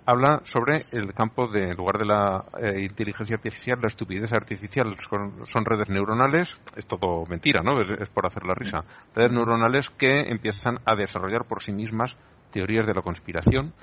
[0.05, 4.97] Habla sobre el campo de, en lugar de la eh, inteligencia artificial, la estupidez artificial.
[5.45, 7.79] Son, redes neuronales, es todo mentira, ¿no?
[7.81, 8.79] Es, por hacer la risa.
[9.15, 12.17] Redes neuronales que empiezan a desarrollar por sí mismas
[12.51, 13.73] teorías de la conspiración.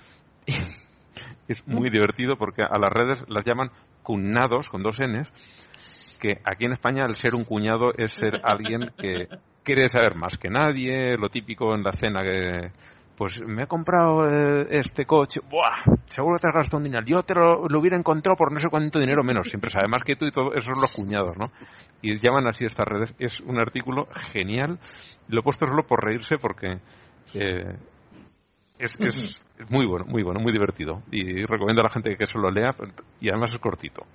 [1.48, 3.70] es muy divertido porque a las redes las llaman
[4.02, 5.30] cunados con dos Ns,
[6.20, 9.28] que aquí en España el ser un cuñado es ser alguien que
[9.62, 12.70] quiere saber más que nadie, lo típico en la cena que
[13.20, 15.94] pues me he comprado eh, este coche, ¡buah!
[16.06, 17.04] Seguro te has gastado un dinero.
[17.04, 19.46] Yo te lo, hubiera encontrado por no sé cuánto dinero menos.
[19.46, 20.54] Siempre sabe más que tú y todo.
[20.54, 21.44] Esos son los cuñados, ¿no?
[22.00, 23.14] Y llaman así estas redes.
[23.18, 24.78] Es un artículo genial.
[25.28, 26.78] Lo he puesto solo por reírse porque
[27.34, 27.76] eh,
[28.80, 31.02] es, es, muy bueno, muy bueno, muy divertido.
[31.10, 32.70] Y recomiendo a la gente que eso lo lea
[33.20, 34.06] y además es cortito.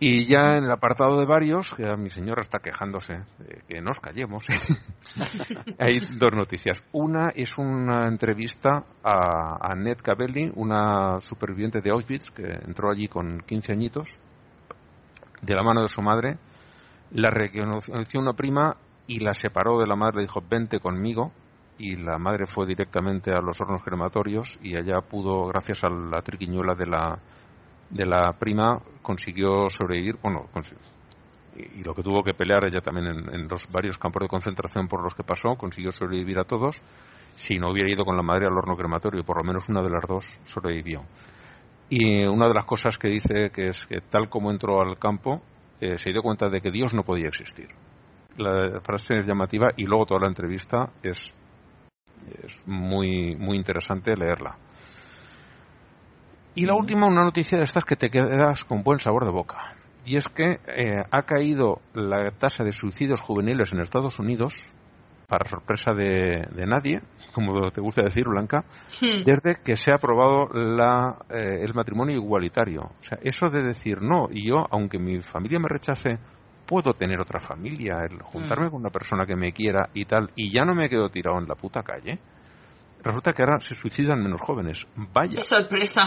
[0.00, 4.00] Y ya en el apartado de varios, que mi señora está quejándose de que nos
[4.00, 4.44] callemos,
[5.78, 6.82] hay dos noticias.
[6.92, 13.06] Una es una entrevista a, a Ned Cabelli, una superviviente de Auschwitz que entró allí
[13.06, 14.08] con 15 añitos,
[15.40, 16.38] de la mano de su madre.
[17.12, 18.76] La reconoció una prima
[19.06, 21.32] y la separó de la madre, le dijo, vente conmigo.
[21.78, 26.22] Y la madre fue directamente a los hornos crematorios y allá pudo, gracias a la
[26.22, 27.18] triquiñuela de la
[27.90, 30.46] de la prima consiguió sobrevivir, bueno,
[31.56, 35.02] y, lo que tuvo que pelear ella también en, los varios campos de concentración por
[35.02, 36.82] los que pasó, consiguió sobrevivir a todos.
[37.36, 39.90] Si no hubiera ido con la madre al horno crematorio, por lo menos una de
[39.90, 41.02] las dos sobrevivió.
[41.88, 45.42] Y una de las cosas que dice que es que tal como entró al campo,
[45.80, 47.68] eh, se dio cuenta de que Dios no podía existir.
[48.36, 51.36] La frase es llamativa y luego toda la entrevista es,
[52.42, 54.56] es muy, muy interesante leerla.
[56.54, 59.74] Y la última, una noticia de estas que te quedas con buen sabor de boca.
[60.06, 64.54] Y es que eh, ha caído la tasa de suicidios juveniles en Estados Unidos,
[65.26, 67.00] para sorpresa de, nadie,
[67.32, 68.64] como te gusta decir, Blanca,
[69.00, 72.82] desde que se ha aprobado la, eh, el matrimonio igualitario.
[72.82, 76.18] O sea, eso de decir no, y yo, aunque mi familia me rechace,
[76.66, 78.70] puedo tener otra familia, el juntarme hmm.
[78.70, 81.48] con una persona que me quiera y tal, y ya no me quedo tirado en
[81.48, 82.18] la puta calle
[83.04, 84.84] resulta que ahora se suicidan menos jóvenes.
[84.96, 85.36] Vaya.
[85.36, 86.04] ¡Qué sorpresa!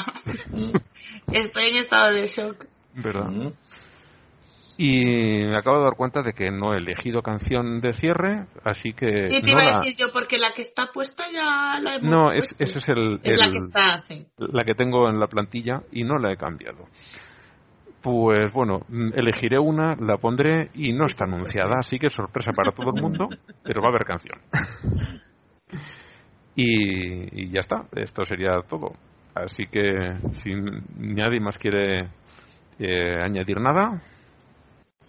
[1.32, 2.66] Estoy en estado de shock.
[2.96, 3.54] ¿Verdad?
[4.80, 8.94] Y me acabo de dar cuenta de que no he elegido canción de cierre, así
[8.94, 9.26] que...
[9.30, 12.32] Y te iba a decir yo, porque la que está puesta ya la hemos No,
[12.32, 13.20] es, ese es el...
[13.24, 14.28] Es la que está, sí.
[14.38, 16.86] La que tengo en la plantilla y no la he cambiado.
[18.08, 22.94] Pues bueno, elegiré una, la pondré y no está anunciada, así que sorpresa para todo
[22.96, 23.28] el mundo,
[23.64, 24.40] pero va a haber canción.
[26.60, 28.94] Y, ya está, esto sería todo.
[29.36, 29.84] Así que
[30.32, 30.50] si
[30.96, 32.10] nadie más quiere
[32.80, 34.02] eh, añadir nada.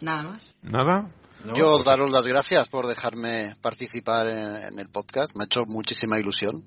[0.03, 0.55] Nada más.
[0.63, 1.09] Nada.
[1.57, 6.19] Yo pues daros las gracias por dejarme participar en, el podcast, me ha hecho muchísima
[6.19, 6.65] ilusión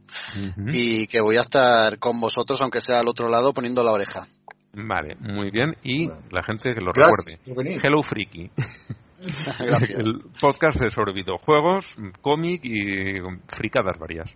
[0.72, 4.26] y que voy a estar con vosotros, aunque sea al otro lado, poniendo la oreja.
[4.74, 5.76] Vale, muy bien.
[5.84, 7.80] Y la gente que lo recuerde.
[7.84, 8.50] Hello Freaky.
[9.96, 14.34] El podcast es sobre videojuegos, cómic y fricadas varias.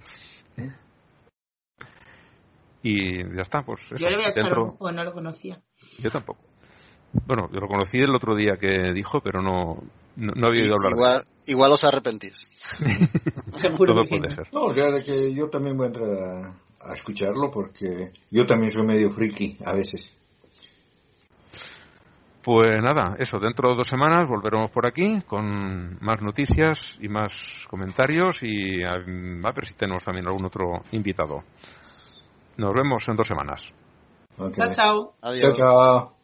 [2.84, 3.96] Y ya está, pues eso.
[3.96, 5.60] Yo le voy a echar un ojo, no lo conocía.
[5.98, 6.40] Yo tampoco.
[7.26, 9.82] Bueno, yo lo conocí el otro día que dijo, pero no,
[10.18, 12.48] no, había oído hablar igual, de Igual os arrepentís.
[13.78, 14.48] Todo puede ser.
[14.54, 18.72] No, ya de que yo también voy a entrar a, a escucharlo porque yo también
[18.72, 20.16] soy medio friki a veces.
[22.46, 27.34] Pues nada, eso, dentro de dos semanas volveremos por aquí con más noticias y más
[27.68, 31.42] comentarios y a, ver si tenemos también algún otro invitado.
[32.58, 33.64] Nos vemos en dos semanas.
[34.38, 35.14] Chao, chao.
[35.24, 35.42] Adiós.
[35.42, 36.15] Chao, chao.